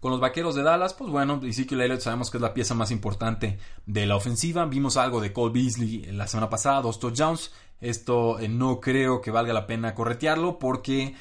Con 0.00 0.12
los 0.12 0.20
vaqueros 0.20 0.54
de 0.54 0.62
Dallas, 0.62 0.94
pues 0.94 1.10
bueno, 1.10 1.40
Ezekiel 1.42 1.80
Elliott 1.80 2.00
sabemos 2.00 2.30
que 2.30 2.38
es 2.38 2.42
la 2.42 2.54
pieza 2.54 2.74
más 2.74 2.90
importante 2.90 3.58
de 3.86 4.06
la 4.06 4.14
ofensiva. 4.14 4.64
Vimos 4.64 4.96
algo 4.96 5.20
de 5.20 5.32
Cole 5.32 5.52
Beasley 5.52 6.06
la 6.12 6.28
semana 6.28 6.48
pasada, 6.48 6.82
dos 6.82 7.00
touchdowns. 7.00 7.50
Esto 7.80 8.38
eh, 8.38 8.48
no 8.48 8.80
creo 8.80 9.20
que 9.20 9.30
valga 9.30 9.52
la 9.52 9.66
pena 9.66 9.94
corretearlo 9.94 10.58
porque 10.58 11.14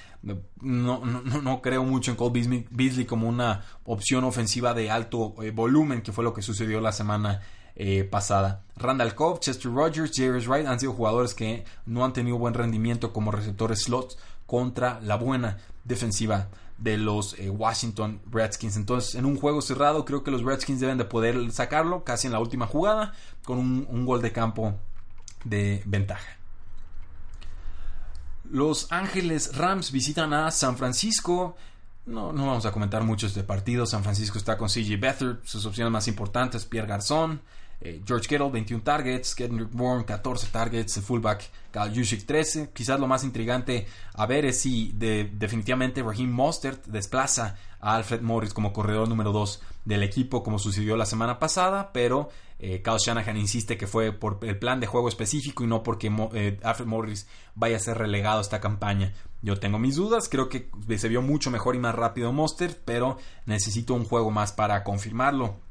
no, 0.61 1.03
no, 1.05 1.61
creo 1.61 1.83
mucho 1.83 2.11
en 2.11 2.17
Cole 2.17 2.65
Beasley, 2.69 3.05
como 3.05 3.27
una 3.27 3.63
opción 3.85 4.23
ofensiva 4.23 4.73
de 4.73 4.91
alto 4.91 5.35
eh, 5.41 5.51
volumen, 5.51 6.01
que 6.01 6.11
fue 6.11 6.23
lo 6.23 6.33
que 6.33 6.41
sucedió 6.41 6.81
la 6.81 6.91
semana 6.91 7.41
eh, 7.75 8.03
pasada. 8.03 8.63
Randall 8.75 9.15
Cobb, 9.15 9.39
Chester 9.39 9.71
Rogers, 9.71 10.11
Jairus 10.15 10.47
Wright 10.47 10.65
han 10.65 10.79
sido 10.79 10.93
jugadores 10.93 11.33
que 11.33 11.63
no 11.85 12.03
han 12.03 12.13
tenido 12.13 12.37
buen 12.37 12.53
rendimiento 12.53 13.13
como 13.13 13.31
receptores 13.31 13.83
slots 13.83 14.17
contra 14.47 14.99
la 15.01 15.15
buena 15.15 15.57
defensiva 15.83 16.49
de 16.77 16.97
los 16.97 17.35
Washington 17.39 18.21
Redskins. 18.29 18.77
Entonces, 18.77 19.15
en 19.15 19.25
un 19.25 19.37
juego 19.37 19.61
cerrado, 19.61 20.05
creo 20.05 20.23
que 20.23 20.31
los 20.31 20.43
Redskins 20.43 20.79
deben 20.79 20.97
de 20.97 21.05
poder 21.05 21.51
sacarlo 21.51 22.03
casi 22.03 22.27
en 22.27 22.33
la 22.33 22.39
última 22.39 22.67
jugada 22.67 23.13
con 23.43 23.57
un 23.59 24.05
gol 24.05 24.21
de 24.21 24.31
campo 24.31 24.75
de 25.43 25.81
ventaja. 25.85 26.37
Los 28.49 28.91
Ángeles 28.91 29.55
Rams 29.57 29.91
visitan 29.91 30.33
a 30.33 30.51
San 30.51 30.77
Francisco. 30.77 31.57
No, 32.05 32.31
no 32.31 32.47
vamos 32.47 32.65
a 32.65 32.71
comentar 32.71 33.03
mucho 33.03 33.27
este 33.27 33.43
partido. 33.43 33.85
San 33.85 34.03
Francisco 34.03 34.37
está 34.37 34.57
con 34.57 34.69
CJ 34.69 34.97
Beathard. 34.99 35.39
Sus 35.43 35.65
opciones 35.65 35.91
más 35.91 36.07
importantes, 36.07 36.65
Pierre 36.65 36.87
Garzón, 36.87 37.41
eh, 37.79 38.01
George 38.05 38.27
Kittle, 38.27 38.49
21 38.49 38.83
targets, 38.83 39.35
Kendrick 39.35 39.71
Bourne, 39.71 40.03
14 40.03 40.47
targets, 40.51 40.97
el 40.97 41.03
fullback 41.03 41.49
Kyle 41.71 41.93
Juszczyk, 41.93 42.25
13. 42.25 42.69
Quizás 42.73 42.99
lo 42.99 43.07
más 43.07 43.23
intrigante 43.23 43.87
a 44.13 44.25
ver 44.25 44.45
es 44.45 44.61
si 44.61 44.91
definitivamente 44.95 46.01
Raheem 46.01 46.31
Mostert 46.31 46.85
desplaza 46.87 47.55
a 47.79 47.95
Alfred 47.95 48.21
Morris 48.21 48.53
como 48.53 48.73
corredor 48.73 49.07
número 49.07 49.31
2 49.31 49.61
del 49.85 50.03
equipo, 50.03 50.43
como 50.43 50.57
sucedió 50.59 50.97
la 50.97 51.05
semana 51.05 51.37
pasada, 51.37 51.91
pero 51.93 52.29
eh, 52.59 52.81
Kyle 52.81 52.97
Shanahan 52.97 53.37
insiste 53.37 53.77
que 53.77 53.85
fue 53.85 54.11
por 54.11 54.39
el 54.41 54.57
plan 54.57 54.79
de 54.79 54.87
juego 54.87 55.07
específico 55.07 55.63
y 55.63 55.67
no 55.67 55.83
porque 55.83 56.11
eh, 56.33 56.59
Alfred 56.63 56.87
Morris 56.87 57.27
vaya 57.53 57.77
a 57.77 57.79
ser 57.79 57.99
relegado 57.99 58.41
esta 58.41 58.59
campaña. 58.59 59.13
Yo 59.43 59.59
tengo 59.59 59.77
mis 59.77 59.95
dudas, 59.95 60.29
creo 60.29 60.49
que 60.49 60.71
se 60.97 61.09
vio 61.09 61.21
mucho 61.21 61.51
mejor 61.51 61.75
y 61.75 61.79
más 61.79 61.93
rápido 61.93 62.33
Monster, 62.33 62.75
pero 62.83 63.17
necesito 63.45 63.93
un 63.93 64.03
juego 64.03 64.31
más 64.31 64.51
para 64.51 64.83
confirmarlo. 64.83 65.66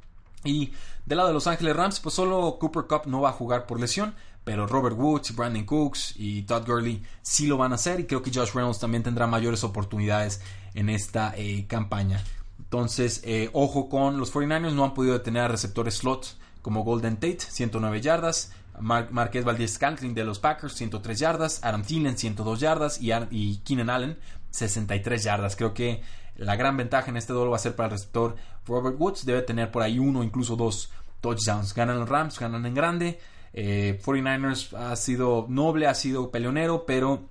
Y 0.46 0.72
del 1.04 1.18
lado 1.18 1.28
de 1.28 1.34
Los 1.34 1.46
Ángeles 1.46 1.76
Rams, 1.76 2.00
pues 2.00 2.14
solo 2.14 2.58
Cooper 2.58 2.84
Cup 2.84 3.02
no 3.06 3.20
va 3.20 3.30
a 3.30 3.32
jugar 3.32 3.66
por 3.66 3.80
lesión, 3.80 4.14
pero 4.44 4.66
Robert 4.66 4.96
Woods, 4.96 5.34
Brandon 5.34 5.64
Cooks 5.64 6.14
y 6.16 6.42
Todd 6.42 6.66
Gurley 6.66 7.02
sí 7.22 7.46
lo 7.46 7.56
van 7.56 7.72
a 7.72 7.74
hacer 7.76 8.00
y 8.00 8.06
creo 8.06 8.22
que 8.22 8.30
Josh 8.32 8.52
Reynolds 8.52 8.78
también 8.78 9.02
tendrá 9.02 9.26
mayores 9.26 9.64
oportunidades 9.64 10.40
en 10.74 10.88
esta 10.88 11.34
eh, 11.36 11.66
campaña. 11.68 12.22
Entonces, 12.58 13.22
ojo 13.52 13.88
con 13.88 14.18
los 14.18 14.32
49ers, 14.32 14.72
no 14.72 14.84
han 14.84 14.94
podido 14.94 15.14
detener 15.14 15.42
a 15.42 15.48
receptores 15.48 15.96
slots 15.96 16.36
como 16.62 16.82
Golden 16.82 17.14
Tate, 17.14 17.38
109 17.40 18.00
yardas, 18.00 18.52
Mar 18.80 19.08
Marqués 19.12 19.44
Valdez 19.44 19.74
Scantling 19.74 20.14
de 20.14 20.24
los 20.24 20.38
Packers, 20.38 20.74
103 20.74 21.18
yardas, 21.18 21.64
Aaron 21.64 21.82
Thielen, 21.82 22.18
102 22.18 22.60
yardas 22.60 23.00
y, 23.00 23.12
y 23.30 23.58
Keenan 23.58 23.90
Allen, 23.90 24.18
63 24.50 25.22
yardas. 25.22 25.56
Creo 25.56 25.74
que 25.74 26.02
la 26.36 26.56
gran 26.56 26.76
ventaja 26.76 27.10
en 27.10 27.16
este 27.16 27.32
duelo 27.32 27.50
va 27.50 27.56
a 27.56 27.60
ser 27.60 27.76
para 27.76 27.88
el 27.88 27.92
receptor 27.92 28.36
Robert 28.66 28.96
Woods, 28.98 29.24
debe 29.24 29.42
tener 29.42 29.70
por 29.70 29.82
ahí 29.82 29.98
uno, 29.98 30.22
incluso 30.22 30.56
dos 30.56 30.90
touchdowns. 31.20 31.74
Ganan 31.74 31.98
los 31.98 32.08
Rams, 32.08 32.38
ganan 32.38 32.66
en 32.66 32.74
grande. 32.74 33.18
49ers 33.54 34.72
eh, 34.72 34.76
ha 34.76 34.96
sido 34.96 35.46
noble, 35.48 35.86
ha 35.86 35.94
sido 35.94 36.30
peleonero, 36.30 36.84
pero 36.84 37.28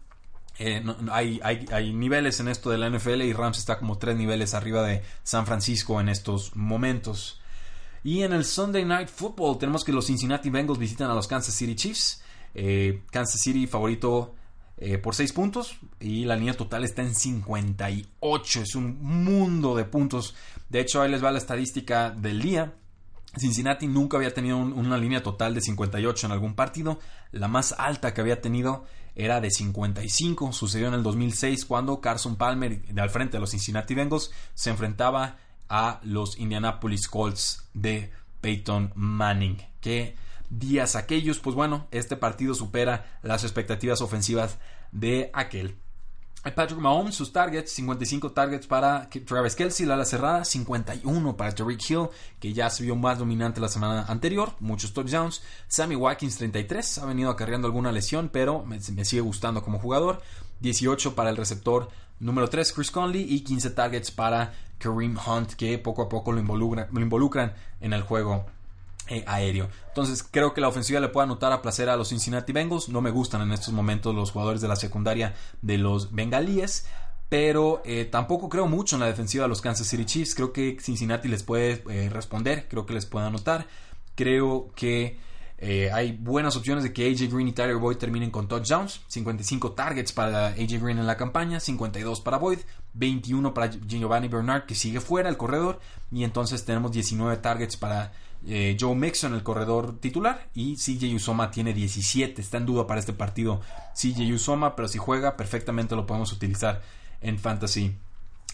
eh, 0.58 0.84
hay, 1.12 1.40
hay, 1.44 1.94
niveles 1.94 2.40
en 2.40 2.48
esto 2.48 2.70
de 2.70 2.78
la 2.78 2.90
NFL 2.90 3.22
y 3.22 3.34
Rams 3.34 3.58
está 3.58 3.78
como 3.78 3.98
tres 3.98 4.16
niveles 4.16 4.54
arriba 4.54 4.84
de 4.84 5.04
San 5.24 5.46
Francisco 5.46 6.00
en 6.00 6.10
estos 6.10 6.56
momentos. 6.56 7.42
Y 8.04 8.24
en 8.24 8.34
el 8.34 8.46
Sunday 8.46 8.86
Night 8.86 9.10
Football 9.10 9.58
tenemos 9.58 9.84
que 9.84 9.92
los 9.92 10.06
Cincinnati 10.06 10.50
Bengals 10.50 10.80
visitan 10.80 11.10
a 11.10 11.16
los 11.16 11.28
Kansas 11.28 11.54
City 11.54 11.76
Chiefs. 11.76 12.24
Eh, 12.54 13.04
Kansas 13.12 13.42
City 13.42 13.68
favorito 13.68 14.36
eh, 14.78 14.98
por 14.98 15.16
6 15.16 15.32
puntos 15.32 15.78
y 16.00 16.26
la 16.26 16.36
línea 16.36 16.54
total 16.54 16.84
está 16.84 17.02
en 17.02 17.16
58. 17.16 18.62
Es 18.62 18.76
un 18.76 19.02
mundo 19.02 19.76
de 19.76 19.86
puntos. 19.86 20.36
De 20.70 20.82
hecho, 20.82 21.02
ahí 21.02 21.10
les 21.10 21.24
va 21.24 21.32
la 21.32 21.38
estadística 21.38 22.12
del 22.12 22.42
día. 22.42 22.74
Cincinnati 23.38 23.88
nunca 23.88 24.18
había 24.18 24.34
tenido 24.34 24.58
una 24.58 24.98
línea 24.98 25.24
total 25.24 25.54
de 25.54 25.62
58 25.62 26.28
en 26.28 26.32
algún 26.32 26.56
partido. 26.56 27.00
La 27.32 27.48
más 27.48 27.74
alta 27.78 28.14
que 28.14 28.22
había 28.22 28.42
tenido 28.42 28.86
era 29.16 29.42
de 29.42 29.50
55. 29.50 30.54
Sucedió 30.54 30.88
en 30.88 30.94
el 30.94 31.04
2006 31.04 31.66
cuando 31.66 32.02
Carson 32.02 32.36
Palmer, 32.36 32.82
de 32.82 33.02
al 33.02 33.10
frente 33.10 33.38
de 33.38 33.42
los 33.42 33.52
Cincinnati 33.52 33.96
Bengals, 33.96 34.32
se 34.54 34.70
enfrentaba 34.70 35.38
a 35.70 36.00
los 36.04 36.38
Indianapolis 36.38 37.08
Colts 37.08 37.70
de 37.74 38.12
Peyton 38.42 38.92
Manning. 38.96 39.58
¿Qué 39.80 40.16
días 40.50 40.96
aquellos? 40.96 41.40
Pues 41.40 41.56
bueno, 41.56 41.88
este 41.92 42.16
partido 42.16 42.54
supera 42.54 43.20
las 43.22 43.44
expectativas 43.44 44.02
ofensivas 44.02 44.58
de 44.92 45.30
aquel. 45.34 45.78
Patrick 46.54 46.80
Mahomes, 46.80 47.16
sus 47.16 47.32
targets, 47.32 47.72
55 47.72 48.32
targets 48.32 48.68
para 48.68 49.10
Travis 49.10 49.56
Kelsey, 49.56 49.86
la 49.86 49.96
ala 49.96 50.06
cerrada, 50.06 50.46
51 50.46 51.36
para 51.36 51.56
Tariq 51.56 51.90
Hill, 51.90 52.10
que 52.40 52.54
ya 52.54 52.70
se 52.70 52.84
vio 52.84 52.96
más 52.96 53.18
dominante 53.18 53.60
la 53.60 53.68
semana 53.68 54.06
anterior, 54.08 54.54
muchos 54.60 54.94
touchdowns. 54.94 55.42
Sammy 55.68 55.96
Watkins, 55.96 56.38
33, 56.38 57.00
ha 57.00 57.06
venido 57.06 57.32
acarreando 57.32 57.68
alguna 57.68 57.92
lesión, 57.92 58.30
pero 58.32 58.64
me, 58.64 58.80
sigue 58.80 59.22
gustando 59.22 59.64
como 59.64 59.80
jugador. 59.80 60.22
18 60.60 61.16
para 61.16 61.32
el 61.32 61.38
receptor 61.38 61.90
número 62.20 62.48
3, 62.48 62.72
Chris 62.74 62.92
Conley, 62.92 63.26
y 63.28 63.42
15 63.42 63.72
targets 63.72 64.12
para 64.12 64.54
Kareem 64.78 65.18
Hunt, 65.18 65.54
que 65.54 65.80
poco 65.80 66.04
a 66.04 66.10
poco 66.10 66.32
lo, 66.32 66.42
lo 66.42 67.02
involucran 67.02 67.56
en 67.82 67.94
el 67.94 68.04
juego 68.04 68.46
eh, 69.08 69.24
aéreo. 69.28 69.70
Entonces 69.90 70.24
creo 70.24 70.54
que 70.54 70.62
la 70.62 70.68
ofensiva 70.68 71.00
le 71.00 71.10
puede 71.10 71.26
anotar 71.26 71.52
a 71.52 71.62
placer 71.62 71.90
a 71.90 71.96
los 71.96 72.10
Cincinnati 72.10 72.52
Bengals. 72.54 72.90
No 72.90 73.02
me 73.02 73.12
gustan 73.12 73.42
en 73.42 73.52
estos 73.52 73.74
momentos 73.74 74.16
los 74.16 74.32
jugadores 74.32 74.62
de 74.62 74.68
la 74.68 74.76
secundaria 74.76 75.36
de 75.62 75.78
los 75.78 76.14
bengalíes. 76.14 76.88
Pero 77.30 77.82
eh, 77.86 78.06
tampoco 78.06 78.50
creo 78.50 78.68
mucho 78.68 78.96
en 78.96 79.02
la 79.02 79.08
defensiva 79.08 79.44
de 79.44 79.50
los 79.50 79.62
Kansas 79.62 79.88
City 79.88 80.06
Chiefs. 80.06 80.34
Creo 80.34 80.52
que 80.52 80.78
Cincinnati 80.80 81.28
les 81.28 81.44
puede 81.44 81.84
eh, 81.90 82.10
responder. 82.10 82.68
Creo 82.68 82.86
que 82.86 82.94
les 82.94 83.06
puede 83.06 83.28
anotar. 83.28 83.68
Creo 84.16 84.72
que 84.76 85.20
hay 85.92 86.12
buenas 86.12 86.56
opciones 86.56 86.84
de 86.84 86.94
que 86.94 87.10
AJ 87.10 87.34
Green 87.34 87.48
y 87.48 87.54
Tyler 87.54 87.78
Boyd 87.78 87.98
terminen 87.98 88.30
con 88.30 88.48
touchdowns. 88.48 89.02
55 89.08 89.72
targets 89.72 90.12
para 90.12 90.48
AJ 90.48 90.82
Green 90.82 91.00
en 91.00 91.08
la 91.08 91.18
campaña, 91.18 91.60
52 91.60 92.22
para 92.22 92.38
Boyd, 92.38 92.60
21 92.94 93.54
para 93.54 93.72
Giovanni 93.72 94.28
Bernard 94.28 94.66
que 94.66 94.76
sigue 94.76 95.00
fuera 95.00 95.30
el 95.30 95.38
corredor. 95.38 95.80
Y 96.12 96.24
entonces 96.24 96.66
tenemos 96.66 96.92
19 96.92 97.38
targets 97.38 97.78
para 97.78 98.12
eh, 98.48 98.78
Joe 98.80 98.96
Mixon, 98.96 99.34
el 99.34 99.44
corredor 99.44 100.00
titular. 100.00 100.50
Y 100.54 100.76
CJ 100.76 101.16
Usoma 101.16 101.52
tiene 101.52 101.74
17. 101.74 102.42
Está 102.42 102.58
en 102.58 102.66
duda 102.66 102.88
para 102.88 103.00
este 103.00 103.14
partido 103.14 103.62
CJ 103.94 104.34
Usoma, 104.34 104.76
pero 104.76 104.88
si 104.88 104.98
juega 104.98 105.38
perfectamente 105.38 105.96
lo 105.96 106.06
podemos 106.06 106.32
utilizar 106.32 106.82
en 107.22 107.40
fantasy 107.40 107.96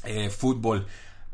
eh, 0.03 0.29
fútbol 0.29 0.87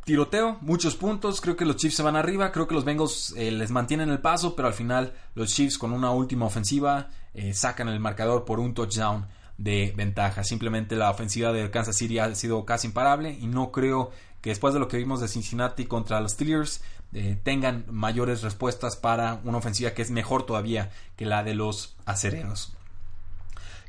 tiroteo, 0.07 0.57
muchos 0.61 0.95
puntos, 0.95 1.41
creo 1.41 1.57
que 1.57 1.65
los 1.65 1.75
Chiefs 1.75 1.97
se 1.97 2.01
van 2.01 2.15
arriba, 2.15 2.53
creo 2.53 2.65
que 2.65 2.73
los 2.73 2.85
Bengals 2.85 3.33
eh, 3.35 3.51
les 3.51 3.71
mantienen 3.71 4.09
el 4.09 4.19
paso, 4.19 4.55
pero 4.55 4.69
al 4.69 4.73
final 4.73 5.11
los 5.35 5.53
Chiefs 5.53 5.77
con 5.77 5.91
una 5.91 6.11
última 6.11 6.45
ofensiva 6.45 7.09
eh, 7.33 7.53
sacan 7.53 7.89
el 7.89 7.99
marcador 7.99 8.45
por 8.45 8.61
un 8.61 8.73
touchdown 8.73 9.27
de 9.57 9.93
ventaja. 9.97 10.45
Simplemente 10.45 10.95
la 10.95 11.11
ofensiva 11.11 11.51
de 11.51 11.69
Kansas 11.69 11.97
City 11.97 12.19
ha 12.19 12.33
sido 12.35 12.63
casi 12.63 12.87
imparable 12.87 13.37
y 13.37 13.47
no 13.47 13.73
creo 13.73 14.11
que 14.39 14.51
después 14.51 14.73
de 14.73 14.79
lo 14.79 14.87
que 14.87 14.95
vimos 14.95 15.19
de 15.19 15.27
Cincinnati 15.27 15.83
contra 15.87 16.21
los 16.21 16.31
Steelers 16.31 16.81
eh, 17.13 17.37
tengan 17.43 17.85
mayores 17.89 18.41
respuestas 18.41 18.95
para 18.95 19.39
una 19.43 19.57
ofensiva 19.57 19.91
que 19.91 20.01
es 20.01 20.11
mejor 20.11 20.45
todavía 20.45 20.91
que 21.15 21.25
la 21.25 21.43
de 21.43 21.55
los 21.55 21.95
acereros. 22.05 22.73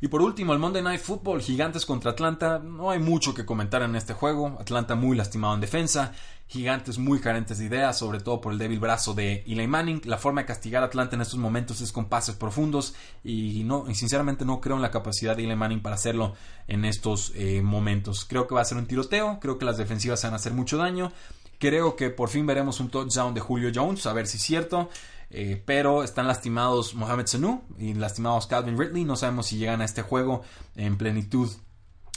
Y 0.01 0.09
por 0.09 0.23
último, 0.23 0.53
el 0.53 0.61
Monday 0.61 0.83
Night 0.83 1.01
Football, 1.01 1.43
Gigantes 1.43 1.85
contra 1.85 2.13
Atlanta. 2.13 2.61
No 2.61 2.91
hay 2.91 3.01
mucho 3.01 3.35
que 3.35 3.45
comentar 3.45 3.83
en 3.83 3.97
este 3.97 4.15
juego. 4.15 4.57
Atlanta 4.61 4.95
muy 4.95 5.17
lastimado 5.17 5.55
en 5.55 5.61
defensa. 5.61 6.13
Gigantes 6.47 6.99
muy 6.99 7.19
carentes 7.19 7.59
de 7.59 7.65
ideas, 7.65 7.99
sobre 7.99 8.21
todo 8.21 8.41
por 8.41 8.53
el 8.53 8.59
débil 8.59 8.79
brazo 8.79 9.13
de 9.13 9.43
Eli 9.47 9.67
Manning. 9.67 10.03
La 10.05 10.17
forma 10.17 10.43
de 10.43 10.47
castigar 10.47 10.85
a 10.85 10.87
Atlanta 10.87 11.17
en 11.17 11.23
estos 11.23 11.39
momentos 11.39 11.81
es 11.81 11.91
con 11.91 12.09
pases 12.09 12.37
profundos. 12.37 12.95
Y, 13.25 13.65
no, 13.65 13.93
sinceramente 13.93 14.45
no 14.45 14.61
creo 14.61 14.77
en 14.77 14.83
la 14.83 14.93
capacidad 14.93 15.37
de 15.37 15.45
Eli 15.45 15.57
Manning 15.57 15.83
para 15.83 15.97
hacerlo 15.97 16.35
en 16.69 16.85
estos 16.85 17.33
eh, 17.35 17.61
momentos. 17.61 18.25
Creo 18.25 18.47
que 18.47 18.55
va 18.55 18.61
a 18.61 18.67
ser 18.67 18.79
un 18.79 18.87
tiroteo. 18.87 19.41
Creo 19.41 19.59
que 19.59 19.65
las 19.65 19.79
defensivas 19.79 20.23
van 20.23 20.35
a 20.35 20.37
hacer 20.37 20.53
mucho 20.53 20.77
daño. 20.77 21.13
Creo 21.59 21.97
que 21.97 22.11
por 22.11 22.29
fin 22.29 22.47
veremos 22.47 22.81
un 22.81 22.89
touchdown 22.89 23.35
de 23.35 23.41
Julio 23.41 23.71
Jones, 23.75 24.07
a 24.07 24.13
ver 24.13 24.27
si 24.27 24.37
es 24.37 24.43
cierto. 24.43 24.89
Eh, 25.31 25.63
pero 25.67 26.05
están 26.05 26.27
lastimados 26.27 26.95
Mohamed 26.95 27.27
Sanu 27.27 27.63
y 27.79 27.93
lastimados 27.93 28.47
Calvin 28.47 28.79
Ridley. 28.79 29.05
No 29.05 29.17
sabemos 29.17 29.47
si 29.47 29.59
llegan 29.59 29.83
a 29.83 29.85
este 29.85 30.03
juego 30.03 30.43
en 30.75 30.97
plenitud 30.97 31.51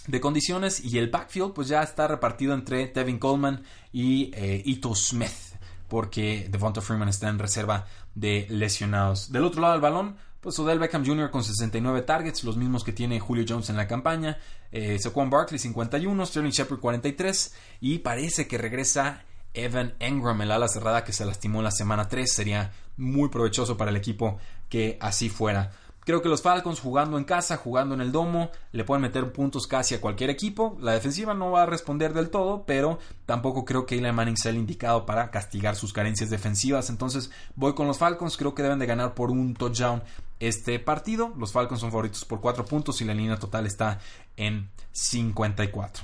de 0.08 0.22
condiciones 0.22 0.84
y 0.84 0.98
el 0.98 1.10
backfield 1.10 1.54
pues 1.54 1.68
ya 1.68 1.84
está 1.84 2.08
repartido 2.08 2.54
entre 2.54 2.88
Tevin 2.88 3.20
Coleman 3.20 3.64
y 3.92 4.32
eh, 4.34 4.62
Ito 4.66 4.96
Smith 4.96 5.52
porque 5.88 6.48
Devonta 6.50 6.80
Freeman 6.80 7.10
está 7.10 7.28
en 7.28 7.38
reserva 7.38 7.86
de 8.16 8.48
lesionados. 8.50 9.30
Del 9.30 9.44
otro 9.44 9.60
lado 9.60 9.74
del 9.74 9.82
balón, 9.82 10.16
pues 10.40 10.58
Odell 10.58 10.80
Beckham 10.80 11.06
Jr. 11.06 11.30
con 11.30 11.44
69 11.44 12.04
targets, 12.04 12.46
los 12.46 12.56
mismos 12.56 12.86
que 12.86 12.94
tiene 12.94 13.20
Julio 13.20 13.44
Jones 13.48 13.70
en 13.70 13.76
la 13.76 13.90
campaña, 13.90 14.38
eh, 14.72 14.98
Saquon 15.00 15.30
Barkley 15.30 15.60
51, 15.60 16.26
Sterling 16.26 16.52
Shepard 16.52 16.80
43 16.80 17.54
y 17.82 18.00
parece 18.00 18.48
que 18.48 18.58
regresa 18.58 19.26
Evan 19.54 19.94
Engram, 20.00 20.42
el 20.42 20.52
ala 20.52 20.68
cerrada 20.68 21.04
que 21.04 21.14
se 21.14 21.26
lastimó 21.26 21.60
en 21.60 21.66
la 21.66 21.72
semana 21.72 22.08
3, 22.08 22.32
sería 22.32 22.72
muy 22.98 23.30
provechoso 23.30 23.78
para 23.78 23.92
el 23.92 23.98
equipo 23.98 24.40
que 24.70 24.98
así 25.02 25.30
fuera. 25.30 25.72
Creo 26.04 26.24
que 26.24 26.30
los 26.30 26.42
Falcons 26.42 26.80
jugando 26.80 27.20
en 27.20 27.26
casa, 27.26 27.58
jugando 27.58 27.94
en 27.94 28.02
el 28.02 28.12
domo, 28.12 28.50
le 28.72 28.84
pueden 28.84 29.04
meter 29.04 29.32
puntos 29.32 29.68
casi 29.68 29.94
a 29.94 30.02
cualquier 30.02 30.32
equipo. 30.32 30.76
La 30.82 30.94
defensiva 30.94 31.36
no 31.36 31.52
va 31.52 31.62
a 31.62 31.68
responder 31.68 32.12
del 32.14 32.32
todo, 32.32 32.64
pero 32.66 32.98
tampoco 33.28 33.66
creo 33.66 33.86
que 33.86 34.00
Eli 34.00 34.12
Manning 34.12 34.36
sea 34.36 34.50
el 34.50 34.58
indicado 34.58 35.06
para 35.06 35.30
castigar 35.30 35.76
sus 35.76 35.94
carencias 35.94 36.32
defensivas. 36.32 36.90
Entonces 36.90 37.30
voy 37.56 37.76
con 37.76 37.86
los 37.86 38.00
Falcons, 38.00 38.36
creo 38.36 38.56
que 38.56 38.64
deben 38.64 38.80
de 38.80 38.88
ganar 38.88 39.14
por 39.14 39.30
un 39.30 39.54
touchdown 39.54 40.02
este 40.40 40.80
partido. 40.80 41.34
Los 41.38 41.52
Falcons 41.52 41.82
son 41.82 41.92
favoritos 41.92 42.26
por 42.26 42.42
4 42.42 42.66
puntos 42.66 43.00
y 43.02 43.06
la 43.06 43.14
línea 43.14 43.38
total 43.38 43.68
está 43.68 44.00
en 44.38 44.72
54. 44.94 46.04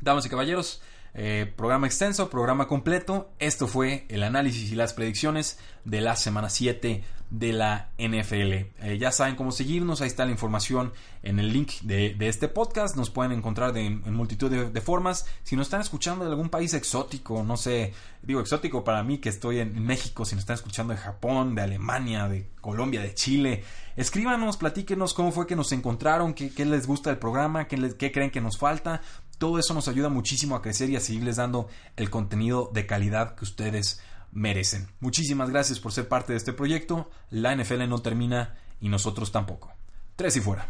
Damas 0.00 0.26
y 0.26 0.28
caballeros, 0.28 0.80
eh, 1.14 1.52
programa 1.56 1.86
extenso, 1.86 2.28
programa 2.28 2.66
completo. 2.66 3.30
Esto 3.38 3.68
fue 3.68 4.04
el 4.08 4.24
análisis 4.24 4.72
y 4.72 4.74
las 4.74 4.92
predicciones 4.92 5.58
de 5.84 6.00
la 6.00 6.16
semana 6.16 6.50
7 6.50 7.04
de 7.30 7.52
la 7.52 7.90
NFL. 7.98 8.52
Eh, 8.52 8.98
ya 8.98 9.10
saben 9.10 9.34
cómo 9.34 9.50
seguirnos, 9.50 10.00
ahí 10.00 10.06
está 10.06 10.24
la 10.24 10.30
información 10.30 10.92
en 11.22 11.38
el 11.38 11.52
link 11.52 11.72
de, 11.82 12.16
este 12.20 12.48
podcast. 12.48 12.96
Nos 12.96 13.10
pueden 13.10 13.32
encontrar 13.32 13.76
en 13.76 14.02
multitud 14.14 14.50
de, 14.50 14.80
formas. 14.80 15.26
Si 15.42 15.56
nos 15.56 15.66
están 15.66 15.80
escuchando 15.80 16.24
de 16.24 16.30
algún 16.30 16.48
país 16.48 16.74
exótico, 16.74 17.42
no 17.42 17.56
sé, 17.56 17.92
digo 18.22 18.40
exótico 18.40 18.84
para 18.84 19.02
mí 19.02 19.18
que 19.18 19.28
estoy 19.28 19.60
en, 19.60 19.84
México, 19.84 20.24
si 20.24 20.34
nos 20.34 20.42
están 20.42 20.54
escuchando 20.54 20.94
de 20.94 21.00
Japón, 21.00 21.54
de 21.54 21.62
Alemania, 21.62 22.28
de 22.28 22.48
Colombia, 22.60 23.00
de 23.00 23.14
Chile, 23.14 23.64
escríbanos, 23.96 24.56
platíquenos 24.56 25.14
cómo 25.14 25.32
fue 25.32 25.46
que 25.46 25.56
nos 25.56 25.72
encontraron, 25.72 26.34
qué, 26.34 26.64
les 26.64 26.86
gusta 26.86 27.10
el 27.10 27.18
programa, 27.18 27.66
qué 27.66 28.12
creen 28.12 28.30
que 28.30 28.40
nos 28.40 28.58
falta. 28.58 29.00
Todo 29.38 29.58
eso 29.58 29.74
nos 29.74 29.88
ayuda 29.88 30.08
muchísimo 30.08 30.56
a 30.56 30.62
crecer 30.62 30.90
y 30.90 30.96
a 30.96 31.00
seguirles 31.00 31.36
dando 31.36 31.68
el 31.96 32.10
contenido 32.10 32.70
de 32.72 32.86
calidad 32.86 33.34
que 33.34 33.44
ustedes 33.44 34.00
merecen. 34.32 34.88
Muchísimas 35.00 35.50
gracias 35.50 35.80
por 35.80 35.92
ser 35.92 36.08
parte 36.08 36.32
de 36.32 36.38
este 36.38 36.52
proyecto. 36.52 37.10
La 37.30 37.54
NFL 37.54 37.88
no 37.88 38.00
termina 38.00 38.56
y 38.80 38.88
nosotros 38.88 39.32
tampoco. 39.32 39.72
Tres 40.16 40.36
y 40.36 40.40
fuera. 40.40 40.68